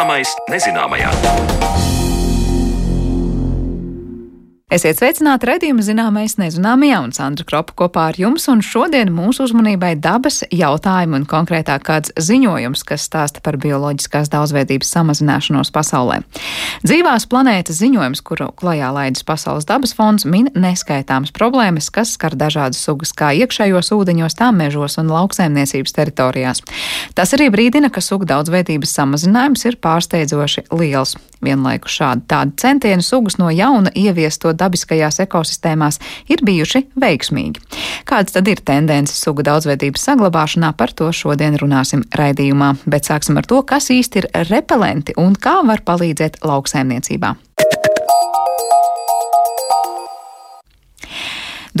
Zināmais 0.00 0.30
nezināmajā. 0.48 1.89
Esiet 4.70 5.00
sveicināti 5.00 5.48
redzējuma 5.48 5.82
zināmais 5.82 6.36
nezināmajā 6.38 7.00
un 7.02 7.10
Sandra 7.10 7.42
Kropa 7.42 7.74
kopā 7.74 8.04
ar 8.12 8.18
jums, 8.20 8.44
un 8.52 8.60
šodien 8.62 9.08
mūsu 9.10 9.42
uzmanībai 9.48 9.96
dabas 9.98 10.44
jautājumi 10.54 11.16
un 11.18 11.24
konkrētāk 11.26 11.82
kāds 11.88 12.12
ziņojums, 12.14 12.84
kas 12.86 13.08
stāsta 13.08 13.42
par 13.42 13.58
bioloģiskās 13.58 14.30
daudzveidības 14.30 14.92
samazināšanos 14.94 15.72
pasaulē. 15.74 16.20
Dzīvās 16.84 17.26
planētas 17.32 17.80
ziņojums, 17.82 18.22
kuru 18.22 18.52
klajā 18.62 18.92
laidis 18.94 19.26
Pasaules 19.26 19.66
dabas 19.66 19.90
fonds, 19.98 20.22
min 20.22 20.46
neskaitāmas 20.54 21.34
problēmas, 21.34 21.90
kas 21.90 22.14
skar 22.14 22.38
dažādas 22.38 22.78
sugas 22.78 23.10
kā 23.10 23.32
iekšējos 23.42 23.90
ūdeņos, 23.98 24.38
tā 24.38 24.52
mežos 24.54 25.00
un 25.02 25.10
lauksaimniecības 25.10 25.98
teritorijās. 25.98 26.62
Tas 27.18 27.34
arī 27.34 27.50
brīdina, 27.50 27.90
ka 27.90 27.98
sugu 27.98 28.30
daudzveidības 28.30 28.94
samazinājums 29.00 29.66
ir 29.66 29.82
pārsteidzoši 29.82 30.68
liels. 30.70 31.18
Vienlaikus 31.44 31.94
šādi 31.96 32.26
tādi 32.28 32.56
centieni 32.60 33.04
sugas 33.04 33.38
no 33.40 33.48
jauna 33.52 33.92
ieviestot 33.96 34.58
dabiskajās 34.60 35.22
ekosistēmās 35.24 36.00
ir 36.28 36.44
bijuši 36.44 36.84
veiksmīgi. 37.00 37.62
Kādas 38.08 38.36
tad 38.36 38.48
ir 38.50 38.60
tendences 38.64 39.22
sugu 39.24 39.44
daudzveidības 39.46 40.04
saglabāšanā, 40.10 40.72
par 40.76 40.92
to 40.96 41.08
šodien 41.16 41.56
runāsim 41.60 42.04
raidījumā, 42.16 42.74
bet 42.90 43.08
sāksim 43.08 43.40
ar 43.40 43.48
to, 43.48 43.62
kas 43.64 43.88
īsti 43.94 44.24
ir 44.24 44.30
repelenti 44.50 45.16
un 45.20 45.36
kā 45.36 45.60
var 45.66 45.84
palīdzēt 45.86 46.42
lauksaimniecībā. 46.44 47.34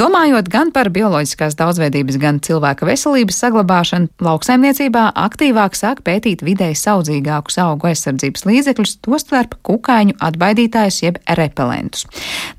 Domājot 0.00 0.46
gan 0.48 0.70
par 0.72 0.88
bioloģiskās 0.94 1.58
daudzveidības, 1.58 2.16
gan 2.22 2.38
cilvēka 2.40 2.86
veselības 2.88 3.36
saglabāšanu, 3.42 4.08
lauksaimniecībā 4.24 5.02
aktīvāk 5.26 5.76
sāk 5.76 6.00
pētīt 6.06 6.40
vidēji 6.46 6.78
saudzīgākus 6.80 7.58
augu 7.60 7.90
aizsardzības 7.90 8.46
līdzekļus, 8.48 8.94
tostarp 9.04 9.58
kukaiņu 9.66 10.16
atbaidītājus 10.24 11.02
jeb 11.02 11.20
repelentus. 11.36 12.06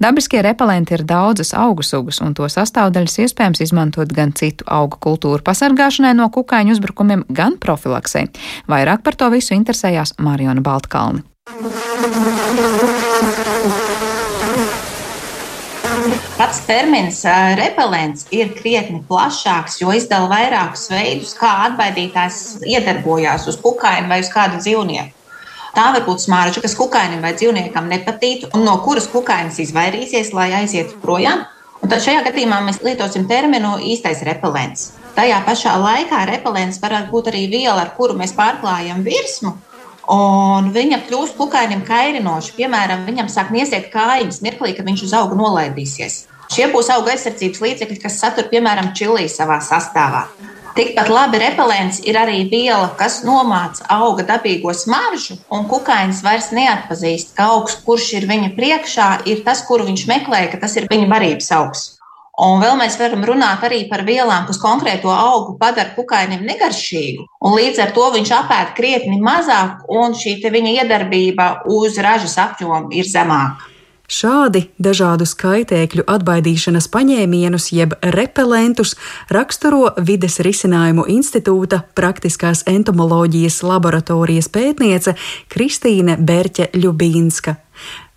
Dabiskie 0.04 0.44
repelenti 0.46 0.94
ir 1.00 1.06
daudzas 1.10 1.56
augu 1.58 1.82
sugas, 1.82 2.22
un 2.22 2.38
to 2.38 2.46
sastāvdaļas 2.46 3.18
iespējams 3.26 3.66
izmantot 3.66 4.14
gan 4.14 4.36
citu 4.38 4.68
augu 4.70 5.02
kultūru 5.02 5.42
pasargāšanai 5.42 6.14
no 6.22 6.30
kukaiņu 6.30 6.78
uzbrukumiem, 6.78 7.26
gan 7.34 7.58
profilaksei. 7.58 8.28
Vairāk 8.70 9.02
par 9.02 9.18
to 9.18 9.34
visu 9.34 9.58
interesējās 9.58 10.14
Mariona 10.22 10.62
Baltkalni. 10.62 11.26
Pats 16.42 16.64
termins 16.66 17.20
repelents 17.54 18.24
ir 18.34 18.48
krietni 18.58 19.04
plašāks, 19.06 19.76
jo 19.78 19.92
izdala 19.94 20.26
vairākus 20.32 20.88
veidus, 20.90 21.36
kā 21.38 21.52
atbaidītājs 21.68 22.64
iedarbojās 22.66 23.46
uz 23.52 23.60
kukaiņu 23.62 24.10
vai 24.10 24.18
uz 24.24 24.32
kādu 24.34 24.58
dzīvnieku. 24.58 25.14
Tā 25.76 25.86
var 25.94 26.02
būt 26.08 26.24
smarža, 26.26 26.64
kas 26.66 26.74
kukainim 26.80 27.22
vai 27.22 27.36
dzīvniekam 27.38 27.86
nepatīk, 27.94 28.48
un 28.58 28.66
no 28.66 28.74
kuras 28.82 29.06
kukainis 29.14 29.62
izvairīsies, 29.68 30.34
lai 30.34 30.50
aizietu 30.64 30.98
projām. 31.06 31.46
Un 31.78 31.94
tad 31.94 32.02
šajā 32.02 32.26
gadījumā 32.32 32.64
mēs 32.66 32.82
lietosim 32.82 33.30
terminu 33.30 33.76
īstais 33.94 34.26
repelents. 34.26 34.96
Tajā 35.14 35.44
pašā 35.46 35.78
laikā 35.78 36.26
repelents 36.32 36.82
varētu 36.82 37.14
būt 37.14 37.30
arī 37.36 37.46
viela, 37.54 37.84
ar 37.84 37.94
kuru 37.94 38.18
mēs 38.18 38.34
pārklājam 38.34 39.06
virsmu, 39.06 39.60
Un 40.12 40.72
viņa 40.74 40.98
kļūst 41.06 41.38
kukainim 41.38 41.86
kairinoša. 41.88 42.56
Piemēram, 42.58 43.06
viņam 43.08 43.30
sāk 43.32 43.54
niesiet 43.54 43.92
kājas 43.94 44.42
mirklī, 44.44 44.74
kad 44.76 44.90
viņš 44.90 45.06
uz 45.08 45.14
auga 45.16 45.38
nolaidīsies. 45.40 46.26
Šie 46.52 46.66
būs 46.74 46.90
auga 46.92 47.14
aizsardzības 47.14 47.62
līdzekļi, 47.64 48.00
kas 48.04 48.18
satur, 48.20 48.50
piemēram, 48.52 48.90
čilī 48.98 49.30
savā 49.32 49.62
sastāvā. 49.64 50.26
Tikpat 50.76 51.08
labi 51.12 51.40
repelents 51.40 52.02
ir 52.08 52.16
arī 52.20 52.42
viela, 52.52 52.90
kas 53.00 53.22
nomāca 53.28 53.88
auga 53.92 54.26
dabīgo 54.28 54.72
smaržu, 54.76 55.38
un 55.52 55.66
kukainis 55.72 56.20
vairs 56.24 56.50
neatpazīst, 56.56 57.34
ka 57.36 57.48
augs, 57.56 57.78
kurš 57.86 58.10
ir 58.20 58.28
viņa 58.28 58.52
priekšā, 58.60 59.08
ir 59.32 59.44
tas, 59.48 59.64
kuru 59.68 59.88
viņš 59.88 60.06
meklē, 60.12 60.46
ka 60.52 60.60
tas 60.60 60.76
ir 60.80 60.88
viņa 60.92 61.10
barības 61.12 61.52
augs. 61.56 61.88
Un 62.42 62.60
vēl 62.64 62.78
mēs 62.80 62.96
varam 63.00 63.24
runāt 63.28 63.64
arī 63.68 63.84
par 63.88 64.04
vielām, 64.08 64.48
kas 64.48 64.60
konkrēto 64.60 65.12
augu 65.12 65.58
padara 65.60 65.92
kukainim 65.96 66.44
negaršīgu. 66.48 67.28
Un 67.48 67.56
līdz 67.60 67.84
ar 67.84 67.92
to 67.96 68.08
viņš 68.16 68.32
apēd 68.40 68.72
krietni 68.76 69.20
mazāk, 69.24 69.84
un 69.88 70.16
šī 70.20 70.40
viņa 70.52 70.78
iedarbība 70.82 71.52
uz 71.80 72.00
ražas 72.00 72.40
apjomu 72.42 72.92
ir 72.96 73.08
zemāka. 73.08 73.71
Šādi 74.12 74.66
dažādu 74.76 75.24
skaitēkļu 75.24 76.04
atbaidīšanas 76.12 76.90
paņēmienus, 76.92 77.70
jeb 77.72 77.94
repelentus, 78.04 78.98
raksturo 79.32 79.94
Vides 80.04 80.42
risinājumu 80.44 81.06
institūta 81.14 81.80
praktiskās 81.96 82.66
entomoloģijas 82.68 83.62
laboratorijas 83.64 84.52
pētniece 84.52 85.16
Kristīne 85.54 86.18
Berķe 86.20 86.74
Ļubīnska. 86.76 87.56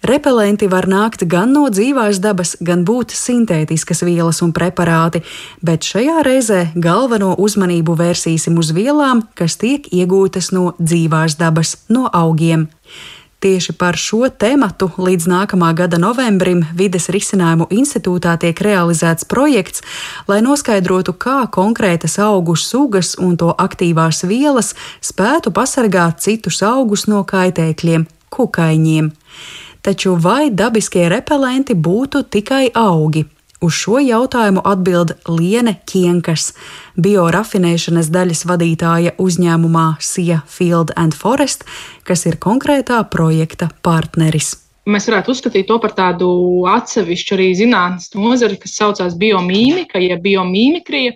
Repelenti 0.04 0.66
var 0.68 0.84
nākt 0.90 1.22
gan 1.30 1.54
no 1.54 1.68
dzīvās 1.72 2.18
dabas, 2.20 2.56
gan 2.60 2.82
būt 2.84 3.14
sintētiskas 3.16 4.02
vielas 4.04 4.42
un 4.44 4.50
preparāti, 4.52 5.22
bet 5.64 5.86
šajā 5.86 6.18
reizē 6.26 6.58
galveno 6.74 7.30
uzmanību 7.40 7.94
vērsīsim 8.02 8.58
uz 8.60 8.74
vielām, 8.76 9.22
kas 9.38 9.56
tiek 9.62 9.86
iegūtas 9.94 10.50
no 10.52 10.74
dzīvās 10.82 11.38
dabas, 11.40 11.78
no 11.88 12.10
augiem. 12.12 12.66
Tieši 13.44 13.74
par 13.76 13.92
šo 14.00 14.22
tēmatu 14.32 14.86
līdz 14.96 15.26
nākamā 15.28 15.66
gada 15.76 15.98
novembrim 16.00 16.62
Vides 16.72 17.10
risinājumu 17.12 17.66
institūtā 17.76 18.38
tiek 18.40 18.62
realizēts 18.64 19.26
projekts, 19.28 19.82
lai 20.24 20.38
noskaidrotu, 20.40 21.12
kā 21.12 21.42
konkrētas 21.52 22.16
augu 22.24 22.54
sugas 22.56 23.12
un 23.20 23.36
to 23.36 23.50
aktīvās 23.52 24.22
vielas 24.24 24.72
spētu 25.04 25.52
pasargāt 25.52 26.24
citus 26.24 26.62
augus 26.64 27.04
no 27.04 27.20
kaitēkļiem, 27.28 28.08
kukaiņiem. 28.32 29.12
Taču 29.84 30.16
vai 30.16 30.48
dabiskie 30.48 31.04
repelenti 31.12 31.76
būtu 31.76 32.24
tikai 32.24 32.70
augi? 32.72 33.26
Uz 33.64 33.72
šo 33.80 33.96
jautājumu 34.02 34.60
atbild 34.68 35.14
Liene 35.24 35.78
Kienkas, 35.88 36.50
biorafinēšanas 37.00 38.10
daļas 38.12 38.44
vadītāja 38.50 39.14
uzņēmumā 39.24 39.84
Sija 40.04 40.42
Field 40.50 40.92
and 41.00 41.16
Forest, 41.16 41.64
kas 42.04 42.26
ir 42.28 42.36
konkrētā 42.42 42.98
projekta 43.08 43.70
partneris. 43.86 44.50
Mēs 44.84 45.08
varētu 45.08 45.32
uzskatīt 45.32 45.70
to 45.70 45.78
par 45.80 45.94
tādu 45.96 46.28
atsevišķu 46.68 47.38
arī 47.38 47.46
zinātnīs 47.56 48.12
nozari, 48.18 48.60
kas 48.60 48.76
saucās 48.76 49.16
biomīmika, 49.16 50.02
jeb 50.02 50.20
biomīmikrija 50.26 51.14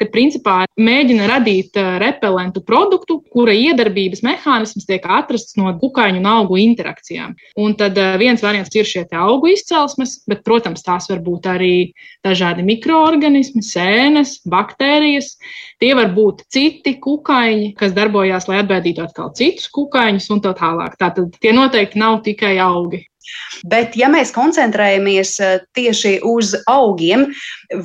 kad 0.00 0.10
principā 0.14 0.56
mēģina 0.80 1.28
radīt 1.30 1.78
repelentu 2.02 2.62
produktu, 2.66 3.20
kura 3.32 3.54
iedarbības 3.56 4.24
mehānisms 4.26 4.88
tiek 4.88 5.04
atrasts 5.06 5.56
no 5.60 5.70
kukaiņu 5.80 6.20
un 6.22 6.28
augu 6.30 6.58
interakcijām. 6.62 7.34
Un 7.60 7.76
tad 7.78 7.98
viens 8.20 8.42
variants 8.44 8.74
ir 8.74 8.88
šie 8.88 9.04
augu 9.14 9.52
izcelsmes, 9.52 10.16
bet, 10.28 10.42
protams, 10.46 10.84
tās 10.86 11.08
var 11.10 11.22
būt 11.24 11.48
arī 11.50 11.74
dažādi 12.24 12.64
mikroorganismi, 12.66 13.62
sēnes, 13.64 14.38
baktērijas. 14.50 15.34
Tie 15.82 15.92
var 15.96 16.12
būt 16.16 16.46
citi 16.52 16.96
kukaiņi, 17.02 17.72
kas 17.78 17.94
darbojās, 17.96 18.48
lai 18.50 18.62
atbēdītu 18.62 19.04
atkal 19.04 19.32
citus 19.36 19.70
kukaiņus 19.74 20.30
un 20.34 20.44
tā 20.44 20.54
tālāk. 20.58 20.98
Tātad 21.00 21.34
tie 21.40 21.54
noteikti 21.56 22.00
nav 22.00 22.22
tikai 22.26 22.56
augi. 22.62 23.04
Bet, 23.64 23.96
ja 23.96 24.10
mēs 24.12 24.32
koncentrējamies 24.34 25.34
eh, 25.40 25.54
tieši 25.76 26.18
uz 26.28 26.52
augiem, 26.70 27.26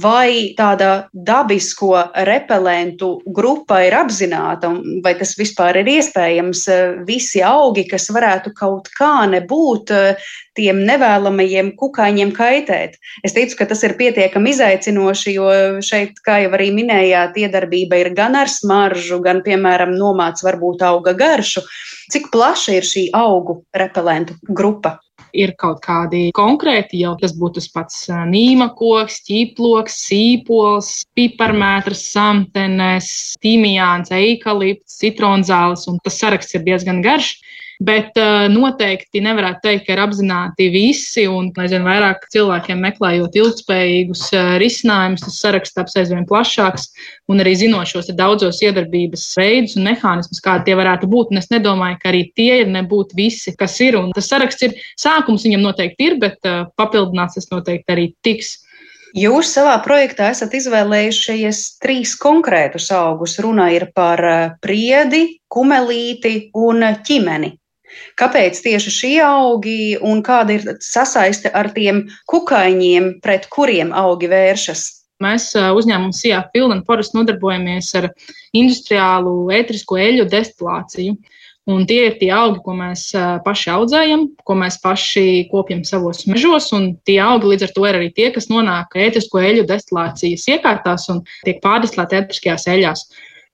vai 0.02 0.54
tāda 0.58 1.08
dabisko 1.14 1.94
repelentu 2.28 3.14
grupa 3.36 3.80
ir 3.86 3.96
apzināta, 3.98 4.72
vai 5.04 5.16
tas 5.20 5.36
vispār 5.40 5.82
ir 5.82 5.92
iespējams, 5.96 6.66
eh, 6.74 7.00
visi 7.08 7.44
augi, 7.46 7.88
kas 7.90 8.10
varētu 8.14 8.54
kaut 8.58 8.92
kā 8.98 9.14
nebūt 9.32 9.96
eh, 9.96 10.30
tiem 10.60 10.84
nevēlamajiem 10.88 11.74
kukaiņiem 11.80 12.34
kaitēt. 12.36 12.98
Es 13.24 13.36
ticu, 13.38 13.56
ka 13.60 13.70
tas 13.70 13.84
ir 13.88 13.96
pietiekami 14.00 14.52
izaicinoši, 14.52 15.36
jo 15.38 15.50
šeit, 15.86 16.20
kā 16.26 16.42
jau 16.44 16.52
arī 16.58 16.72
minējāt, 16.76 17.40
iedarbība 17.46 18.02
ir 18.02 18.12
gan 18.18 18.36
ar 18.40 18.52
smaržu, 18.52 19.22
gan, 19.24 19.44
piemēram, 19.46 19.96
nomāts 19.96 20.44
varbūt 20.44 20.84
auga 20.90 21.16
garšu. 21.16 21.64
Cik 22.12 22.32
plaša 22.34 22.80
ir 22.80 22.90
šī 22.90 23.10
augu 23.16 23.62
repelentu 23.78 24.36
grupa? 24.50 24.98
Ir 25.34 25.54
kaut 25.60 25.82
kādi 25.86 26.30
konkrēti, 26.36 27.02
jau 27.04 27.16
tas 27.20 27.34
būtu 27.38 27.60
tas 27.60 27.70
pats 27.74 28.00
nīmakoks, 28.30 29.22
ķīploks, 29.28 29.98
sīpols, 30.10 30.92
piparmētras, 31.18 32.06
samtenes, 32.14 33.10
timijāns, 33.44 34.14
eikalipts, 34.16 35.00
citronzāles, 35.02 35.88
un 35.92 36.00
tas 36.04 36.20
saraksts 36.22 36.58
ir 36.58 36.66
diezgan 36.68 37.04
garš. 37.06 37.36
Bet 37.80 38.18
uh, 38.20 38.50
noteikti 38.52 39.22
nevarētu 39.24 39.62
teikt, 39.64 39.86
ka 39.88 39.94
ir 39.94 40.02
apzināti 40.04 40.66
visi, 40.74 41.24
un 41.32 41.46
aizvien 41.64 41.86
vairāk 41.88 42.26
cilvēkiem 42.34 42.82
meklējot 42.84 43.38
ilgspējīgus 43.40 44.24
uh, 44.34 44.50
risinājumus, 44.60 45.24
tas 45.24 45.38
saraksts 45.40 45.78
taps 45.78 45.96
aizvien 46.02 46.26
plašāks, 46.28 46.90
un 47.32 47.40
arī 47.40 47.54
zinot 47.62 47.88
šos 47.88 48.12
daudzos 48.20 48.60
iedarbības 48.68 49.24
veidus 49.40 49.78
un 49.80 49.88
mehānismus, 49.88 50.44
kādi 50.44 50.68
tie 50.68 50.76
varētu 50.76 51.08
būt. 51.08 51.32
Un 51.32 51.40
es 51.40 51.48
nedomāju, 51.54 52.02
ka 52.02 52.12
arī 52.12 52.26
tie 52.36 52.66
ir 52.66 52.74
nebūtu 52.74 53.16
visi, 53.16 53.56
kas 53.56 53.78
ir. 53.86 53.96
Un 54.02 54.12
tas 54.18 54.28
saraksts 54.28 54.68
ir 54.68 54.76
sākums, 55.00 55.48
viņam 55.48 55.64
noteikti 55.64 56.10
ir, 56.10 56.18
bet 56.20 56.52
uh, 56.52 56.66
papildināts 56.76 57.40
tas 57.40 57.48
noteikti 57.54 57.96
arī 57.96 58.10
tiks. 58.28 58.58
Jūs 59.16 59.54
savā 59.56 59.78
projektā 59.88 60.28
esat 60.36 60.52
izvēlējušies 60.60 61.64
trīs 61.80 62.12
konkrētus 62.20 62.92
augus. 62.92 63.40
Runa 63.40 63.72
ir 63.72 63.88
par 63.96 64.20
priedi, 64.60 65.40
kumelīti 65.48 66.52
un 66.60 66.84
ķimeni. 67.08 67.56
Kāpēc 68.20 68.62
tieši 68.66 68.94
šie 68.94 69.18
augi 69.26 69.98
un 70.06 70.24
kāda 70.26 70.58
ir 70.58 70.68
sasaiste 70.84 71.52
ar 71.56 71.72
tiem 71.76 72.06
kukaiņiem, 72.30 73.20
pret 73.24 73.50
kuriem 73.54 73.94
augi 73.96 74.30
vēršas? 74.32 74.86
Mēs 75.20 75.52
uzņēmumā 75.56 76.16
SIA 76.16 76.46
Pilna 76.54 76.80
Forest 76.88 77.16
nodarbojamies 77.18 77.92
ar 78.00 78.08
industriālu 78.56 79.50
ētrisko 79.52 80.00
eļļu 80.00 80.30
destilāciju. 80.32 81.18
Un 81.70 81.84
tie 81.86 82.00
ir 82.08 82.16
tie 82.18 82.32
augi, 82.34 82.62
ko 82.66 82.74
mēs 82.74 83.04
paši 83.46 83.70
audzējam, 83.76 84.24
ko 84.48 84.56
mēs 84.58 84.80
paši 84.82 85.26
kopjam 85.52 85.84
savos 85.86 86.24
mežos. 86.26 86.72
Un 86.74 86.96
tie 87.06 87.20
augi 87.22 87.52
līdz 87.52 87.68
ar 87.68 87.74
to 87.76 87.84
ir 87.86 88.00
arī 88.00 88.08
tie, 88.16 88.30
kas 88.34 88.50
nonāk 88.50 88.96
ētrisko 88.98 89.44
eļļu 89.44 89.68
destilācijas 89.70 90.48
iekārtās 90.56 91.06
un 91.14 91.22
tiek 91.44 91.60
pārdestilēti 91.62 92.18
ētriskajās 92.24 92.66
eļļās. 92.74 93.06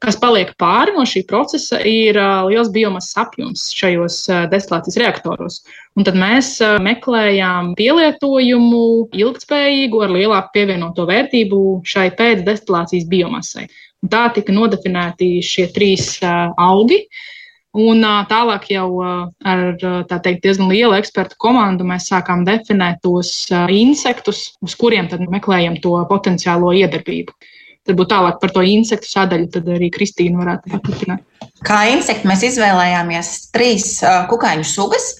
Kas 0.03 0.17
paliek 0.19 0.49
pāri 0.59 0.91
no 0.91 1.05
šī 1.07 1.21
procesa, 1.29 1.77
ir 1.87 2.17
liels 2.49 2.67
biomasas 2.73 3.15
apjoms 3.21 3.61
šajos 3.73 4.17
destilācijas 4.51 4.97
reaktoros. 4.99 5.61
Un 5.95 6.03
tad 6.03 6.17
mēs 6.19 6.57
meklējām 6.83 7.71
pielietojumu 7.79 8.81
ilgspējīgu, 9.15 10.01
ar 10.03 10.11
lielāku 10.17 10.51
pievienoto 10.57 11.07
vērtību 11.07 11.61
šai 11.87 12.09
pēcdestilācijas 12.19 13.07
biomasai. 13.07 13.69
Un 14.03 14.11
tā 14.11 14.27
tika 14.35 14.53
nodefinēti 14.53 15.39
šie 15.41 15.69
trīs 15.73 16.19
augi. 16.25 16.99
Un 17.75 18.03
tālāk 18.27 18.69
jau 18.71 18.87
ar 19.03 19.65
teikt, 20.11 20.43
diezgan 20.43 20.69
lielu 20.71 20.93
ekspertu 20.99 21.39
komandu 21.39 21.87
mēs 21.87 22.11
sākām 22.11 22.43
definēt 22.47 23.01
tos 23.03 23.47
insektus, 23.71 24.49
uz 24.63 24.75
kuriem 24.79 25.07
meklējam 25.31 25.79
to 25.83 25.97
potenciālo 26.11 26.75
iedarbību. 26.83 27.35
Tad 27.85 27.99
būtu 27.99 28.11
tālāk 28.15 28.39
par 28.41 28.53
to 28.53 28.63
insektu 28.65 29.11
sadaļu, 29.11 29.51
tad 29.53 29.67
arī 29.69 29.91
Kristīna 29.93 30.41
varētu 30.41 30.71
paturpināt. 30.73 31.21
Kā 31.65 31.83
insekti 31.93 32.29
mēs 32.29 32.45
izvēlējāmies 32.47 33.31
trīs 33.53 33.87
kukaiņu 34.31 34.65
sugas, 34.65 35.11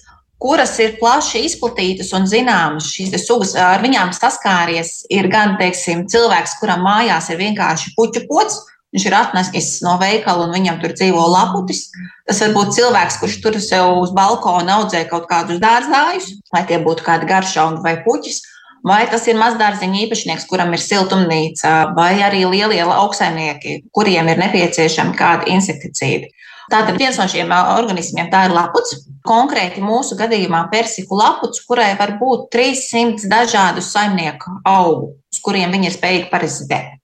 kuras 0.42 0.74
ir 0.82 0.96
plaši 1.00 1.44
izplatītas 1.46 2.10
un 2.18 2.26
zināmas. 2.30 2.90
Šīs 2.90 3.14
sugas 3.22 3.54
ar 3.60 3.84
viņām 3.84 4.10
saskāries 4.16 5.04
ir 5.14 5.30
gan 5.32 5.54
teiksim, 5.60 6.08
cilvēks, 6.10 6.58
kuram 6.60 6.82
mājās 6.86 7.30
ir 7.30 7.40
vienkārši 7.44 7.94
puķu 7.94 8.26
pocis 8.30 8.64
Viņš 8.96 9.04
ir 9.10 9.14
atnesis 9.18 9.66
no 9.84 9.98
veikala 10.00 10.46
un 10.46 10.54
viņam 10.54 10.78
tur 10.80 10.94
dzīvo 10.96 11.20
laputis. 11.28 11.82
Tas 12.24 12.38
var 12.40 12.54
būt 12.54 12.70
cilvēks, 12.78 13.18
kurš 13.20 13.34
tur 13.44 13.58
sev 13.60 13.90
uz 14.00 14.12
balkona 14.16 14.78
audzē 14.78 15.02
kaut 15.10 15.26
kādus 15.28 15.58
dārzājus, 15.60 16.30
lai 16.54 16.62
tie 16.70 16.78
būtu 16.80 17.04
kādi 17.04 17.28
garšauni 17.28 17.82
vai 17.84 17.98
puķis. 18.06 18.40
Vai 18.86 19.02
tas 19.10 19.24
ir 19.26 19.38
mazdārziņa 19.38 19.98
īpašnieks, 20.04 20.46
kuram 20.46 20.70
ir 20.76 20.82
siltumnīca, 20.82 21.72
vai 21.96 22.20
arī 22.22 22.44
lielie 22.46 22.84
lauksaimnieki, 22.86 23.80
kuriem 23.90 24.30
ir 24.30 24.38
nepieciešami 24.44 25.16
kādi 25.18 25.50
insekticīdi. 25.56 26.30
Tātad 26.70 26.98
viens 26.98 27.18
no 27.18 27.26
šiem 27.30 27.50
organismiem 27.54 28.30
ir 28.30 28.54
laputs. 28.54 28.94
Konkrēti 29.26 29.82
mūsu 29.82 30.18
gadījumā 30.18 30.64
persiku 30.70 31.18
laputs, 31.18 31.62
kurai 31.66 31.94
var 31.98 32.14
būt 32.20 32.46
300 32.54 33.26
dažādu 33.30 33.82
saimnieku 33.82 34.60
augu, 34.66 35.16
uz 35.34 35.42
kuriem 35.42 35.74
viņi 35.74 35.90
ir 35.90 35.94
spējīgi 35.94 36.30
parazitēt. 36.30 36.94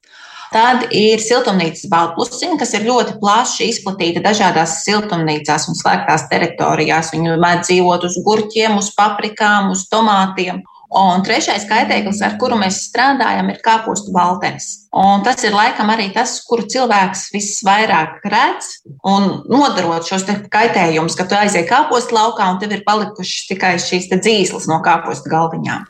Tad 0.52 0.90
ir 0.92 1.22
siltumnīcas 1.22 1.86
baltlusiņa, 1.88 2.58
kas 2.60 2.74
ir 2.76 2.84
ļoti 2.84 3.14
plaši 3.22 3.70
izplatīta 3.72 4.20
dažādās 4.22 4.82
siltumnīcās 4.84 5.64
un 5.70 5.78
slēgtās 5.78 6.26
teritorijās. 6.28 7.14
Viņi 7.14 7.38
mēdz 7.40 7.70
dzīvot 7.70 8.04
uz 8.04 8.18
gurķiem, 8.26 8.76
uz 8.76 8.90
paprikām, 8.98 9.70
uz 9.72 9.86
tomātiem. 9.88 10.60
Un 10.92 11.22
trešais 11.24 11.64
kaitēklis, 11.70 12.18
ar 12.20 12.34
kuru 12.40 12.58
mēs 12.60 12.82
strādājam, 12.90 13.48
ir 13.48 13.62
kāpostu 13.64 14.12
baltenis. 14.12 14.66
Un 14.92 15.22
tas 15.24 15.40
ir 15.40 15.54
laikam 15.56 15.88
arī 15.88 16.10
tas, 16.12 16.34
kuru 16.44 16.66
cilvēks 16.68 17.30
visvairāk 17.32 18.20
redz 18.28 18.74
un 19.08 19.40
nodarot 19.48 20.04
šos 20.04 20.26
kaitējumus, 20.52 21.16
ka 21.16 21.24
tu 21.24 21.38
aizēji 21.38 21.70
kāpostu 21.70 22.18
laukā 22.18 22.50
un 22.52 22.60
tev 22.60 22.76
ir 22.76 22.84
palikušas 22.84 23.48
tikai 23.48 23.78
šīs 23.80 24.10
dzīslas 24.12 24.68
no 24.68 24.82
kāpostu 24.84 25.32
galviņām. 25.32 25.88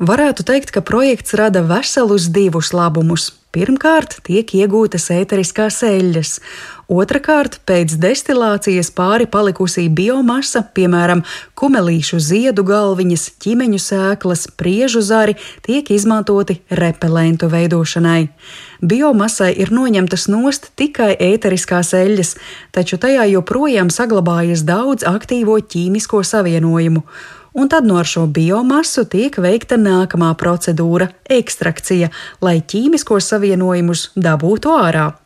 Varētu 0.00 0.44
teikt, 0.48 0.70
ka 0.72 0.80
projekts 0.84 1.34
rada 1.36 1.60
veselus 1.64 2.28
divus 2.32 2.74
labumus. 2.76 3.30
Pirmkārt, 3.50 4.20
tiek 4.24 4.52
iegūtas 4.54 5.08
ēteriskās 5.10 5.80
eļļas, 5.82 6.36
otrkārt, 6.90 7.60
pēc 7.68 7.94
destilācijas 8.02 8.90
pāri 8.92 9.28
palikusī 9.30 9.86
biomasa, 9.88 10.64
piemēram, 10.74 11.22
kumelīšu 11.58 12.20
ziedu 12.20 12.64
galviņas, 12.66 13.26
ķīmeņu 13.40 13.80
sēklas, 13.80 14.46
priežu 14.58 15.00
zari, 15.06 15.36
tiek 15.66 15.90
izmantoti 15.94 16.58
repelentu 16.82 17.48
veidošanai. 17.52 18.28
Biomasai 18.82 19.52
ir 19.62 19.72
noņemtas 19.72 20.28
nost 20.32 20.70
tikai 20.80 21.12
ēteriskās 21.14 21.94
eļļas, 21.96 22.36
taču 22.74 22.98
tajā 23.00 23.28
joprojām 23.36 23.92
saglabājas 23.92 24.64
daudz 24.66 25.06
aktīvo 25.06 25.60
ķīmisko 25.60 26.24
savienojumu 26.26 27.04
un 27.52 27.68
tad 27.68 27.86
no 27.86 28.04
šo 28.04 28.26
biomasu 28.26 29.04
tiek 29.10 29.38
veikta 29.38 29.78
nākamā 29.80 30.34
procedūra- 30.38 31.10
ekstrakcija, 31.40 32.10
lai 32.40 32.60
ķīmiskos 32.60 33.32
savienojumus 33.32 34.10
dabūtu 34.16 34.70
ārā. 34.70 35.19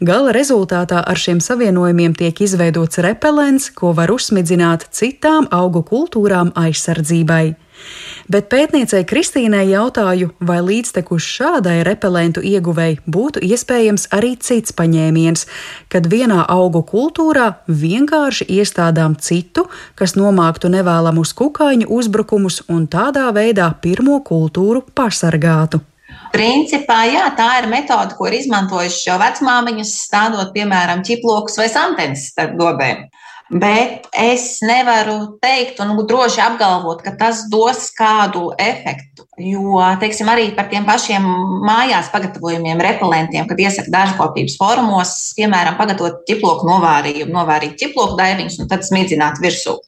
Gala 0.00 0.32
rezultātā 0.32 1.02
ar 1.04 1.18
šiem 1.18 1.40
savienojumiem 1.44 2.14
tiek 2.16 2.40
izveidots 2.44 3.00
repelents, 3.04 3.70
ko 3.74 3.92
var 3.96 4.12
uzsmidzināt 4.14 4.88
citām 4.94 5.48
augu 5.52 5.82
kultūrām 5.86 6.54
aizsardzībai. 6.56 7.56
Bet 8.28 8.48
pētniecei 8.52 9.04
Kristīnai 9.08 9.64
jautāju, 9.70 10.32
vai 10.44 10.58
līdztekus 10.64 11.24
šādai 11.24 11.76
repelentu 11.86 12.42
ieguvēji 12.44 12.98
būtu 13.06 13.42
iespējams 13.46 14.08
arī 14.18 14.34
cits 14.42 14.74
paņēmiens, 14.76 15.46
kad 15.92 16.08
vienā 16.10 16.42
augu 16.50 16.82
kultūrā 16.84 17.48
vienkārši 17.68 18.48
iestādām 18.58 19.16
citu, 19.22 19.68
kas 19.94 20.16
nomāktu 20.18 20.72
nevēlamus 20.74 21.32
kukaiņu 21.38 21.88
uzbrukumus 22.00 22.64
un 22.68 22.88
tādā 22.90 23.28
veidā 23.36 23.70
pirmo 23.82 24.20
kultūru 24.26 24.84
pasargātu. 24.94 25.80
Principā, 26.32 27.02
jā, 27.08 27.24
tā 27.38 27.48
ir 27.62 27.70
metode, 27.70 28.16
ko 28.18 28.28
ir 28.28 28.38
izmantojuši 28.42 29.08
jau 29.08 29.16
vecmāmiņas, 29.20 29.94
stādot, 30.04 30.52
piemēram, 30.56 31.04
ķiplokus 31.06 31.56
vai 31.60 31.70
santenes 31.72 32.28
starp 32.32 32.58
dobēm. 32.60 33.08
Bet 33.48 34.10
es 34.12 34.58
nevaru 34.60 35.38
teikt 35.40 35.78
un 35.80 35.94
droši 36.04 36.42
apgalvot, 36.44 37.00
ka 37.00 37.14
tas 37.16 37.46
dos 37.48 37.86
kādu 37.96 38.50
efektu. 38.60 39.24
Jo, 39.40 39.80
teiksim, 40.02 40.28
arī 40.28 40.50
par 40.52 40.68
tiem 40.68 40.84
pašiem 40.84 41.24
mājās 41.64 42.10
pagatavojumiem, 42.12 42.82
repelentiem, 42.84 43.48
kad 43.48 43.62
iesaka 43.64 43.88
dārzkopības 43.94 44.58
formos, 44.60 45.14
piemēram, 45.38 45.78
pagatavot 45.80 46.26
ķiploku 46.28 46.68
novārījumu, 46.68 47.32
novārīt 47.32 47.78
ķiploku 47.80 48.20
daiviņus 48.20 48.60
un 48.60 48.68
tad 48.68 48.84
smidzināt 48.84 49.40
virsū. 49.40 49.78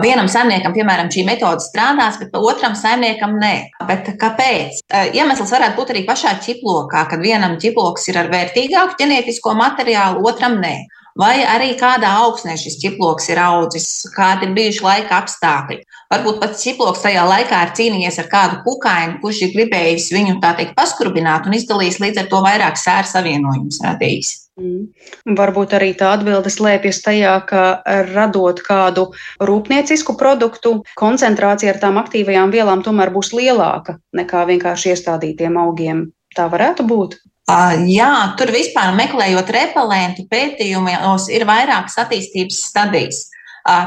Vienam 0.00 0.30
saimniekam, 0.32 0.72
piemēram, 0.72 1.10
šī 1.12 1.26
metode 1.28 1.60
strādās, 1.60 2.16
bet 2.16 2.36
otram 2.38 2.72
saimniekam 2.78 3.36
nē. 3.36 3.54
Bet 3.84 4.08
kāpēc? 4.20 4.80
Iemesls 5.12 5.52
varētu 5.52 5.76
būt 5.76 5.92
arī 5.92 6.06
pašā 6.08 6.38
ķiplokā, 6.46 7.04
kad 7.10 7.20
vienam 7.20 7.58
ķiploks 7.60 8.08
ir 8.08 8.22
ar 8.22 8.32
vērtīgāku 8.32 8.96
ģenētisko 9.02 9.56
materiālu, 9.60 10.24
otram 10.24 10.56
nē 10.64 10.76
vai 11.18 11.44
arī 11.46 11.74
kādā 11.78 12.10
augsnē 12.24 12.56
šis 12.58 12.78
ķiploks 12.82 13.28
ir 13.30 13.38
audzis, 13.38 13.86
kādi 14.16 14.48
ir 14.48 14.54
bijuši 14.56 14.84
laika 14.84 15.20
apstākļi. 15.22 15.80
Varbūt 16.12 16.40
pats 16.42 16.64
ķiploks 16.66 17.04
tajā 17.04 17.24
laikā 17.28 17.60
ir 17.66 17.74
cīnījies 17.78 18.18
ar 18.22 18.30
kādu 18.32 18.62
kukaini, 18.66 19.20
kurš 19.22 19.44
ir 19.46 19.54
gribējis 19.54 20.10
viņu 20.14 20.40
tā 20.42 20.54
teikt 20.58 20.74
paskurbināt 20.78 21.46
un 21.46 21.58
izdarījis 21.58 22.00
līdz 22.02 22.24
ar 22.24 22.32
to 22.32 22.42
vairāk 22.44 22.80
sēru 22.80 23.10
savienojumus 23.12 23.80
radījis. 23.86 24.32
Mm. 24.54 25.34
Varbūt 25.34 25.72
arī 25.74 25.90
tā 25.98 26.12
atbilde 26.14 26.50
slēpjas 26.52 27.00
tajā, 27.02 27.34
ka 27.48 27.62
radot 28.12 28.60
kādu 28.62 29.08
rūpniecisku 29.42 30.14
produktu, 30.20 30.76
koncentrācija 31.00 31.72
ar 31.74 31.80
tām 31.82 31.98
aktīvajām 31.98 32.54
vielām 32.54 32.84
tomēr 32.86 33.10
būs 33.14 33.32
lielāka 33.34 33.98
nekā 34.14 34.44
vienkārši 34.52 34.92
iestādītiem 34.94 35.58
augiem. 35.58 36.06
Tā 36.36 36.46
varētu 36.52 36.86
būt. 36.86 37.18
Jā, 37.90 38.12
tur 38.38 38.54
vispār 38.54 38.94
meklējot 38.96 39.50
repelentu 39.52 40.24
pētījumos, 40.30 41.26
ir 41.34 41.44
vairākas 41.50 41.98
attīstības 42.06 42.62
stadijas. 42.70 43.24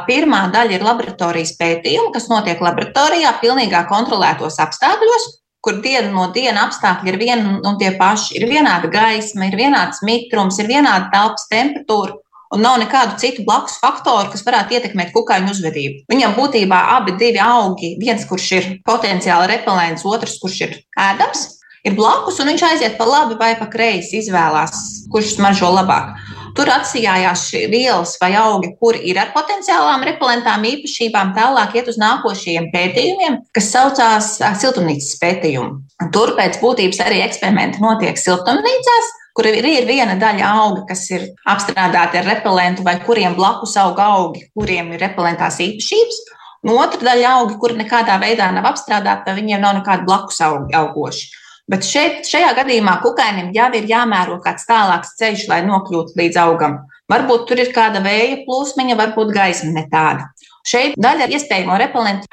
Pirmā 0.05 0.47
daļa 0.53 0.77
ir 0.77 0.85
laboratorijas 0.85 1.55
pētījumi, 1.57 2.11
kas 2.13 2.27
notiek 2.29 2.61
laboratorijā, 2.61 3.33
pilnīgā 3.41 3.83
kontrolētos 3.89 4.59
apstākļos, 4.61 5.27
kur 5.63 5.81
dienu 5.83 6.13
no 6.13 6.29
dienas 6.35 6.67
apstākļi 6.67 7.11
ir 7.11 7.19
vieni 7.21 7.57
un 7.65 7.77
tie 7.81 7.91
paši. 7.99 8.37
Ir 8.39 8.47
vienāda 8.49 8.89
gaisma, 8.91 9.49
ir 9.49 9.57
vienāds 9.59 10.03
mitrums, 10.05 10.59
ir 10.61 10.69
vienāda 10.69 11.11
telpas 11.13 11.47
temperatūra. 11.51 12.17
Un 12.55 12.61
nav 12.63 12.77
nekādu 12.79 13.17
citu 13.19 13.43
blakus 13.43 13.75
faktoru, 13.81 14.29
kas 14.31 14.45
varētu 14.47 14.77
ietekmēt 14.77 15.11
kukaiņu 15.11 15.51
uzvedību. 15.51 16.05
Viņam 16.07 16.35
būtībā 16.37 16.77
abi 16.93 17.17
divi 17.19 17.41
augi, 17.43 17.97
viens, 17.99 18.23
kurš 18.29 18.47
ir 18.55 18.69
potenciāli 18.87 19.49
repelents, 19.51 20.05
otrs, 20.07 20.37
kurš 20.39 20.61
ir 20.63 20.77
ēdams, 20.95 21.43
ir 21.83 21.97
blakus, 21.97 22.39
un 22.39 22.47
viņš 22.53 22.63
aiziet 22.69 22.95
pa 22.99 23.07
labi 23.09 23.35
vai 23.39 23.51
pa 23.59 23.67
kreisi, 23.71 24.21
izvēlās, 24.21 24.79
kurš 25.11 25.35
smaržo 25.35 25.73
labāk. 25.75 26.15
Tur 26.57 26.71
atsījās 26.73 27.43
vielas 27.69 28.15
vai 28.17 28.31
augi, 28.39 28.71
kuri 28.81 29.03
ir 29.11 29.19
ar 29.21 29.29
potenciālām 29.35 30.01
repelentām 30.07 30.63
īpašībām, 30.65 31.35
tālāk 31.35 31.75
iet 31.77 31.91
uz 31.91 31.99
nākošajiem 32.01 32.71
pētījumiem, 32.73 33.37
kas 33.53 33.69
saucās 33.75 34.31
siltumnīcas 34.63 35.19
pētījumi. 35.21 36.09
Tur 36.15 36.33
pēc 36.39 36.57
būtības 36.63 37.03
arī 37.05 37.21
eksperimenti 37.27 37.83
notiek 37.83 38.17
siltumnīcās, 38.17 39.13
kur 39.37 39.45
ir, 39.51 39.61
ir 39.69 39.85
viena 39.85 40.17
daļa 40.17 40.49
auga, 40.63 40.87
kas 40.89 41.05
ir 41.13 41.29
apstrādāti 41.45 42.23
ar 42.23 42.25
repelentu, 42.25 42.81
vai 42.87 42.97
kuriem 43.05 43.37
blakus 43.37 43.77
aug 43.77 44.01
augi, 44.01 44.47
kuriem 44.57 44.95
ir 44.95 45.05
repelentās 45.05 45.61
īpašības, 45.61 46.21
un 46.65 46.73
otra 46.81 47.11
daļa 47.11 47.35
augi, 47.35 47.59
kuri 47.61 47.77
nekādā 47.83 48.17
veidā 48.23 48.49
nav 48.55 48.65
apstrādāti, 48.71 49.29
vai 49.29 49.37
viņiem 49.43 49.61
nav 49.61 49.77
nekāda 49.83 50.09
blakus 50.09 50.41
augi, 50.41 50.73
augoši. 50.81 51.29
Bet 51.67 51.83
šeit, 51.83 52.23
šajā 52.23 52.53
gadījumā 52.61 52.93
kukainim 53.03 53.49
jau 53.55 53.67
ir 53.75 53.87
jāmēro 53.89 54.37
kāds 54.43 54.63
tālāks 54.69 55.17
ceļš, 55.19 55.47
lai 55.51 55.61
nokļūtu 55.67 56.15
līdz 56.15 56.39
augam. 56.45 56.77
Varbūt 57.11 57.43
tur 57.49 57.59
ir 57.59 57.73
kāda 57.75 57.99
vēja 58.03 58.41
plūsmiņa, 58.45 58.95
varbūt 58.99 59.33
gaisma 59.35 59.73
ne 59.75 59.83
tāda. 59.91 60.29
Šeit 60.67 60.95
daļa 60.99 61.29
iespējamo 61.31 61.75
repelentu 61.79 62.27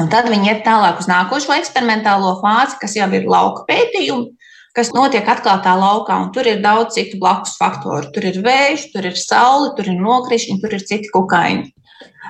un 0.00 0.10
tad 0.12 0.28
viņi 0.32 0.52
iet 0.52 0.62
tālāk 0.64 1.00
uz 1.00 1.08
nākošo 1.08 1.56
eksperimentālo 1.56 2.38
fāzi, 2.42 2.78
kas 2.80 2.96
jau 2.96 3.08
ir 3.12 3.24
lauka 3.28 3.66
pētījumi, 3.68 4.30
kas 4.76 4.92
notiek 4.96 5.28
atklātā 5.28 5.74
laukā, 5.76 6.20
tur 6.32 6.48
ir 6.48 6.62
daudz 6.64 6.96
citu 6.96 7.18
blakus 7.20 7.56
faktoru. 7.60 8.08
Tur 8.14 8.28
ir 8.30 8.40
vējš, 8.44 8.88
tur 8.92 9.08
ir 9.10 9.16
saule, 9.20 9.74
tur 9.76 9.88
ir 9.88 10.00
nokrišņi, 10.00 10.60
tur 10.62 10.76
ir 10.76 10.84
citi 10.88 11.12
kukaiņi. 11.12 11.72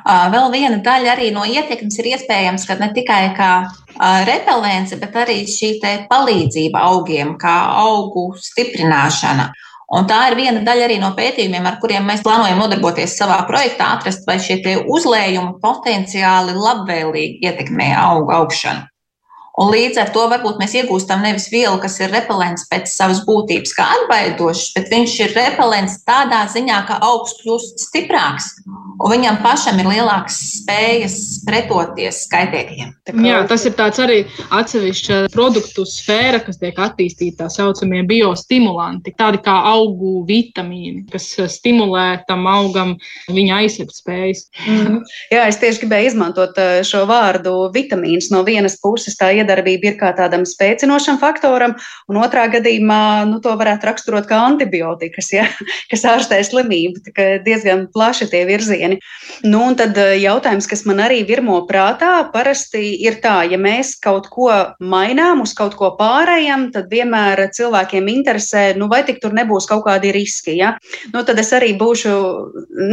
Vēl 0.08 0.50
viena 0.52 0.78
daļa 0.84 1.12
arī 1.12 1.30
no 1.34 1.44
ietekmes 1.44 1.98
ir 2.00 2.10
iespējams, 2.14 2.64
ka 2.68 2.78
ne 2.80 2.88
tikai 2.96 3.22
kā 3.36 3.52
repelence, 4.28 4.96
bet 4.96 5.16
arī 5.24 5.42
šī 5.48 5.74
palīdzība 6.08 6.84
augiem, 6.90 7.36
kā 7.40 7.56
augu 7.82 8.30
stiprināšana. 8.40 9.50
Un 9.88 10.04
tā 10.08 10.18
ir 10.28 10.36
viena 10.36 10.60
daļa 10.64 10.84
arī 10.84 10.98
no 11.00 11.14
pētījumiem, 11.16 11.64
ar 11.64 11.78
kuriem 11.80 12.04
mēs 12.08 12.20
plānojam 12.24 12.60
nodarboties 12.60 13.16
savā 13.16 13.38
projektā, 13.48 13.94
atrast, 13.96 14.26
vai 14.28 14.36
šie 14.36 14.60
uzlējumi 14.84 15.56
potenciāli 15.62 16.56
labvēlīgi 16.56 17.48
ietekmē 17.48 17.94
augu 17.96 18.36
augšanu. 18.36 18.84
Un 19.58 19.72
līdz 19.74 19.98
ar 20.02 20.12
to 20.14 20.26
varbūt 20.30 20.60
mēs 20.60 20.76
iegūstam 20.78 21.24
nevis 21.26 21.48
vielu, 21.50 21.74
kas 21.82 21.98
ir 21.98 22.12
repelents 22.14 22.68
pēc 22.70 22.90
savas 22.92 23.24
būtības, 23.26 23.74
kā 23.74 23.88
atbaidošs, 23.96 24.72
bet 24.76 24.92
viņš 24.92 25.16
ir 25.24 25.34
repelents 25.38 25.98
tādā 26.06 26.44
ziņā, 26.52 26.84
ka 26.86 27.00
augsts 27.08 27.42
kļūst 27.42 27.88
stiprāks 27.88 28.52
un 28.98 29.12
viņam 29.12 29.38
pašam 29.42 29.78
ir 29.80 29.88
lielākas 29.88 30.36
spējas 30.58 31.16
pretoties 31.46 32.22
skaitēkļiem. 32.26 32.92
Jā, 33.24 33.40
tas 33.50 33.64
ir 33.68 33.74
tāds 33.78 34.00
arī 34.02 34.18
atsevišķa 34.54 35.20
produktu 35.34 35.84
sfēra, 35.88 36.40
kas 36.44 36.58
tiek 36.60 36.78
attīstīta 36.82 37.44
tā 37.44 37.48
saucamie 37.52 38.02
biostimulanti, 38.08 39.14
tādi 39.18 39.40
kā 39.44 39.54
augu 39.70 40.24
vitamīni, 40.28 41.04
kas 41.12 41.30
stimulē 41.54 42.24
tam 42.28 42.48
augam 42.50 42.96
viņa 43.30 43.60
aizsardzības 43.62 44.02
spējas. 44.02 44.44
Mm. 44.66 45.00
Jā, 45.32 45.46
es 45.46 45.60
tieši 45.62 45.84
gribēju 45.84 46.12
izmantot 46.12 46.58
eh, 46.58 46.80
šo 46.86 47.04
vārdu 47.08 47.54
vitamīns 47.74 48.32
no 48.34 48.42
vienas 48.46 48.78
puses. 48.82 49.16
Tā 49.18 49.30
miedarbība 49.48 49.92
ir 49.92 49.96
kā 49.98 50.12
tādam 50.16 50.44
spēcinošam 50.46 51.18
faktoram, 51.20 51.74
un 52.08 52.20
otrā 52.20 52.48
gadījumā 52.52 53.24
nu, 53.28 53.40
to 53.40 53.54
varētu 53.56 53.88
raksturot 53.88 54.28
kā 54.28 54.40
antibiotikas, 54.44 55.32
ja, 55.32 55.46
kas 55.90 56.04
ārstē 56.04 56.40
slimību. 56.44 57.00
Diezgan 57.44 57.88
plaši 57.92 58.28
tie 58.30 58.44
virzieni. 58.48 59.00
Nu, 59.44 59.62
un 59.70 59.76
tad 59.78 59.96
eh, 59.98 60.18
jautājums, 60.22 60.68
kas 60.68 60.84
man 60.88 61.00
arī 61.04 61.22
virmo 61.26 61.60
prātā, 61.68 62.28
parasti 62.32 62.98
ir 63.04 63.20
tā, 63.22 63.42
ja 63.48 63.58
mēs 63.58 63.96
kaut 64.00 64.28
ko 64.32 64.50
mainām 64.80 65.42
uz 65.42 65.54
kaut 65.56 65.76
ko 65.78 65.94
pārējām, 65.98 66.68
tad 66.74 66.90
vienmēr 66.92 67.48
cilvēkiem 67.54 68.08
interesē, 68.12 68.72
nu, 68.76 68.88
vai 68.90 69.02
tik 69.06 69.22
tur 69.22 69.34
nebūs 69.36 69.68
kaut 69.70 69.86
kādi 69.86 70.12
riski. 70.14 70.58
Ja? 70.58 70.74
Nu, 71.14 71.24
tad 71.24 71.38
es 71.40 71.52
arī 71.56 71.72
būšu 71.78 72.12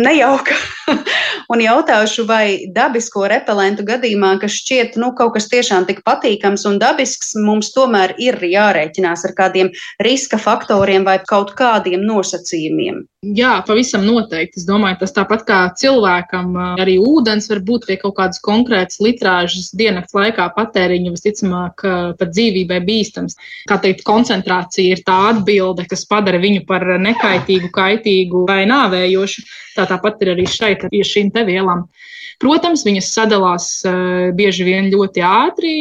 nejauka 0.06 0.56
un 1.52 1.64
jautāšu, 1.64 2.28
vai 2.30 2.46
dabisko 2.72 3.26
repelentu 3.32 3.86
gadījumā, 3.88 4.36
kas 4.42 4.60
šķiet 4.62 5.00
nu, 5.02 5.12
kaut 5.18 5.36
kas 5.36 5.50
tiešām 5.52 5.88
tik 5.90 6.04
patīkams, 6.06 6.45
patīkams 6.46 6.66
un 6.70 6.78
dabisks, 6.80 7.34
mums 7.36 7.72
tomēr 7.74 8.16
ir 8.22 8.38
jārēķinās 8.38 9.25
ar 9.25 9.34
kādiem 9.36 9.72
riska 10.00 10.38
faktoriem 10.38 11.06
vai 11.06 11.20
kaut 11.25 11.56
kādiem 11.58 12.06
nosacījumiem. 12.06 13.06
Jā, 13.36 13.64
pavisam 13.66 14.06
noteikti. 14.06 14.60
Es 14.60 14.68
domāju, 14.68 15.00
tas 15.00 15.14
tāpat 15.16 15.46
kā 15.48 15.60
cilvēkam, 15.75 16.54
arī 16.78 17.00
ūdens 17.02 17.50
var 17.50 17.60
būt 17.66 17.88
pie 17.88 17.98
kaut 17.98 18.16
kādas 18.20 18.40
konkrētas 18.40 19.00
litrāžas 19.02 19.72
diennakts 19.74 20.14
laikā 20.14 20.52
patēriņa, 20.56 21.14
visticamāk, 21.16 21.86
pat 22.20 22.34
dzīvībai 22.36 22.82
bīstams. 22.86 23.36
Kā 23.68 23.80
teikt, 23.82 24.06
koncentrācija 24.06 24.94
ir 24.94 25.04
tā 25.06 25.18
atbilde, 25.32 25.88
kas 25.90 26.06
padara 26.06 26.38
viņu 26.38 26.68
par 26.70 26.86
nekaitīgu, 27.02 27.74
kaitīgu 27.74 28.46
vai 28.48 28.66
nāvējošu. 28.70 29.48
Tā 29.75 29.90
tāpat 29.90 30.22
ir 30.22 30.36
arī 30.36 30.46
šeit, 30.48 30.86
pie 30.92 31.02
šīm 31.04 31.34
te 31.34 31.44
vielām. 31.48 31.88
Protams, 32.40 32.84
viņas 32.84 33.14
sadalās 33.16 33.66
bieži 34.36 34.66
vien 34.68 34.90
ļoti 34.92 35.24
ātri 35.24 35.74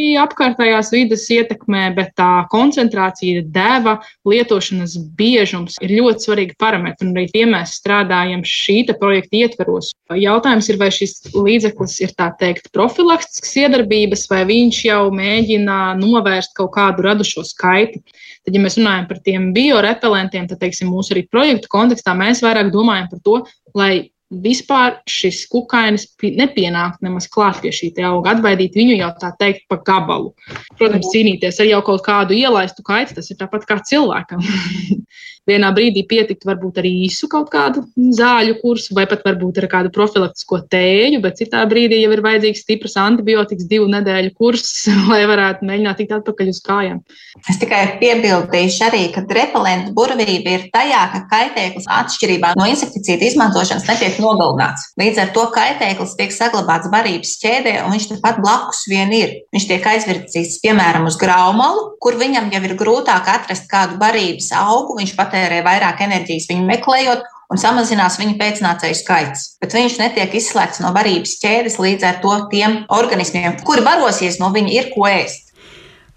apkārtējās 0.55 0.93
vidas 0.95 1.25
ietekmē, 1.31 1.95
bet 1.97 2.15
tā 2.19 2.47
koncentrācija, 2.51 3.43
deva, 3.53 3.99
lietošanas 4.27 4.97
biežums 5.19 5.77
ir 5.83 5.91
ļoti 5.99 6.27
svarīgi 6.29 6.57
parametri. 6.59 7.09
Un 7.09 7.19
arī 7.19 7.29
tie 7.33 7.45
mēs 7.47 7.77
strādājam 7.81 8.45
šī 8.47 8.85
projekta 8.95 9.37
ietveros. 9.37 9.93
Jautājums 10.15 10.69
ir, 10.71 10.79
vai 10.79 10.91
šis 10.95 11.33
līdzeklis 11.35 12.01
ir 12.05 12.15
tā 12.15 12.31
teikt 12.39 12.71
profilaktisks 12.73 13.57
iedarbības, 13.57 14.29
vai 14.31 14.45
viņš 14.47 14.81
jau 14.87 15.11
mēģina 15.15 15.97
novērst 15.99 16.55
kaut 16.55 16.75
kādu 16.77 17.03
radušo 17.03 17.45
skaitu. 17.45 18.01
Tad, 18.45 18.55
ja 18.55 18.61
mēs 18.61 18.79
runājam 18.79 19.09
par 19.09 19.21
tiem 19.25 19.53
biorepelentiem, 19.57 20.49
tad, 20.51 20.61
teiksim, 20.61 20.91
mūsu 20.93 21.15
arī 21.15 21.25
projektu 21.27 21.71
kontekstā 21.73 22.15
mēs 22.19 22.45
vairāk 22.45 22.71
domājam 22.75 23.09
par 23.11 23.23
to, 23.25 23.39
lai 23.75 24.14
vispār 24.43 24.99
šis 25.11 25.45
kukainis 25.53 26.07
nepienāk 26.23 26.99
nemaz 27.05 27.29
klāt 27.31 27.61
pie 27.63 27.73
šī 27.75 27.93
auga, 28.07 28.35
atbaidīt 28.35 28.77
viņu 28.79 28.99
jau 28.99 29.11
tā 29.21 29.33
teikt 29.39 29.69
pa 29.71 29.79
gabalu. 29.87 30.33
Protams, 30.79 31.11
cīnīties 31.13 31.61
ar 31.61 31.71
jau 31.71 31.83
kaut 31.87 32.05
kādu 32.07 32.37
ielaistu 32.37 32.85
kaitu, 32.87 33.17
tas 33.19 33.31
ir 33.31 33.39
tāpat 33.41 33.67
kā 33.69 33.79
cilvēkam. 33.85 34.43
vienā 35.49 35.71
brīdī 35.77 36.05
pietikt 36.09 36.47
varbūt 36.49 36.81
arī 36.81 36.93
īsu 37.05 37.29
kaut 37.33 37.51
kādu 37.53 37.85
zāļu 37.95 38.57
kursu, 38.63 38.95
vai 38.97 39.05
pat 39.11 39.25
varbūt 39.27 39.61
ar 39.63 39.69
kādu 39.73 39.93
profilaktisko 39.95 40.63
tēju, 40.73 41.21
bet 41.25 41.41
citā 41.41 41.63
brīdī 41.69 42.01
jau 42.03 42.13
ir 42.15 42.23
vajadzīgs 42.25 42.65
stiprs 42.65 42.97
antibiotikas 43.01 43.69
divu 43.69 43.89
nedēļu 43.93 44.33
kurs, 44.39 44.73
lai 45.11 45.23
varētu 45.29 45.69
mēģināt 45.69 46.01
tikt 46.01 46.17
atpakaļ 46.19 46.53
uz 46.53 46.61
kājām. 46.65 47.03
Es 47.51 47.61
tikai 47.61 47.83
piebildīšu 48.01 48.87
arī, 48.89 49.03
ka 49.15 49.25
repelentu 49.29 49.93
burvība 49.97 50.57
ir 50.57 50.67
tajā, 50.75 51.03
ka 51.13 51.23
kaitēklis 51.33 51.89
atšķirībā 52.01 52.55
no 52.59 52.69
insekticīdu 52.71 53.29
izmantošanas 53.29 53.87
netiek 53.91 54.21
nogalināts. 54.23 54.91
Līdz 55.01 55.23
ar 55.27 55.33
to 55.37 55.47
kaitēklis 55.55 56.17
tiek 56.19 56.33
saglabāts 56.35 56.89
barības 56.93 57.37
ķēdē, 57.43 57.77
un 57.85 57.95
viņš 57.95 58.09
tepat 58.15 58.41
blakus 58.41 58.85
vien 58.91 59.13
ir. 59.15 59.37
Viņš 59.55 59.69
tiek 59.69 59.89
aizvirzīts, 59.93 60.61
piemēram, 60.65 61.09
uz 61.11 61.19
graumalu, 61.21 61.85
kur 62.03 62.17
viņam 62.21 62.51
jau 62.55 62.63
ir 62.65 62.77
grūtāk 62.79 63.29
atrast 63.35 63.69
kādu 63.71 63.99
barības 64.01 64.51
augu. 64.57 64.97
Viņš 65.01 65.15
pat 65.19 65.34
patērē 65.35 65.65
vairāk 65.67 66.03
enerģijas 66.07 66.47
viņu 66.51 66.67
meklējot, 66.69 67.25
un 67.51 67.61
samazinās 67.61 68.19
viņa 68.21 68.37
pēcnācēju 68.39 68.99
skaits. 68.99 69.47
Bet 69.63 69.75
viņš 69.75 69.99
netiek 69.99 70.35
izslēgts 70.39 70.81
no 70.83 70.93
barības 70.95 71.39
ķēdes 71.43 71.81
līdz 71.83 72.07
ar 72.07 72.21
to 72.23 72.37
tiem 72.53 72.85
organismiem, 72.95 73.59
kuri 73.67 73.83
barosies 73.85 74.39
no 74.39 74.53
viņa, 74.55 74.71
ir 74.79 74.93
ko 74.95 75.09
ēst. 75.11 75.54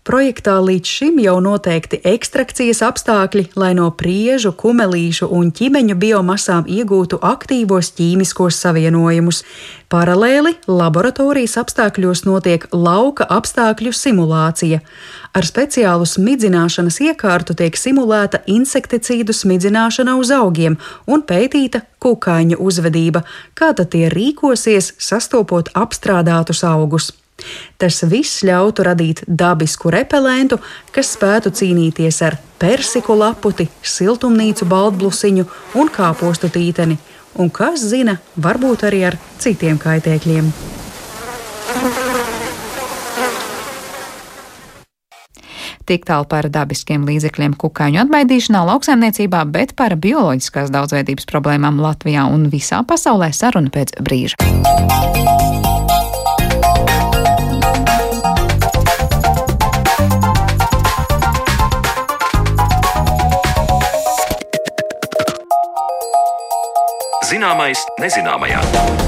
Projektā 0.07 0.53
līdz 0.63 0.87
šim 0.87 1.17
jau 1.19 1.33
noteikti 1.43 1.97
ekstrakcijas 2.07 2.79
apstākļi, 2.85 3.41
lai 3.59 3.73
no 3.75 3.89
priežu, 3.91 4.53
kumelīšu 4.55 5.27
un 5.35 5.49
ķīmeņu 5.51 5.97
biomasām 5.99 6.69
iegūtu 6.71 7.19
aktīvos 7.27 7.89
ķīmiskos 7.97 8.55
savienojumus. 8.63 9.41
Paralēli 9.91 10.53
laboratorijas 10.71 11.57
apstākļos 11.59 12.23
notiek 12.23 12.69
lauka 12.71 13.27
apstākļu 13.27 13.91
simulācija. 13.91 14.79
Ar 15.35 15.51
speciālu 15.51 16.07
smidzināšanas 16.07 17.01
iekārtu 17.09 17.59
tiek 17.59 17.75
simulēta 17.75 18.45
insekticīdu 18.47 19.35
smidzināšana 19.35 20.15
uz 20.23 20.31
augiem 20.31 20.79
un 21.03 21.27
pētīta 21.27 21.83
kukaiņu 21.99 22.63
uzvedība, 22.63 23.27
kā 23.59 23.75
tad 23.75 23.91
tie 23.91 24.07
rīkosies, 24.07 24.93
sastopot 25.03 25.75
apstrādātus 25.75 26.63
augus. 26.63 27.11
Tas 27.77 28.01
viss 28.09 28.41
ļautu 28.47 28.85
radīt 28.87 29.21
dabisku 29.27 29.91
repelentu, 29.93 30.57
kas 30.91 31.13
spētu 31.17 31.53
cīnīties 31.53 32.21
ar 32.25 32.39
persiku 32.57 33.17
laputi, 33.17 33.67
siltumnīcu 33.85 34.65
baltblusiņu 34.69 35.45
un 35.77 35.91
kāpostu 35.93 36.49
tīteni, 36.53 36.97
un 37.37 37.53
kas 37.53 37.85
zina, 37.93 38.17
varbūt 38.41 38.87
arī 38.89 39.05
ar 39.11 39.19
citiem 39.37 39.77
kaitēkļiem. 39.81 40.51
Tik 45.87 46.03
tālu 46.03 46.25
par 46.27 46.49
dabiskiem 46.51 47.05
līdzekļiem 47.07 47.53
kukaiņu 47.61 48.01
atbaidīšanā, 48.01 48.65
lauksaimniecībā, 48.73 49.45
bet 49.53 49.71
par 49.79 49.95
bioloģiskās 49.95 50.73
daudzveidības 50.73 51.29
problēmām 51.29 51.79
Latvijā 51.79 52.25
un 52.27 52.49
visā 52.51 52.81
pasaulē 52.83 53.31
saruna 53.31 53.71
pēc 53.71 53.95
brīža. 54.03 54.35
Zināmais 67.27 67.81
nezināmajā. 67.99 69.06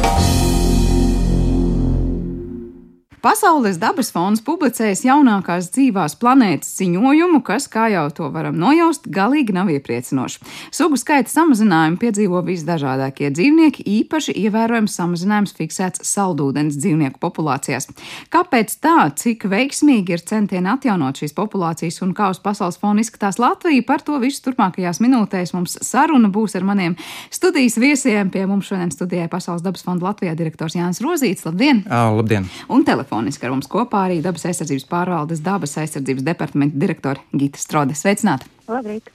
Pasaules 3.20 3.76
dabas 3.76 4.14
fonds 4.16 4.40
publicējas 4.48 5.02
jaunākās 5.04 5.66
dzīvās 5.76 6.14
planētas 6.22 6.70
ziņojumu, 6.80 7.42
kas, 7.44 7.66
kā 7.68 7.90
jau 7.92 8.06
to 8.16 8.30
varam 8.32 8.56
nojaust, 8.56 9.10
galīgi 9.12 9.52
nav 9.58 9.68
iepriecinoši. 9.74 10.40
Sugu 10.72 10.96
skaita 10.96 11.28
samazinājumu 11.28 12.00
piedzīvo 12.00 12.40
visdažādākie 12.48 13.28
dzīvnieki, 13.36 13.84
īpaši 13.98 14.38
ievērojams 14.46 14.96
samazinājums 14.96 15.52
fiksēts 15.58 16.06
saldūdens 16.08 16.78
dzīvnieku 16.80 17.20
populācijās. 17.20 17.90
Kāpēc 18.32 18.78
tā, 18.80 19.10
cik 19.20 19.44
veiksmīgi 19.52 20.16
ir 20.16 20.24
centieni 20.24 20.72
atjaunot 20.72 21.20
šīs 21.20 21.36
populācijas 21.36 22.00
un 22.08 22.16
kā 22.16 22.32
uz 22.32 22.40
pasaules 22.40 22.80
fona 22.80 23.04
izskatās 23.04 23.42
Latvija, 23.44 23.84
par 23.84 24.00
to 24.08 24.16
visu 24.24 24.46
turpmākajās 24.48 25.04
minūtēs 25.04 25.52
mums 25.58 25.76
saruna 25.84 26.32
būs 26.32 26.56
ar 26.56 26.64
maniem 26.72 26.96
studijas 27.36 27.76
viesiem. 27.84 28.32
Pie 28.32 28.48
mums 28.48 28.72
šodien 28.72 28.96
studijā 28.96 29.28
Pasaules 29.28 29.66
dabas 29.66 29.84
fonda 29.84 30.08
Latvijā 30.08 30.40
direktors 30.40 30.80
Jānis 30.80 31.04
Rozīts. 31.04 31.44
Labdien! 31.50 31.84
Uh, 31.84 32.16
labdien! 32.16 32.48
Un 32.72 32.88
telefoniski 33.10 33.48
ar 33.48 33.54
mums 33.56 33.70
kopā 33.70 34.06
arī 34.08 34.22
dabas 34.22 34.46
aizsardzības 34.46 34.86
pārvaldes 34.90 35.42
dabas 35.42 35.78
aizsardzības 35.82 36.24
departamenta 36.24 36.78
direktore 36.78 37.22
Gita 37.34 37.60
Strode. 37.60 37.96
Sveicināti! 37.98 38.46
Labrīt. 38.70 39.10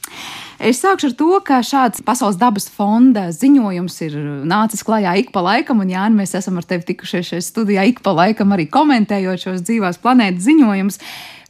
Es 0.59 0.81
sākšu 0.83 1.13
ar 1.13 1.15
to, 1.15 1.29
ka 1.47 1.61
šāds 1.63 2.03
Pasaules 2.03 2.41
dabas 2.41 2.67
fonda 2.67 3.29
ziņojums 3.31 4.01
ir 4.03 4.17
nācis 4.51 4.83
klajā 4.83 5.15
ik 5.21 5.31
pa 5.31 5.45
laikam, 5.47 5.85
un 5.85 5.93
Jānis, 5.93 6.19
mēs 6.19 6.35
esam 6.41 6.59
ar 6.59 6.67
tevi 6.67 6.89
tikušies 6.91 7.31
šajā 7.31 7.47
studijā 7.47 7.87
ik 7.87 8.03
pa 8.03 8.17
laikam 8.17 8.51
arī 8.57 8.67
komentējot 8.67 9.47
šos 9.47 9.63
dzīvās 9.63 10.03
planētas 10.03 10.49
ziņojumus. 10.49 10.99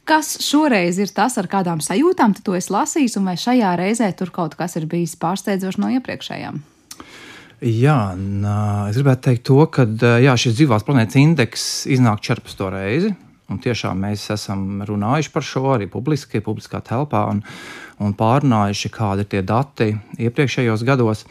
Kas 0.04 0.34
šoreiz 0.44 1.00
ir 1.00 1.08
tas, 1.16 1.38
ar 1.40 1.48
kādām 1.48 1.80
sajūtām 1.80 2.36
tu 2.36 2.44
to 2.44 2.58
esi 2.58 2.74
lasījis, 2.74 3.16
un 3.16 3.32
vai 3.32 3.38
šajā 3.40 3.72
reizē 3.80 4.12
tur 4.12 4.34
kaut 4.36 4.58
kas 4.60 4.76
ir 4.76 4.84
bijis 4.84 5.16
pārsteidzošs 5.16 5.80
no 5.80 5.88
iepriekšējām? 5.96 6.60
Jā, 7.64 8.12
es 8.90 8.96
gribētu 8.98 9.22
teikt 9.24 9.46
to, 9.48 9.62
ka 9.72 9.86
jā, 10.20 10.34
šis 10.36 10.58
dzīvās 10.58 10.82
planētas 10.84 11.16
indeks 11.16 11.62
iznāk 11.88 12.20
14. 12.20 12.64
reizi. 12.74 13.12
Un 13.48 13.60
tiešām 13.60 14.02
mēs 14.04 14.26
esam 14.34 14.82
runājuši 14.84 15.30
par 15.32 15.44
šo 15.44 15.62
arī 15.72 15.86
publiski, 15.88 16.42
publiskā 16.44 16.82
telpā 16.84 17.22
un, 17.32 17.40
un 18.04 18.12
pārunājuši, 18.16 18.90
kādi 18.92 19.24
ir 19.24 19.30
tie 19.32 19.40
dati 19.48 19.86
iepriekšējos 20.26 20.84
gados. 20.84 21.24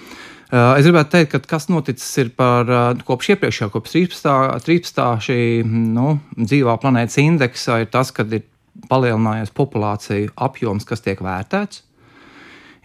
Es 0.53 0.85
gribētu 0.85 1.11
teikt, 1.15 1.31
ka 1.33 1.41
kas 1.53 1.69
noticis 1.69 2.31
par, 2.37 2.69
kopš 3.05 3.29
iepriekšējā, 3.35 3.67
kopš 3.73 3.93
13. 3.97 4.63
13. 4.65 5.01
šī 5.27 5.37
nu, 5.69 6.15
dzīvā 6.37 6.77
planētas 6.81 7.19
indeksa, 7.21 7.79
ir 7.81 7.91
tas, 7.93 8.09
ka 8.13 8.25
ir 8.25 8.45
palielinājies 8.89 9.53
populāciju 9.53 10.33
apjoms, 10.47 10.85
kas 10.89 11.05
tiek 11.05 11.21
vērtēts. 11.21 11.83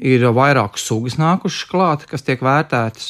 Ir 0.04 0.28
vairākas 0.36 0.84
sugas 0.88 1.16
nākušas 1.20 1.64
klāt, 1.72 2.04
kas 2.08 2.24
tiek 2.28 2.44
vērtētas. 2.44 3.08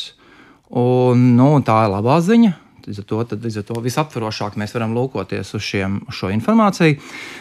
Un, 0.76 1.30
nu, 1.38 1.52
tā 1.64 1.84
ir 1.86 1.92
labā 1.94 2.18
ziņa. 2.24 2.54
Līdz 2.88 3.00
ar 3.02 3.06
to, 3.08 3.22
tad, 3.30 3.44
līdz 3.44 3.60
ar 3.60 3.64
to 3.68 3.80
visaptvarošāk 3.84 4.56
mēs 4.60 4.72
varam 4.76 4.94
lūkoties 4.96 5.54
uz, 5.56 5.64
šiem, 5.64 5.98
uz 6.08 6.16
šo 6.16 6.30
informāciju. 6.32 6.96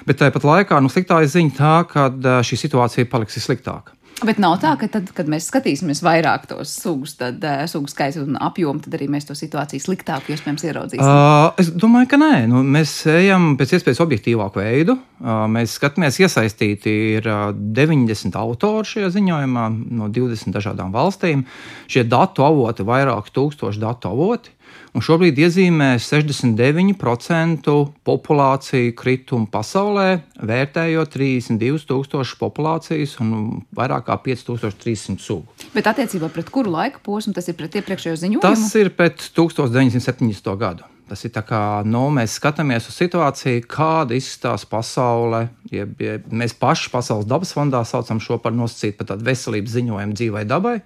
Bet 0.08 0.20
tāpat 0.20 0.48
laikā 0.48 0.80
nu, 0.84 0.92
sliktā 0.92 1.22
ziņa 1.24 1.56
tā, 1.56 1.76
ka 1.92 2.08
šī 2.48 2.60
situācija 2.68 3.08
paliks 3.12 3.40
sliktāka. 3.44 3.97
Bet 4.26 4.40
nav 4.42 4.56
tā, 4.58 4.72
ka 4.82 4.88
tad, 4.90 5.12
kad 5.14 5.28
mēs 5.30 5.46
skatīsimies 5.52 6.00
vairāk 6.02 6.48
tos 6.50 6.72
sugus, 6.74 7.14
tad 7.20 7.44
uh, 7.46 7.68
sugu 7.70 7.92
skaitu 7.92 8.24
un 8.24 8.40
apjomu, 8.42 8.82
tad 8.82 8.96
arī 8.98 9.06
mēs 9.14 9.28
to 9.30 9.36
situāciju 9.38 9.84
sliktāk 9.84 10.32
iespējams 10.34 10.66
ieraudzīsim. 10.66 11.06
Uh, 11.06 11.52
es 11.62 11.70
domāju, 11.70 12.10
ka 12.10 12.18
nē. 12.22 12.32
Nu, 12.50 12.64
mēs 12.66 12.96
ejam 13.14 13.52
pēc 13.60 13.76
iespējas 13.78 14.02
objektīvāku 14.02 14.58
veidu. 14.64 14.98
Uh, 15.22 15.46
mēs 15.54 15.78
skatāmies, 15.78 16.18
iesaistīti 16.24 16.96
ir 17.20 17.30
uh, 17.30 17.52
90 17.54 18.40
autori 18.42 18.90
šajā 18.90 19.14
ziņojumā 19.20 19.68
no 20.02 20.10
20 20.10 20.56
dažādām 20.56 20.96
valstīm. 20.98 21.46
Šie 21.86 22.08
datu 22.10 22.48
avoti, 22.48 22.88
vairāk 22.88 23.30
tūkstoši 23.38 23.86
datu 23.86 24.10
avoti 24.16 24.57
un 24.98 25.04
šobrīd 25.06 25.38
iezīmē 25.38 25.92
69% 26.02 27.74
populāciju 28.08 28.96
kritumu 28.98 29.46
pasaulē, 29.54 30.08
vērtējot 30.42 31.14
32,000 31.14 32.38
populācijas 32.42 33.18
un 33.22 33.62
vairāk 33.78 34.08
kā 34.10 34.18
5,300 34.26 35.22
sugu. 35.22 35.46
Bet 35.76 35.90
attiecībā 35.92 36.32
pret 36.34 36.50
kuru 36.54 36.74
laika 36.74 37.02
posmu 37.06 37.36
tas 37.38 37.50
ir 37.50 37.58
pret 37.60 37.78
iepriekšējo 37.78 38.18
ziņojumu? 38.24 38.46
Tas 38.46 38.64
ir 38.80 38.90
pret 38.98 39.22
1970. 39.38 40.56
gadu. 40.58 40.88
Tas 41.08 41.22
ir 41.24 41.32
tā 41.32 41.40
kā 41.48 41.60
nu, 41.88 42.02
mēs 42.12 42.34
skatāmies 42.36 42.90
uz 42.90 42.98
situāciju, 42.98 43.62
kāda 43.72 44.18
izskatās 44.18 44.66
pasaule. 44.68 45.46
Jeb, 45.72 45.94
jeb, 46.04 46.26
mēs 46.36 46.58
paši 46.58 46.90
Pasaules 46.92 47.30
dabas 47.30 47.54
fondā 47.56 47.80
saucam 47.88 48.20
šo 48.24 48.42
par 48.44 48.52
nosacītu 48.56 48.98
par 49.00 49.14
tādu 49.14 49.30
veselības 49.30 49.78
ziņojumu 49.78 50.18
dzīvai 50.18 50.44
dabai. 50.50 50.82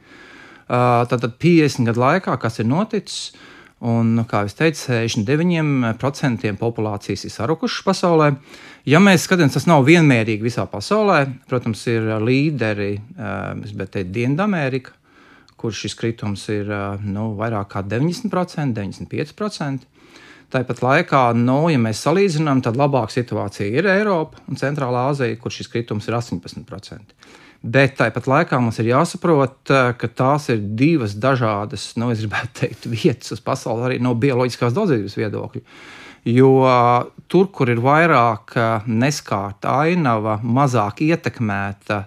Uh, 0.71 1.01
tātad 1.09 1.39
50 1.41 1.89
gadu 1.89 2.03
laikā, 2.03 2.35
kas 2.43 2.61
ir 2.61 2.69
noticis, 2.69 3.31
uh, 3.31 3.47
Un, 3.81 4.11
nu, 4.13 4.27
kā 4.29 4.43
jau 4.45 4.53
teicu, 4.59 4.93
69% 5.09 6.51
populācijas 6.59 7.25
ir 7.25 7.33
sarukušas 7.33 7.85
pasaulē. 7.87 8.27
Ja 8.85 9.01
mēs 9.01 9.25
skatāmies, 9.25 9.55
tas 9.55 9.65
nav 9.69 9.87
vienmērīgi 9.87 10.45
visā 10.45 10.67
pasaulē. 10.69 11.23
Protams, 11.49 11.81
ir 11.89 12.05
līderi, 12.21 12.91
bet 13.73 13.93
te 13.95 14.03
ir 14.03 14.11
Dienvidamerika, 14.13 14.93
kur 15.57 15.73
šis 15.73 15.97
kritums 15.97 16.45
ir 16.53 16.69
nu, 17.01 17.31
vairāk 17.39 17.73
kā 17.73 17.81
90%, 17.81 18.77
95%. 18.77 19.89
Tāpat 20.51 20.81
laikā, 20.83 21.23
nu, 21.39 21.57
ja 21.71 21.79
mēs 21.81 22.01
salīdzinām, 22.05 22.61
tad 22.65 22.77
labāka 22.77 23.15
situācija 23.15 23.71
ir 23.71 23.87
Eiropa 23.87 24.41
un 24.51 24.59
Centrālā 24.59 25.07
Azija, 25.09 25.37
kur 25.39 25.53
šis 25.53 25.71
kritums 25.71 26.09
ir 26.09 26.17
18%. 26.17 27.15
Bet 27.61 27.99
tāpat 27.99 28.25
laikā 28.25 28.57
mums 28.57 28.79
ir 28.81 28.87
jāsaprot, 28.89 29.69
ka 29.69 30.07
tās 30.17 30.47
ir 30.49 30.63
divas 30.77 31.13
dažādas, 31.13 31.91
nu, 32.01 32.09
es 32.09 32.23
gribētu 32.23 32.55
teikt, 32.57 32.87
vietas 32.89 33.35
uz 33.35 33.41
pasaules 33.45 33.85
arī 33.85 33.99
no 34.01 34.15
bioloģiskās 34.17 34.73
daudzības 34.73 35.17
viedokļa. 35.19 35.61
Jo 36.25 36.49
tur, 37.29 37.47
kur 37.53 37.69
ir 37.69 37.81
vairāk 37.81 38.55
neskārta 38.89 39.75
ainava, 39.85 40.39
mazāk 40.41 41.03
ietekmēta, 41.05 41.99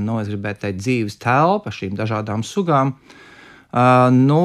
nu, 0.00 0.16
teikt, 0.24 0.80
dzīves 0.80 1.20
telpa 1.20 1.72
šīm 1.72 1.96
dažādām 2.00 2.44
sugām, 2.44 2.96
nu, 4.16 4.42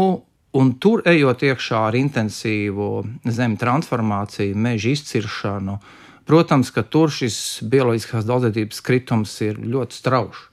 un 0.60 0.76
tur 0.80 1.04
ejot 1.08 1.48
iekšā 1.48 1.88
ar 1.88 2.00
intensīvu 2.00 2.91
zemes 3.32 3.63
transformāciju, 3.63 4.60
meža 4.60 4.91
izciršanu, 4.95 5.80
protams, 6.28 6.72
ka 6.76 6.84
tur 6.84 7.12
šis 7.12 7.62
bioloģiskās 7.63 8.28
daudzveidības 8.28 8.84
kritums 8.84 9.39
ir 9.48 9.60
ļoti 9.63 10.04
strauji. 10.04 10.49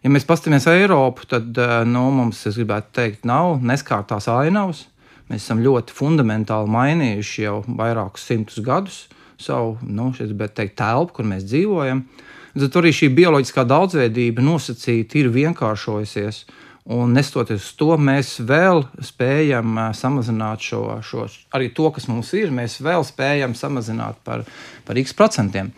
Ja 0.00 0.08
mēs 0.08 0.24
paskatāmies 0.24 0.64
Eiropu, 0.70 1.26
tad 1.28 1.58
eh, 1.60 1.74
nu, 1.84 2.06
mums, 2.14 2.40
es 2.48 2.56
gribētu 2.56 2.94
teikt, 2.96 3.26
nav 3.28 3.58
neskārtās 3.60 4.30
ainavas. 4.32 4.86
Mēs 5.28 5.44
esam 5.44 5.60
ļoti 5.62 5.94
fundamentāli 5.94 6.72
mainījuši 6.72 7.44
jau 7.44 7.58
vairākus 7.68 8.24
simtus 8.26 8.62
gadus 8.64 9.04
savu 9.40 9.76
nu, 9.86 10.10
teikt, 10.16 10.74
telpu, 10.80 11.18
kur 11.18 11.28
mēs 11.28 11.44
dzīvojam. 11.48 12.02
Tad 12.50 12.80
arī 12.80 12.90
šī 12.96 13.12
bioloģiskā 13.14 13.62
daudzveidība 13.68 14.42
nosacīta 14.42 15.20
ir 15.20 15.30
vienkāršojusies. 15.36 16.42
Un 16.90 17.12
nestoties 17.14 17.60
uz 17.60 17.74
to, 17.78 17.92
mēs 18.00 18.38
vēl 18.42 18.82
spējam 19.04 19.76
uh, 19.76 19.90
samazināt 19.94 20.64
šo, 20.64 20.80
šo, 21.06 21.26
arī 21.54 21.68
to, 21.76 21.90
kas 21.94 22.08
mums 22.10 22.32
ir, 22.34 22.50
mēs 22.56 22.78
vēl 22.82 23.04
spējam 23.06 23.54
samazināt 23.54 24.18
par, 24.26 24.42
par 24.88 24.98
x 24.98 25.14
procentiem. 25.14 25.70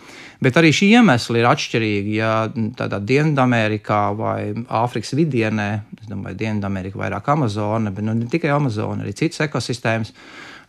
Bet 0.43 0.57
arī 0.59 0.73
šī 0.75 0.89
iemesla 0.99 1.39
ir 1.39 1.47
atšķirīga. 1.47 2.13
Ja 2.17 2.31
tādā 2.79 2.99
Dienvidamerikā 2.99 4.01
vai 4.19 4.39
Āfrikas 4.67 5.15
vidienē, 5.15 5.69
es 6.01 6.09
domāju, 6.11 6.39
Dienvidamerika 6.41 6.99
vairāk 6.99 7.31
Amazone, 7.37 7.93
bet 7.95 8.07
nu, 8.07 8.17
ne 8.19 8.27
tikai 8.31 8.51
Amazone, 8.55 9.05
arī 9.05 9.15
citas 9.19 9.45
ekosistēmas. 9.47 10.11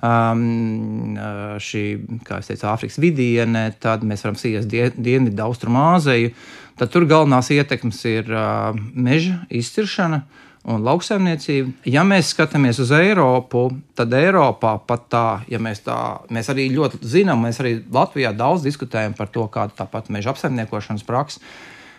Um, 0.04 1.16
šī, 1.64 1.84
kā 2.28 2.38
jau 2.42 2.50
teicu, 2.52 2.68
Āfrikas 2.70 3.00
vidienē, 3.02 3.66
tad 3.82 4.04
mēs 4.06 4.26
varam 4.26 4.38
sīkties 4.38 4.94
Dienvidu 4.94 5.46
Austrumāziju. 5.48 6.34
Tad 6.78 6.94
tur 6.94 7.08
galvenās 7.10 7.50
ietekmes 7.54 8.02
ir 8.10 8.30
uh, 8.34 8.78
meža 8.94 9.40
izciršana, 9.54 10.22
uh, 10.22 10.53
un 10.64 10.84
lauksaimniecību. 10.86 11.74
Ja 11.92 12.06
mēs 12.08 12.32
skatāmies 12.32 12.80
uz 12.84 12.94
Eiropu, 12.96 13.66
tad 13.98 14.14
Eiropā 14.16 14.78
pat 14.88 15.06
tā, 15.12 15.26
ja 15.52 15.60
mēs 15.62 15.84
tā, 15.84 15.98
mēs 16.34 16.50
arī 16.54 16.70
ļoti 16.72 17.02
zinām, 17.16 17.44
mēs 17.44 17.60
arī 17.64 17.76
Latvijā 17.94 18.32
daudz 18.38 18.64
diskutējam 18.66 19.16
par 19.18 19.32
to, 19.34 19.46
kāda 19.52 19.84
tāpat 19.84 20.12
meža 20.14 20.32
apsaimniekošanas 20.34 21.06
praksa. 21.08 21.44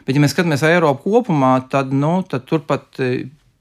Bet, 0.05 0.17
ja 0.17 0.23
mēs 0.25 0.35
skatāmies 0.37 0.65
Eiropu 0.69 1.13
kopumā, 1.13 1.57
tad, 1.73 1.93
nu, 1.93 2.19
tad 2.29 2.49
turpat 2.49 3.01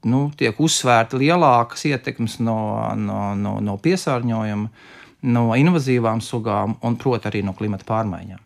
nu, 0.08 0.26
tiek 0.36 0.58
uzsvērta 0.60 1.20
lielākas 1.20 1.86
ietekmes 1.88 2.38
no, 2.44 2.58
no, 3.00 3.20
no, 3.36 3.56
no 3.64 3.76
piesārņojuma, 3.80 4.90
no 5.34 5.44
invazīvām 5.56 6.20
sugām 6.24 6.76
un, 6.84 6.98
protams, 7.00 7.30
arī 7.32 7.44
no 7.44 7.56
klimata 7.56 7.88
pārmaiņām. 7.88 8.43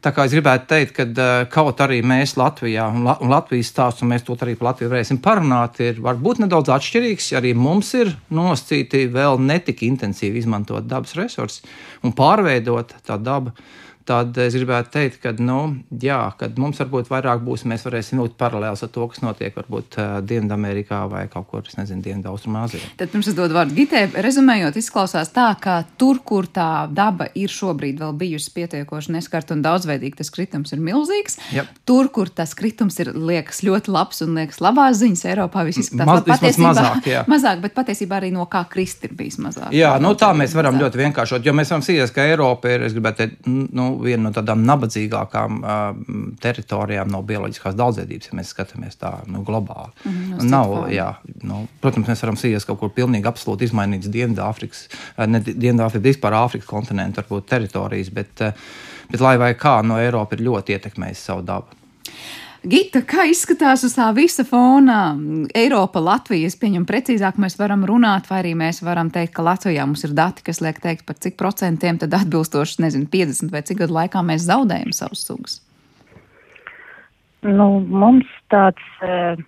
Tā 0.00 0.14
kā 0.16 0.24
es 0.24 0.32
gribētu 0.32 0.64
teikt, 0.70 0.96
ka 0.96 1.24
kaut 1.52 1.80
arī 1.84 1.98
mēs 2.00 2.32
Latvijā 2.40 2.86
un, 2.88 3.02
La 3.04 3.18
un 3.20 3.28
Latvijas 3.28 3.68
stāsts, 3.68 4.00
un 4.00 4.08
mēs 4.14 4.24
to 4.24 4.36
arī 4.40 4.54
par 4.56 4.70
Latviju 4.70 4.88
varēsim 4.94 5.18
parunāt, 5.20 5.76
ir 5.84 6.00
varbūt 6.00 6.40
nedaudz 6.40 6.72
atšķirīgs. 6.72 7.26
Arī 7.36 7.52
mums 7.52 7.92
ir 7.98 8.14
nosacīti 8.32 9.04
vēl 9.12 9.36
netik 9.44 9.84
intensīvi 9.84 10.40
izmantot 10.40 10.88
dabas 10.88 11.12
resursus 11.20 11.60
un 12.00 12.16
pārveidot 12.16 12.96
tā 13.04 13.20
dabu. 13.20 13.52
Tad 14.10 14.38
es 14.42 14.56
gribētu 14.58 14.90
teikt, 14.94 15.20
ka, 15.22 15.32
nu, 15.38 15.60
jā, 16.02 16.18
kad 16.40 16.58
mums 16.60 16.80
varbūt 16.82 17.10
vairāk 17.12 17.44
būs, 17.46 17.64
mēs 17.70 17.84
varēsim 17.86 18.20
vilkt 18.20 18.36
paralēlus 18.40 18.82
ar 18.86 18.90
to, 18.92 19.06
kas 19.10 19.22
notiek 19.22 19.54
varbūt 19.54 19.98
Dienvidamerikā 20.26 21.04
vai 21.10 21.24
kaut 21.30 21.46
kur, 21.52 21.66
es 21.66 21.78
nezinu, 21.78 22.02
Dienvidaustrumāzijā. 22.04 22.92
Tad 22.98 23.12
pirms 23.12 23.30
es 23.30 23.36
dodu 23.38 23.54
vārdu 23.54 23.76
Gitē, 23.78 24.02
rezumējot, 24.26 24.78
izklausās 24.80 25.30
tā, 25.34 25.46
ka 25.62 25.80
tur, 26.00 26.22
kur 26.26 26.48
tā 26.50 26.88
daba 26.90 27.28
ir 27.38 27.52
šobrīd 27.54 28.00
vēl 28.02 28.16
bijusi 28.18 28.50
pietiekoši 28.56 29.14
neskarta 29.14 29.54
un 29.54 29.62
daudzveidīga, 29.64 30.20
tas 30.20 30.32
kritums 30.34 30.74
ir 30.74 30.82
milzīgs. 30.82 31.38
Yep. 31.54 31.70
Tur, 31.88 32.10
kur 32.14 32.32
tas 32.34 32.56
kritums 32.58 32.98
ir, 33.02 33.12
liekas 33.14 33.62
ļoti 33.66 33.94
labs 33.94 34.24
un 34.26 34.34
liekas 34.40 34.60
labās 34.64 34.98
ziņas, 35.04 35.24
Eiropā 35.30 35.64
viss 35.68 35.84
izskatās 35.84 36.10
Maz, 36.10 36.26
patiesībā 36.26 36.72
mazāk, 36.72 37.08
jā. 37.10 37.24
mazāk, 37.34 37.62
bet 37.62 37.76
patiesībā 37.78 38.18
arī 38.18 38.32
no 38.34 38.48
kā 38.50 38.64
krist 38.70 39.06
ir 39.06 39.14
bijis 39.18 39.38
mazāk. 39.42 39.70
Jā, 39.76 39.94
nu 40.02 40.16
tā 40.18 40.32
mēs 40.36 40.56
varam 40.56 40.74
mazāk. 40.76 40.88
ļoti 40.88 41.02
vienkāršot, 41.04 41.46
jo 41.46 41.54
mēs 41.56 41.70
varam 41.70 41.86
sīties, 41.86 42.14
ka 42.14 42.26
Eiropa 42.26 42.74
ir, 42.74 42.86
es 42.88 42.96
gribētu 42.96 43.22
teikt, 43.22 43.50
nu, 43.50 43.90
viena 44.04 44.28
no 44.28 44.32
tādām 44.34 44.62
nabadzīgākām 44.68 45.60
teritorijām 46.42 47.10
no 47.12 47.22
bioloģiskās 47.26 47.76
daudzveidības, 47.78 48.30
ja 48.30 48.38
mēs 48.38 48.52
skatāmies 48.54 49.00
tā 49.00 49.12
nu, 49.30 49.42
globāli. 49.46 49.92
Mm 50.04 50.12
-hmm, 50.12 50.50
Nav, 50.50 50.76
jā, 50.92 51.14
nu, 51.42 51.66
protams, 51.80 52.08
mēs 52.08 52.22
varam 52.22 52.36
sīties 52.36 52.66
kaut 52.66 52.80
kur 52.80 52.94
pilnīgi 52.94 53.28
absolūti 53.28 53.68
izmainīts 53.68 54.12
Dienvidāfrikas, 54.12 54.88
ne 55.26 55.40
Dienvidāfrikas, 55.40 56.06
vispār 56.12 56.38
Āfrikas 56.44 56.66
kontinentu, 56.66 57.20
varbūt 57.20 57.48
teritorijas, 57.48 58.10
bet, 58.10 58.40
bet 59.10 59.20
lai 59.20 59.36
vai 59.38 59.54
kā, 59.54 59.82
no 59.82 59.98
Eiropa 59.98 60.36
ir 60.36 60.46
ļoti 60.48 60.76
ietekmējusi 60.76 61.22
savu 61.22 61.42
dabu. 61.42 61.79
Gita, 62.60 63.00
kā 63.08 63.24
izskatās 63.24 63.80
uz 63.86 63.94
tā 63.96 64.10
visa 64.12 64.44
fona? 64.44 65.14
Eiropa, 65.56 66.00
Latvija, 66.04 66.50
es 66.50 66.58
pieņemu 66.60 66.84
precīzāk, 66.84 67.38
mēs 67.40 67.56
varam 67.56 67.86
runāt, 67.88 68.28
vai 68.28 68.42
arī 68.42 68.52
mēs 68.58 68.82
varam 68.84 69.08
teikt, 69.08 69.32
ka 69.38 69.44
Latvijā 69.46 69.86
mums 69.88 70.04
ir 70.04 70.12
dati, 70.12 70.44
kas 70.44 70.60
liek 70.60 70.76
teikt, 70.84 71.06
par 71.08 71.16
cik 71.16 71.38
procentiem 71.40 71.96
tad 72.02 72.12
atbilstoši, 72.18 72.82
nezinu, 72.84 73.08
50 73.08 73.54
vai 73.54 73.64
cik 73.64 73.80
gadu 73.80 73.96
laikā 73.96 74.20
mēs 74.28 74.44
zaudējam 74.44 74.92
savus 74.92 75.24
sugas. 75.24 75.56
Nu, 77.40 77.70
mums 77.80 78.28
tāds 78.52 78.84
uh, 79.00 79.40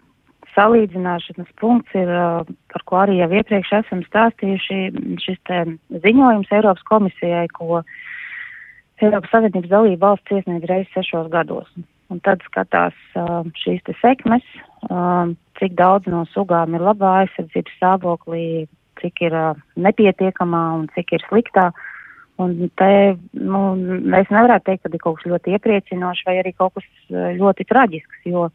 salīdzināšanas 0.56 1.52
punkts 1.60 1.92
ir, 1.92 2.08
uh, 2.08 2.48
par 2.72 2.88
ko 2.88 3.04
arī 3.04 3.20
jau 3.20 3.28
iepriekš 3.28 3.76
esam 3.82 4.00
stāstījuši, 4.08 4.82
šis 5.20 5.56
ziņojums 6.00 6.56
Eiropas 6.56 6.88
komisijai, 6.88 7.44
ko 7.52 7.84
Eiropas 9.04 9.36
Savienības 9.36 9.68
dalība 9.68 10.14
valsts 10.14 10.38
iesniedz 10.40 10.70
reizes 10.72 10.96
sešos 10.96 11.28
gados 11.28 11.68
un 12.12 12.20
tad 12.24 12.44
skatās 12.46 12.96
uh, 13.16 13.40
šīs 13.64 13.82
te 13.86 13.94
sekmes, 14.00 14.44
uh, 14.90 15.32
cik 15.60 15.76
daudz 15.78 16.08
no 16.12 16.24
sugām 16.32 16.76
ir 16.76 16.84
labā 16.84 17.22
aizsardzības 17.22 17.76
stāvoklī, 17.78 18.44
cik 19.00 19.24
ir 19.28 19.36
uh, 19.36 19.60
nepietiekamā 19.80 20.62
un 20.80 20.88
cik 20.96 21.16
ir 21.16 21.26
sliktā. 21.28 21.70
Un 22.40 22.56
te, 22.80 22.92
nu, 23.36 23.60
es 24.18 24.30
nevarētu 24.32 24.66
teikt, 24.70 24.82
ka 24.84 24.90
ir 24.90 25.02
kaut 25.02 25.20
kas 25.20 25.30
ļoti 25.30 25.52
iepriecinošs 25.56 26.24
vai 26.26 26.38
arī 26.40 26.54
kaut 26.56 26.74
kas 26.78 26.86
ļoti 27.38 27.66
traģisks, 27.68 28.24
jo 28.32 28.48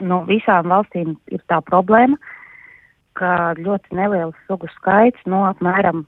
nu, 0.00 0.22
visām 0.30 0.70
valstīm 0.72 1.16
ir 1.34 1.42
tā 1.50 1.58
problēma, 1.66 2.16
ka 3.18 3.52
ļoti 3.58 3.98
neliels 3.98 4.38
sugu 4.48 4.70
skaits, 4.78 5.20
no 5.26 5.42
nu, 5.42 5.42
apmēram 5.50 6.04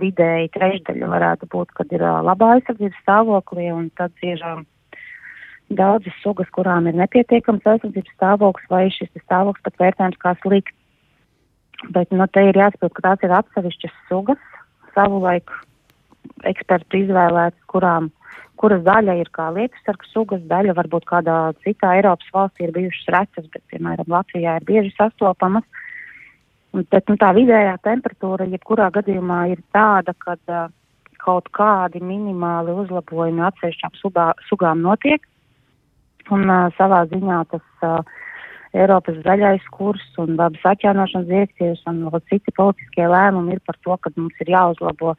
vidēji 0.00 0.50
trešdaļa 0.54 1.10
varētu 1.10 1.48
būt, 1.52 1.74
kad 1.76 1.92
ir 1.96 2.04
uh, 2.04 2.20
labā 2.24 2.54
aizsardzības 2.56 3.02
stāvoklī, 3.02 3.68
un 3.74 3.88
tad 3.98 4.12
ir 4.26 4.42
uh, 4.44 4.62
daudzas 5.68 6.16
sugas, 6.22 6.48
kurām 6.54 6.88
ir 6.88 6.96
nepietiekams 6.98 7.66
aizsardzības 7.66 8.14
stāvoklis, 8.16 8.68
vai 8.72 8.84
šis 8.94 9.10
stāvoklis 9.24 9.64
pat 9.64 9.80
vērtējams 9.82 10.20
kā 10.22 10.34
slikts. 10.42 10.76
Bet 11.94 12.10
nu, 12.10 12.26
te 12.26 12.42
ir 12.48 12.58
jāsaprot, 12.58 12.94
ka 12.96 13.04
tās 13.04 13.24
ir 13.26 13.34
atsevišķas 13.36 13.98
sugas, 14.08 14.40
savulaik 14.96 15.52
ekspertu 16.48 17.04
izvēlētas, 17.04 17.60
kurām, 17.70 18.08
kuras 18.58 18.82
daļa 18.86 19.14
ir 19.20 19.30
kā 19.34 19.46
lietusargu 19.54 20.08
sugas, 20.10 20.42
daļa 20.50 20.74
varbūt 20.78 21.06
kādā 21.06 21.36
citā 21.62 21.94
Eiropas 22.00 22.32
valstī 22.34 22.66
ir 22.66 22.74
bijušas 22.74 23.12
retas, 23.14 23.46
bet, 23.52 23.62
piemēram, 23.70 24.10
Latvijā 24.10 24.56
ir 24.58 24.66
bieži 24.66 24.90
sastopamas. 24.96 25.66
Bet 26.90 27.06
nu, 27.08 27.16
tā 27.16 27.30
vidējā 27.36 27.78
temperatūra, 27.86 28.48
jebkurā 28.50 28.90
gadījumā, 28.98 29.38
ir 29.54 29.62
tāda, 29.72 30.12
ka 30.20 30.34
uh, 30.36 30.66
kaut 31.22 31.48
kādi 31.56 32.02
minimāli 32.04 32.74
uzlabojumi 32.82 33.44
atsevišķām 33.48 33.96
sugā, 34.00 34.30
sugām 34.48 34.82
notiek. 34.84 35.24
Un 36.34 36.44
uh, 36.50 36.68
savā 36.76 37.04
ziņā 37.08 37.42
tas 37.52 37.84
uh, 37.86 38.00
Eiropas 38.76 39.16
zaļais 39.24 39.64
kurs 39.72 40.04
un 40.20 40.36
dabas 40.36 40.64
atjaunošanas 40.68 41.28
direktīvas 41.30 41.84
un 41.88 42.02
vēl 42.12 42.22
citi 42.28 42.52
politiskie 42.56 43.06
lēmumi 43.08 43.56
ir 43.56 43.62
par 43.64 43.78
to, 43.84 43.96
ka 43.96 44.12
mums 44.16 44.36
ir 44.44 44.52
jāuzlabo 44.52 45.14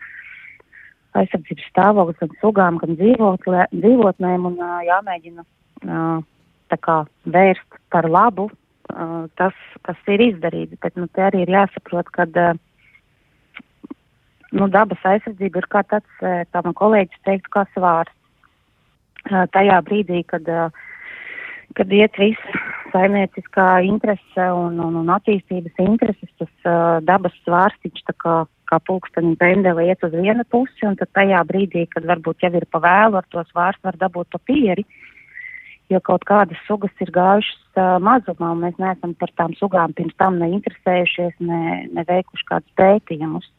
aizsardzības 1.18 1.70
stāvoklis 1.72 2.20
gan 2.22 2.36
sugām, 2.44 2.78
gan 2.82 2.94
dzīvotlē, 3.00 3.66
dzīvotnēm 3.74 4.46
un 4.52 4.60
uh, 4.62 4.78
jāmēģina 4.86 5.46
uh, 5.46 6.20
tā 6.70 6.78
kā 6.86 6.98
vērst 7.26 7.80
par 7.90 8.06
labu 8.06 8.52
uh, 8.52 9.26
tas, 9.42 9.58
kas 9.88 10.14
ir 10.14 10.22
izdarīts. 10.30 10.78
Bet 10.84 11.00
nu, 11.00 11.10
te 11.10 11.26
arī 11.26 11.42
ir 11.48 11.56
jāsaprot, 11.58 12.14
ka 12.14 12.28
uh, 12.30 12.54
nu, 14.54 14.70
dabas 14.70 15.02
aizsardzība 15.10 15.64
ir 15.64 15.70
kā 15.74 15.84
tāds, 15.90 16.22
kā 16.22 16.64
man 16.66 16.78
kolēģis 16.78 17.26
teiktu, 17.26 17.54
kā 17.58 17.66
svārs. 17.74 18.14
Uh, 19.30 19.44
tajā 19.52 19.82
brīdī, 19.86 20.22
kad 20.30 20.46
uh, 20.48 20.70
kad 21.78 21.92
iet 21.94 22.18
visa 22.20 22.62
saimnieciskā 22.94 23.68
interese 23.86 24.46
un, 24.56 24.80
un, 24.82 24.96
un 25.04 25.12
attīstības 25.14 25.82
intereses, 25.84 26.30
tas 26.42 26.52
uh, 26.66 26.98
dabas 27.06 27.36
svārstiņš 27.46 28.06
tā 28.08 28.16
kā, 28.24 28.36
kā 28.72 28.80
pulksteņa 28.88 29.36
pendele 29.42 29.86
iet 29.90 30.04
uz 30.06 30.16
vienu 30.16 30.46
pusi, 30.50 30.88
un 30.90 30.98
tad 31.00 31.12
tajā 31.18 31.44
brīdī, 31.50 31.86
kad 31.94 32.08
varbūt 32.10 32.46
jau 32.46 32.54
ir 32.58 32.66
pa 32.72 32.82
vēlu, 32.84 33.20
ar 33.20 33.30
to 33.30 33.44
svārstu 33.52 33.90
var 33.90 34.00
dabūt 34.02 34.32
papīri, 34.34 34.88
jo 35.90 36.02
kaut 36.06 36.26
kādas 36.30 36.60
sugas 36.66 37.06
ir 37.06 37.14
gājušas 37.14 37.62
uh, 37.78 37.96
mazumā, 38.02 38.54
un 38.56 38.66
mēs 38.66 38.82
neesam 38.82 39.14
par 39.22 39.34
tām 39.38 39.56
sugām 39.62 39.94
pirms 39.98 40.18
tam 40.22 40.42
neinteresējušies, 40.42 41.38
ne, 41.46 41.86
neveikuši 42.00 42.50
kādus 42.50 42.78
pētījumus 42.80 43.50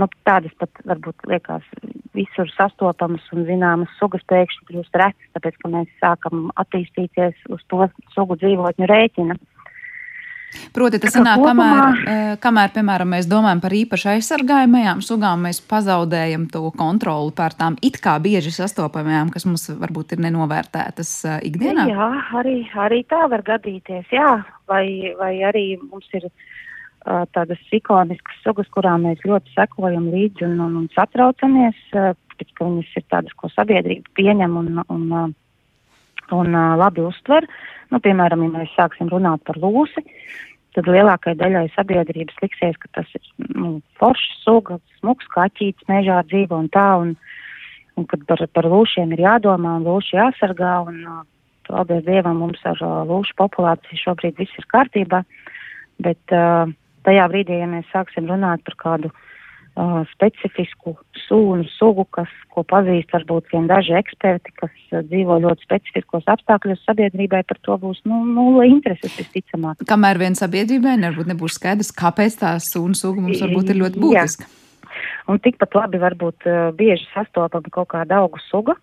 nu, 0.00 0.08
tādas 0.26 0.54
pat 0.60 0.82
varbūt 0.88 1.28
liekas 1.30 1.66
visur 2.16 2.50
sastopamas 2.56 3.24
un 3.34 3.46
zināmas 3.48 3.92
sugas 4.00 4.24
pēkšņi 4.30 4.66
kļūst 4.70 4.98
retas, 4.98 5.32
tāpēc, 5.36 5.56
ka 5.62 5.72
mēs 5.76 5.94
sākam 6.02 6.50
attīstīties 6.60 7.48
uz 7.54 7.64
to 7.70 7.86
sugu 8.16 8.38
dzīvotņu 8.40 8.90
rēķina. 8.90 9.38
Proti, 10.74 10.98
tas 10.98 11.14
sanāk, 11.14 11.38
kamēr, 11.46 12.00
eh, 12.10 12.30
kamēr, 12.42 12.72
piemēram, 12.74 13.12
mēs 13.14 13.28
domājam 13.30 13.60
par 13.62 13.70
īpaši 13.70 14.08
aizsargājumajām 14.16 15.02
sugām, 15.06 15.44
mēs 15.46 15.60
pazaudējam 15.62 16.48
to 16.50 16.64
kontroli 16.74 17.30
pār 17.30 17.54
tām 17.54 17.76
it 17.86 18.00
kā 18.02 18.16
bieži 18.18 18.50
sastopamajām, 18.56 19.30
kas 19.30 19.46
mums 19.46 19.68
varbūt 19.70 20.16
ir 20.16 20.24
nenovērtētas 20.26 21.12
eh, 21.24 21.38
ikdienā. 21.52 21.86
Jā, 21.92 22.10
arī, 22.42 22.56
arī 22.74 23.04
tā 23.06 23.28
var 23.30 23.46
gadīties, 23.46 24.10
jā, 24.10 24.40
vai, 24.66 25.14
vai 25.22 25.36
arī 25.46 25.78
mums 25.86 26.10
ir 26.18 26.26
uh, 26.26 26.49
tādas 27.04 27.60
ikoniskas 27.72 28.42
sugas, 28.44 28.68
kurām 28.74 29.06
mēs 29.08 29.22
ļoti 29.24 29.54
sekojam 29.54 30.10
līdzi 30.12 30.44
un, 30.46 30.58
un, 30.66 30.76
un 30.82 30.88
satraucamies, 30.94 31.78
tāpēc, 31.92 32.52
ka 32.56 32.66
viņas 32.66 32.96
ir 32.96 33.06
tādas, 33.12 33.36
ko 33.36 33.50
sabiedrība 33.52 34.16
pieņem 34.18 34.56
un, 34.60 34.82
un, 34.88 35.06
un, 35.16 35.34
un 36.36 36.60
labi 36.80 37.04
uztver. 37.04 37.48
Nu, 37.90 38.00
piemēram, 38.00 38.44
ja 38.46 38.54
mēs 38.60 38.76
sāksim 38.76 39.10
runāt 39.10 39.42
par 39.48 39.58
lūsi, 39.58 40.04
tad 40.76 40.86
lielākai 40.86 41.34
daļai 41.38 41.66
sabiedrības 41.74 42.36
liksies, 42.42 42.76
ka 42.78 42.90
tas 43.00 43.08
ir 43.16 43.24
nu, 43.56 43.80
foršs 43.98 44.44
suga, 44.44 44.78
smuks 45.00 45.26
kaķītis, 45.34 45.88
mežā 45.90 46.20
dzīvo 46.28 46.60
un 46.62 46.68
tā, 46.70 46.86
un, 47.02 47.16
un 47.98 48.06
kad 48.10 48.22
par, 48.28 48.44
par 48.54 48.68
lūšiem 48.70 49.16
ir 49.16 49.24
jādomā 49.26 49.78
un 49.80 49.88
lūši 49.88 50.20
jāsargā, 50.20 50.76
un 50.86 51.24
paldies 51.70 52.04
Dievam 52.06 52.38
mums 52.44 52.62
ar 52.66 52.78
lūšu 52.80 53.34
populāciju 53.38 54.04
šobrīd 54.04 54.38
viss 54.38 54.58
ir 54.58 54.66
kārtībā, 54.70 55.24
bet 56.02 56.34
uh, 56.34 56.70
tajā 57.06 57.26
brīdī, 57.32 57.60
ja 57.62 57.68
mēs 57.70 57.88
sāksim 57.92 58.28
runāt 58.30 58.62
par 58.66 58.76
kādu 58.80 59.10
uh, 59.10 60.00
specifisku 60.12 60.96
sūnu 61.26 61.66
sugu, 61.76 62.06
kas, 62.16 62.30
ko 62.54 62.64
pazīst 62.66 63.12
varbūt 63.14 63.50
vien 63.54 63.68
daži 63.70 63.96
eksperti, 64.00 64.54
kas 64.60 64.74
uh, 64.90 65.02
dzīvo 65.06 65.40
ļoti 65.44 65.66
specifiskos 65.68 66.28
apstākļos, 66.30 66.84
sabiedrībai 66.88 67.42
par 67.48 67.60
to 67.66 67.78
būs 67.82 68.02
nu, 68.08 68.22
nulle 68.28 68.68
intereses 68.70 69.16
visticamāk. 69.18 69.84
Kamēr 69.90 70.20
vien 70.20 70.38
sabiedrībai 70.38 70.98
varbūt 71.06 71.32
nebūs 71.32 71.58
skaidrs, 71.60 71.94
kāpēc 71.96 72.40
tā 72.42 72.56
sūnu 72.64 72.98
suga 72.98 73.24
mums 73.24 73.42
varbūt 73.44 73.72
ir 73.74 73.82
ļoti 73.84 74.04
būtiska. 74.04 74.48
Jā. 74.48 74.56
Un 75.30 75.38
tikpat 75.38 75.74
labi 75.78 76.00
varbūt 76.02 76.46
uh, 76.50 76.62
bieži 76.76 77.06
sastopama 77.14 77.72
kaut 77.72 77.92
kāda 77.94 78.24
augu 78.24 78.40
suga, 78.50 78.74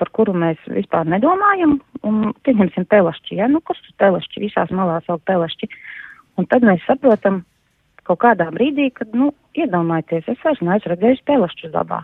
par 0.00 0.10
kuru 0.16 0.34
mēs 0.36 0.60
vispār 0.68 1.08
nedomājam, 1.08 1.78
un 2.06 2.32
pieņemsim 2.46 2.86
pelašķi, 2.90 3.38
ja, 3.40 3.48
nu, 3.52 3.62
kas 3.64 3.80
tur 3.84 3.96
pelašķi, 4.02 4.42
visās 4.44 4.72
malās 4.74 5.08
aug 5.12 5.22
pelašķi. 5.28 5.68
Un 6.36 6.48
tad 6.50 6.66
mēs 6.66 6.84
saprotam 6.86 7.42
kaut 8.06 8.20
kādā 8.22 8.48
brīdī, 8.54 8.90
kad, 8.94 9.10
nu, 9.16 9.32
iedomājieties, 9.58 10.28
es 10.32 10.44
vairs 10.44 10.62
neesmu 10.62 10.92
redzējis 10.92 11.24
pelašķus 11.26 11.72
dabā. 11.74 12.02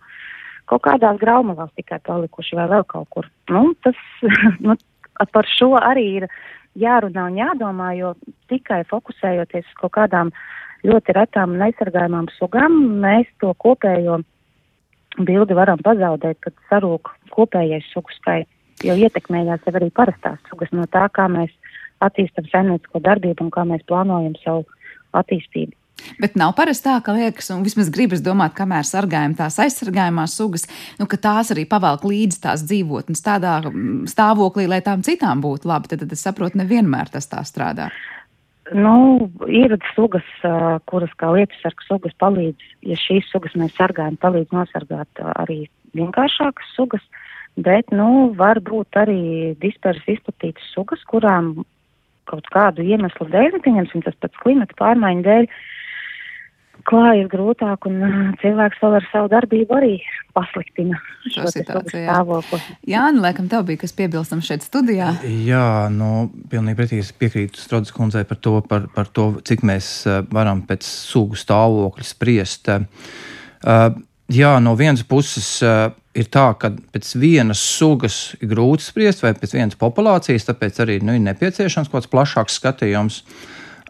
Kaut 0.71 0.83
kādās 0.87 1.21
graumalās 1.21 1.71
tikai 1.79 2.01
palikuši 2.07 2.59
vai 2.59 2.67
vēl 2.71 2.87
kaut 2.91 3.09
kur. 3.13 3.29
Nu, 3.53 3.69
tas, 3.85 3.99
nu, 4.67 4.77
par 5.35 5.49
šo 5.51 5.75
arī 5.79 6.07
ir 6.23 6.29
jārunā 6.79 7.29
un 7.31 7.39
jādomā, 7.39 7.93
jo 7.99 8.15
tikai 8.51 8.83
fokusējoties 8.91 9.69
uz 9.69 9.79
kaut 9.81 9.95
kādām 9.99 10.33
ļoti 10.87 11.15
retām 11.15 11.55
un 11.55 11.67
aizsargājumām 11.69 12.31
sugām, 12.39 12.79
mēs 13.03 13.29
to 13.43 13.53
kopējo 13.63 14.23
bildi 15.21 15.55
varam 15.55 15.83
pazaudēt, 15.85 16.41
kad 16.43 16.57
sarūk 16.71 17.13
kopējais 17.35 17.87
sugu 17.93 18.15
skaits, 18.17 18.51
jo 18.83 18.97
ietekmējās 18.97 19.67
jau 19.67 19.75
arī 19.79 19.91
parastās 19.95 20.41
sugas 20.49 20.73
no 20.73 20.87
tā, 20.91 21.05
kā 21.13 21.29
mēs 21.31 21.53
attīstam 22.07 22.49
saimniecisko 22.51 23.03
darbību 23.05 23.47
un 23.47 23.55
kā 23.55 23.67
mēs 23.69 23.87
plānojam 23.89 24.35
savu 24.43 24.67
attīstību. 25.17 25.77
Bet 26.19 26.37
nav 26.39 26.55
parasti 26.59 26.89
tā, 26.89 26.97
ka 27.05 27.15
liekas, 27.15 27.51
un 27.55 27.63
vismaz 27.67 27.91
gribas 27.93 28.23
domāt, 28.25 28.55
kamēr 28.57 28.87
sargājam 28.87 29.37
tās 29.39 29.59
aizsargājumās 29.63 30.35
sugas, 30.39 30.67
nu, 30.99 31.07
ka 31.11 31.19
tās 31.21 31.53
arī 31.55 31.65
pavelk 31.69 32.07
līdzi 32.09 32.41
tās 32.43 32.65
dzīvotnes 32.67 33.23
tādā 33.25 33.59
mm, 33.63 34.09
stāvoklī, 34.11 34.67
lai 34.71 34.83
tām 34.85 35.05
citām 35.07 35.45
būtu 35.45 35.71
labi. 35.71 35.93
Tad, 35.93 36.03
tad 36.05 36.17
es 36.17 36.25
saprotu, 36.27 36.59
nevienmēr 36.61 37.13
tas 37.13 37.31
tā 37.31 37.45
strādā. 37.47 37.91
Nu, 38.73 39.29
ir 39.51 39.75
sugas, 39.93 40.27
kuras 40.89 41.13
kā 41.21 41.33
lietusargas 41.35 41.89
sugas 41.91 42.15
palīdz, 42.23 42.71
ja 42.89 42.97
šīs 42.97 43.29
sugas 43.33 43.57
mēs 43.59 43.75
sargājam, 43.77 44.17
palīdz 44.23 44.55
nosargāt 44.55 45.23
arī 45.35 45.65
vienkāršākas 45.99 46.71
sugas, 46.77 47.03
bet, 47.61 47.91
nu, 47.93 48.31
var 48.39 48.63
būt 48.65 48.97
arī 49.03 49.53
dispersi 49.61 50.17
izplatītas 50.17 50.71
sugas, 50.73 51.03
kurām 51.11 51.59
kaut 52.31 52.49
kādu 52.55 52.85
iemeslu 52.87 53.29
dēļ, 53.33 53.61
pieņemsim 53.65 54.05
tas 54.07 54.17
pats 54.23 54.43
klimata 54.43 54.77
pārmaiņu 54.79 55.25
dēļ, 55.27 55.49
klājas 56.89 57.29
grūtāk, 57.31 57.87
un 57.87 58.35
cilvēks 58.43 58.81
vēl 58.83 58.97
ar 58.99 59.07
savu 59.13 59.31
darbību 59.31 59.77
arī 59.77 59.93
pasliktina 60.35 60.99
šo 61.29 61.47
situāciju. 61.53 62.03
Jā, 62.89 63.05
nu, 63.15 63.23
laikam, 63.23 63.47
tev 63.53 63.67
bija 63.69 63.83
kas 63.85 63.95
piebilstams 63.99 64.49
šeit 64.49 64.67
studijā. 64.67 65.13
Jā, 65.47 65.67
nu, 65.95 66.27
pilnīgi 66.51 66.81
pretīgi 66.81 67.17
piekrītu 67.23 67.63
Strodas 67.63 67.95
kundzei 67.95 68.25
par 68.29 68.41
to, 68.43 68.57
par, 68.67 68.89
par 68.97 69.11
to, 69.15 69.29
cik 69.47 69.63
mēs 69.69 69.93
varam 70.35 70.65
pēc 70.67 70.87
sugu 70.89 71.39
stāvokļa 71.39 72.09
spriest. 72.09 72.73
Uh, 72.73 73.89
jā, 74.33 74.57
no 74.65 74.75
vienas 74.79 75.07
puses. 75.07 75.55
Uh, 75.63 75.93
ir 76.19 76.29
tā, 76.33 76.51
ka 76.59 76.73
pēc 76.93 77.15
vienas 77.21 77.63
sugas 77.63 78.35
ir 78.41 78.53
grūti 78.53 78.85
spriest, 78.85 79.25
vai 79.25 79.35
pēc 79.37 79.57
vienas 79.57 79.81
populācijas, 79.81 80.49
tāpēc 80.49 80.85
arī 80.85 81.01
nu, 81.05 81.17
ir 81.17 81.25
nepieciešams 81.25 81.91
kaut 81.91 82.03
kāds 82.03 82.13
plašāks 82.13 82.61
skatījums. 82.61 83.23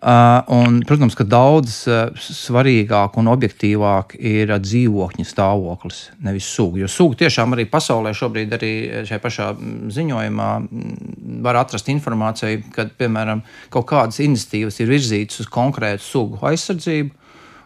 Uh, 0.02 0.40
un, 0.50 0.80
protams, 0.82 1.14
ka 1.14 1.22
daudz 1.22 1.76
uh, 1.86 2.08
svarīgāk 2.18 3.14
un 3.22 3.28
objektīvāk 3.30 4.16
ir 4.18 4.50
uh, 4.50 4.58
dzīvokļa 4.58 5.26
stāvoklis, 5.28 6.00
nevis 6.26 6.48
suga. 6.50 6.80
Jo 6.80 6.88
suga 6.90 7.20
tiešām 7.20 7.54
arī 7.54 7.68
pasaulē 7.70 8.10
šobrīd, 8.18 8.56
arī 8.56 8.72
šajā 9.06 9.20
pašā 9.22 9.46
mm, 9.52 9.92
ziņojumā, 9.94 10.48
mm, 10.64 11.38
var 11.46 11.60
atrast 11.60 11.92
informāciju, 11.94 12.64
ka, 12.74 12.88
piemēram, 12.98 13.44
kaut 13.70 13.86
kādas 13.92 14.18
iniciatīvas 14.26 14.82
ir 14.82 14.90
virzītas 14.90 15.44
uz 15.44 15.52
konkrētu 15.54 16.02
sugu 16.08 16.42
aizsardzību. 16.50 17.21